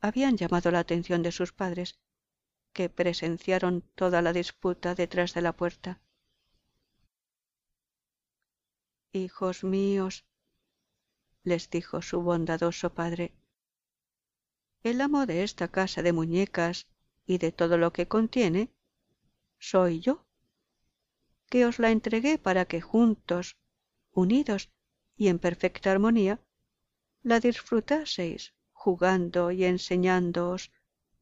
habían 0.00 0.36
llamado 0.36 0.70
la 0.70 0.80
atención 0.80 1.22
de 1.22 1.32
sus 1.32 1.52
padres, 1.52 1.98
que 2.72 2.88
presenciaron 2.88 3.82
toda 3.94 4.20
la 4.22 4.32
disputa 4.32 4.94
detrás 4.94 5.32
de 5.34 5.42
la 5.42 5.56
puerta. 5.56 6.00
Hijos 9.16 9.64
míos, 9.64 10.26
les 11.42 11.70
dijo 11.70 12.02
su 12.02 12.20
bondadoso 12.20 12.92
padre, 12.92 13.32
el 14.82 15.00
amo 15.00 15.24
de 15.24 15.42
esta 15.42 15.68
casa 15.68 16.02
de 16.02 16.12
muñecas 16.12 16.86
y 17.24 17.38
de 17.38 17.50
todo 17.50 17.78
lo 17.78 17.94
que 17.94 18.08
contiene, 18.08 18.74
soy 19.58 20.00
yo, 20.00 20.26
que 21.48 21.64
os 21.64 21.78
la 21.78 21.92
entregué 21.92 22.36
para 22.36 22.66
que 22.66 22.82
juntos, 22.82 23.56
unidos 24.12 24.70
y 25.16 25.28
en 25.28 25.38
perfecta 25.38 25.92
armonía, 25.92 26.42
la 27.22 27.40
disfrutaseis 27.40 28.52
jugando 28.72 29.50
y 29.50 29.64
enseñándoos 29.64 30.72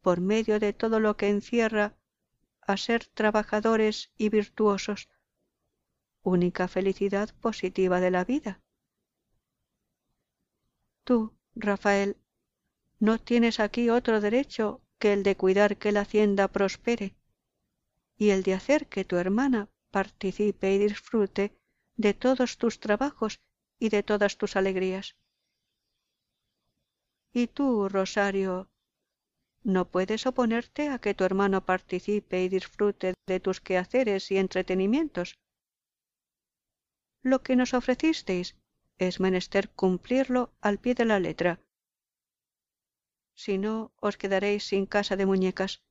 por 0.03 0.21
medio 0.21 0.59
de 0.59 0.73
todo 0.73 0.99
lo 0.99 1.16
que 1.16 1.29
encierra 1.29 1.97
a 2.61 2.77
ser 2.77 3.07
trabajadores 3.07 4.11
y 4.19 4.31
virtuosos, 4.31 5.09
única 6.25 6.67
felicidad 6.67 7.33
positiva 7.41 8.01
de 8.01 8.11
la 8.11 8.25
vida. 8.25 8.61
Tú, 11.05 11.37
Rafael, 11.55 12.17
no 12.99 13.19
tienes 13.19 13.61
aquí 13.61 13.91
otro 13.91 14.21
derecho 14.21 14.81
que 14.99 15.13
el 15.13 15.23
de 15.23 15.37
cuidar 15.37 15.77
que 15.77 15.93
la 15.93 16.01
hacienda 16.01 16.49
prospere 16.49 17.15
y 18.17 18.31
el 18.31 18.43
de 18.43 18.55
hacer 18.55 18.89
que 18.89 19.05
tu 19.05 19.17
hermana 19.17 19.69
participe 19.91 20.73
y 20.73 20.79
disfrute 20.79 21.57
de 21.97 22.15
todos 22.15 22.59
tus 22.59 22.81
trabajos 22.81 23.41
y 23.79 23.91
de 23.91 24.03
todas 24.03 24.39
tus 24.39 24.57
alegrías. 24.57 25.17
Y 27.33 27.49
tú, 27.49 27.89
Rosario, 27.89 28.71
¿no 29.63 29.91
puedes 29.91 30.27
oponerte 30.27 30.89
a 30.89 30.99
que 30.99 31.15
tu 31.15 31.25
hermano 31.25 31.65
participe 31.65 32.43
y 32.43 32.49
disfrute 32.49 33.15
de 33.27 33.41
tus 33.41 33.61
quehaceres 33.61 34.31
y 34.31 34.39
entretenimientos? 34.39 35.37
Lo 37.31 37.43
que 37.43 37.57
nos 37.57 37.73
ofrecisteis 37.73 38.55
es 38.99 39.19
menester 39.19 39.71
cumplirlo 39.71 40.53
al 40.61 40.79
pie 40.79 40.95
de 40.95 41.07
la 41.07 41.19
letra. 41.19 41.59
Si 43.35 43.57
no, 43.57 43.93
os 44.07 44.19
quedaréis 44.19 44.65
sin 44.65 44.85
casa 44.85 45.17
de 45.17 45.25
muñecas. 45.25 45.83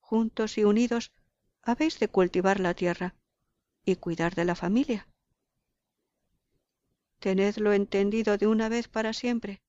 Juntos 0.00 0.56
y 0.56 0.64
unidos 0.64 1.12
habéis 1.60 2.00
de 2.00 2.08
cultivar 2.08 2.60
la 2.60 2.72
tierra 2.72 3.14
y 3.84 3.96
cuidar 3.96 4.34
de 4.34 4.46
la 4.46 4.54
familia. 4.54 5.06
Tenedlo 7.18 7.74
entendido 7.74 8.38
de 8.38 8.46
una 8.46 8.70
vez 8.70 8.88
para 8.88 9.12
siempre. 9.12 9.62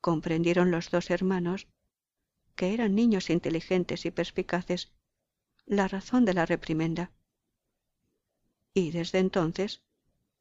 Comprendieron 0.00 0.72
los 0.72 0.90
dos 0.90 1.10
hermanos, 1.10 1.68
que 2.56 2.74
eran 2.74 2.96
niños 2.96 3.30
inteligentes 3.30 4.04
y 4.04 4.10
perspicaces, 4.10 4.92
la 5.66 5.88
razón 5.88 6.24
de 6.24 6.34
la 6.34 6.46
reprimenda. 6.46 7.12
Y 8.74 8.90
desde 8.90 9.18
entonces 9.18 9.82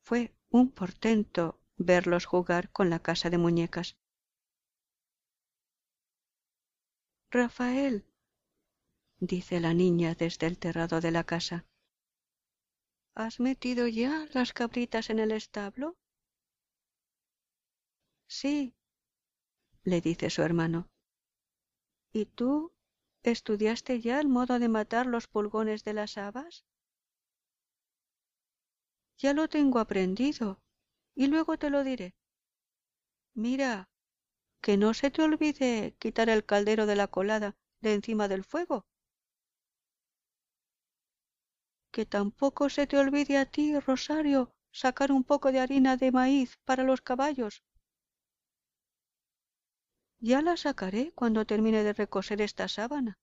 fue 0.02 0.34
un 0.50 0.72
portento 0.72 1.60
verlos 1.78 2.26
jugar 2.26 2.72
con 2.72 2.90
la 2.90 3.00
casa 3.00 3.30
de 3.30 3.38
muñecas. 3.38 3.98
Rafael, 7.32 8.06
dice 9.20 9.60
la 9.60 9.74
niña 9.74 10.14
desde 10.14 10.48
el 10.48 10.60
terrado 10.60 11.02
de 11.02 11.12
la 11.12 11.24
casa. 11.24 11.66
¿Has 13.16 13.40
metido 13.40 13.88
ya 13.88 14.28
las 14.34 14.54
cabritas 14.54 15.10
en 15.10 15.20
el 15.20 15.32
establo? 15.32 15.98
Sí, 18.28 18.76
le 19.84 20.02
dice 20.02 20.30
su 20.30 20.42
hermano. 20.42 20.90
¿Y 22.12 22.26
tú 22.26 22.72
estudiaste 23.24 24.02
ya 24.02 24.20
el 24.20 24.28
modo 24.28 24.60
de 24.60 24.70
matar 24.70 25.06
los 25.08 25.28
pulgones 25.28 25.84
de 25.84 25.94
las 25.94 26.18
habas? 26.18 26.66
Ya 29.18 29.34
lo 29.34 29.48
tengo 29.48 29.80
aprendido, 29.80 30.62
y 31.16 31.28
luego 31.28 31.58
te 31.58 31.70
lo 31.72 31.84
diré. 31.84 32.14
Mira, 33.36 33.90
que 34.62 34.78
no 34.78 34.94
se 34.94 35.12
te 35.12 35.22
olvide 35.24 35.96
quitar 36.00 36.30
el 36.30 36.46
caldero 36.46 36.86
de 36.86 36.96
la 36.96 37.08
colada 37.08 37.56
de 37.82 37.94
encima 37.94 38.28
del 38.28 38.44
fuego. 38.44 38.86
Que 41.94 42.06
tampoco 42.06 42.68
se 42.70 42.88
te 42.88 42.98
olvide 42.98 43.38
a 43.38 43.46
ti, 43.46 43.80
Rosario, 43.80 44.52
sacar 44.74 45.14
un 45.14 45.24
poco 45.24 45.54
de 45.54 45.62
harina 45.62 45.96
de 45.96 46.12
maíz 46.12 46.58
para 46.66 46.84
los 46.84 47.00
caballos. 47.02 47.64
Ya 50.26 50.42
la 50.42 50.56
sacaré 50.56 51.12
cuando 51.14 51.46
termine 51.46 51.84
de 51.84 51.92
recoser 51.92 52.40
esta 52.42 52.70
sábana. 52.70 53.20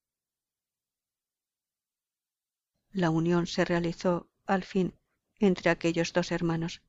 La 2.93 3.09
unión 3.09 3.47
se 3.47 3.65
realizó, 3.65 4.29
al 4.45 4.65
fin, 4.65 4.93
entre 5.39 5.71
aquellos 5.71 6.13
dos 6.13 6.31
hermanos. 6.31 6.83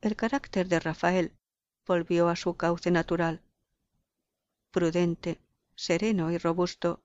El 0.00 0.16
carácter 0.16 0.66
de 0.66 0.80
Rafael 0.80 1.38
volvió 1.86 2.28
a 2.28 2.34
su 2.34 2.56
cauce 2.56 2.90
natural. 2.90 3.44
Prudente, 4.72 5.40
sereno 5.76 6.32
y 6.32 6.38
robusto, 6.38 7.04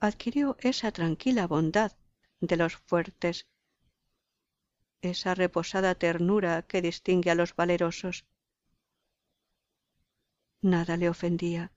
adquirió 0.00 0.58
esa 0.60 0.92
tranquila 0.92 1.46
bondad 1.46 1.92
de 2.40 2.58
los 2.58 2.76
fuertes, 2.76 3.46
esa 5.00 5.34
reposada 5.34 5.94
ternura 5.94 6.60
que 6.60 6.82
distingue 6.82 7.30
a 7.30 7.34
los 7.34 7.56
valerosos. 7.56 8.26
Nada 10.64 10.96
le 10.96 11.10
ofendía, 11.10 11.72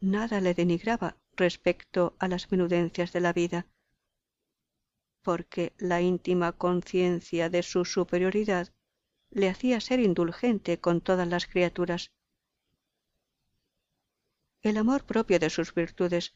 nada 0.00 0.40
le 0.40 0.52
denigraba 0.52 1.16
respecto 1.36 2.16
a 2.18 2.26
las 2.26 2.50
menudencias 2.50 3.12
de 3.12 3.20
la 3.20 3.32
vida, 3.32 3.68
porque 5.22 5.72
la 5.78 6.00
íntima 6.00 6.50
conciencia 6.50 7.50
de 7.50 7.62
su 7.62 7.84
superioridad 7.84 8.74
le 9.30 9.48
hacía 9.48 9.80
ser 9.80 10.00
indulgente 10.00 10.80
con 10.80 11.00
todas 11.00 11.28
las 11.28 11.46
criaturas. 11.46 12.10
El 14.62 14.76
amor 14.76 15.04
propio 15.04 15.38
de 15.38 15.48
sus 15.48 15.72
virtudes, 15.72 16.34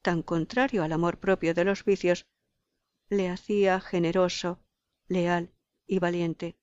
tan 0.00 0.22
contrario 0.22 0.84
al 0.84 0.92
amor 0.92 1.18
propio 1.18 1.54
de 1.54 1.64
los 1.64 1.84
vicios, 1.84 2.24
le 3.08 3.28
hacía 3.28 3.80
generoso, 3.80 4.60
leal 5.08 5.52
y 5.88 5.98
valiente. 5.98 6.56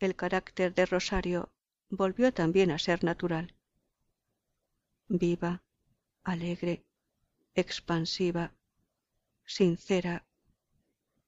El 0.00 0.14
carácter 0.14 0.74
de 0.74 0.86
Rosario 0.86 1.50
volvió 1.90 2.32
también 2.32 2.70
a 2.70 2.78
ser 2.78 3.02
natural. 3.02 3.56
Viva, 5.08 5.64
alegre, 6.22 6.84
expansiva, 7.54 8.54
sincera, 9.44 10.24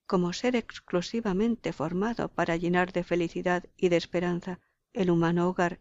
como 0.06 0.32
ser 0.32 0.54
exclusivamente 0.54 1.72
formado 1.72 2.28
para 2.28 2.56
llenar 2.56 2.92
de 2.92 3.02
felicidad 3.02 3.64
y 3.76 3.88
de 3.88 3.96
esperanza 3.96 4.60
el 4.92 5.10
humano 5.10 5.48
hogar, 5.48 5.80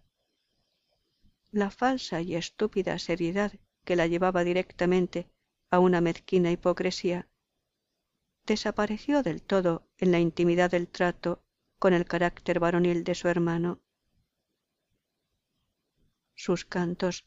la 1.51 1.69
falsa 1.69 2.21
y 2.21 2.35
estúpida 2.35 2.97
seriedad 2.97 3.53
que 3.83 3.95
la 3.95 4.07
llevaba 4.07 4.43
directamente 4.43 5.29
a 5.69 5.79
una 5.79 6.01
mezquina 6.01 6.51
hipocresía, 6.51 7.27
desapareció 8.45 9.21
del 9.21 9.43
todo 9.43 9.87
en 9.97 10.11
la 10.11 10.19
intimidad 10.19 10.71
del 10.71 10.87
trato 10.87 11.43
con 11.79 11.93
el 11.93 12.05
carácter 12.05 12.59
varonil 12.59 13.03
de 13.03 13.15
su 13.15 13.27
hermano. 13.29 13.79
Sus 16.35 16.65
cantos, 16.65 17.25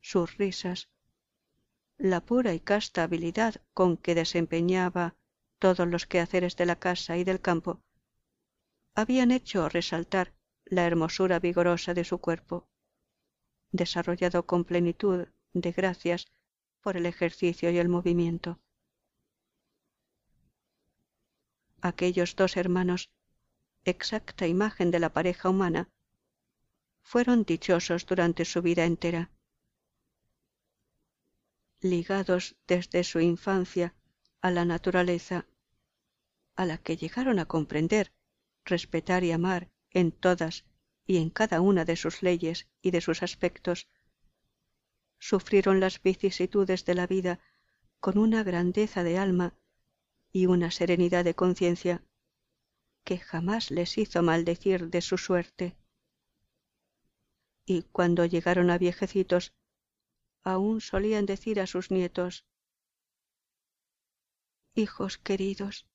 sus 0.00 0.36
risas, 0.36 0.90
la 1.98 2.20
pura 2.20 2.54
y 2.54 2.60
casta 2.60 3.02
habilidad 3.02 3.62
con 3.74 3.96
que 3.96 4.14
desempeñaba 4.14 5.16
todos 5.58 5.86
los 5.88 6.06
quehaceres 6.06 6.56
de 6.56 6.66
la 6.66 6.76
casa 6.76 7.16
y 7.16 7.24
del 7.24 7.40
campo, 7.40 7.82
habían 8.94 9.30
hecho 9.30 9.68
resaltar 9.68 10.34
la 10.64 10.84
hermosura 10.86 11.38
vigorosa 11.38 11.94
de 11.94 12.04
su 12.04 12.18
cuerpo, 12.18 12.68
desarrollado 13.70 14.44
con 14.46 14.64
plenitud 14.64 15.28
de 15.52 15.72
gracias 15.72 16.26
por 16.80 16.96
el 16.96 17.06
ejercicio 17.06 17.70
y 17.70 17.78
el 17.78 17.88
movimiento. 17.88 18.58
Aquellos 21.80 22.36
dos 22.36 22.56
hermanos, 22.56 23.10
exacta 23.84 24.46
imagen 24.46 24.90
de 24.90 25.00
la 25.00 25.12
pareja 25.12 25.48
humana, 25.48 25.88
fueron 27.00 27.44
dichosos 27.44 28.06
durante 28.06 28.44
su 28.44 28.62
vida 28.62 28.84
entera. 28.84 29.30
Ligados 31.80 32.56
desde 32.66 33.02
su 33.02 33.20
infancia 33.20 33.94
a 34.40 34.50
la 34.50 34.64
naturaleza 34.64 35.46
a 36.54 36.64
la 36.66 36.78
que 36.78 36.96
llegaron 36.96 37.38
a 37.38 37.46
comprender, 37.46 38.12
respetar 38.64 39.24
y 39.24 39.32
amar 39.32 39.70
en 39.90 40.12
todas 40.12 40.64
y 41.06 41.16
en 41.16 41.30
cada 41.30 41.60
una 41.60 41.84
de 41.84 41.96
sus 41.96 42.22
leyes 42.22 42.68
y 42.82 42.90
de 42.92 43.00
sus 43.00 43.22
aspectos, 43.22 43.88
sufrieron 45.18 45.80
las 45.80 46.02
vicisitudes 46.02 46.84
de 46.84 46.94
la 46.94 47.06
vida 47.06 47.40
con 48.00 48.18
una 48.18 48.42
grandeza 48.42 49.02
de 49.02 49.18
alma 49.18 49.54
y 50.32 50.46
una 50.46 50.70
serenidad 50.70 51.24
de 51.24 51.34
conciencia 51.34 52.02
que 53.04 53.18
jamás 53.18 53.70
les 53.70 53.98
hizo 53.98 54.22
maldecir 54.22 54.88
de 54.90 55.00
su 55.00 55.18
suerte. 55.18 55.76
Y 57.64 57.82
cuando 57.82 58.24
llegaron 58.24 58.70
a 58.70 58.78
viejecitos, 58.78 59.54
aún 60.42 60.80
solían 60.80 61.26
decir 61.26 61.60
a 61.60 61.66
sus 61.66 61.90
nietos, 61.90 62.46
Hijos 64.74 65.18
queridos, 65.18 65.86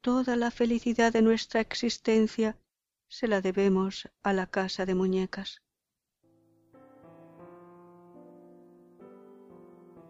Toda 0.00 0.36
la 0.36 0.50
felicidad 0.52 1.12
de 1.12 1.22
nuestra 1.22 1.60
existencia 1.60 2.56
se 3.08 3.26
la 3.26 3.40
debemos 3.40 4.08
a 4.22 4.32
la 4.32 4.46
casa 4.46 4.86
de 4.86 4.94
muñecas. 4.94 5.62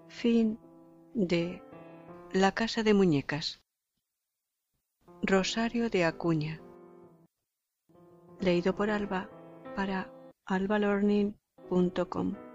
Fin 0.09 0.59
de 1.15 1.63
La 2.33 2.53
casa 2.53 2.83
de 2.83 2.93
muñecas. 2.93 3.63
Rosario 5.23 5.91
de 5.91 6.05
Acuña. 6.05 6.61
Leído 8.41 8.75
por 8.75 8.89
Alba 8.89 9.29
para 9.75 10.11
albalearning.com. 10.47 12.48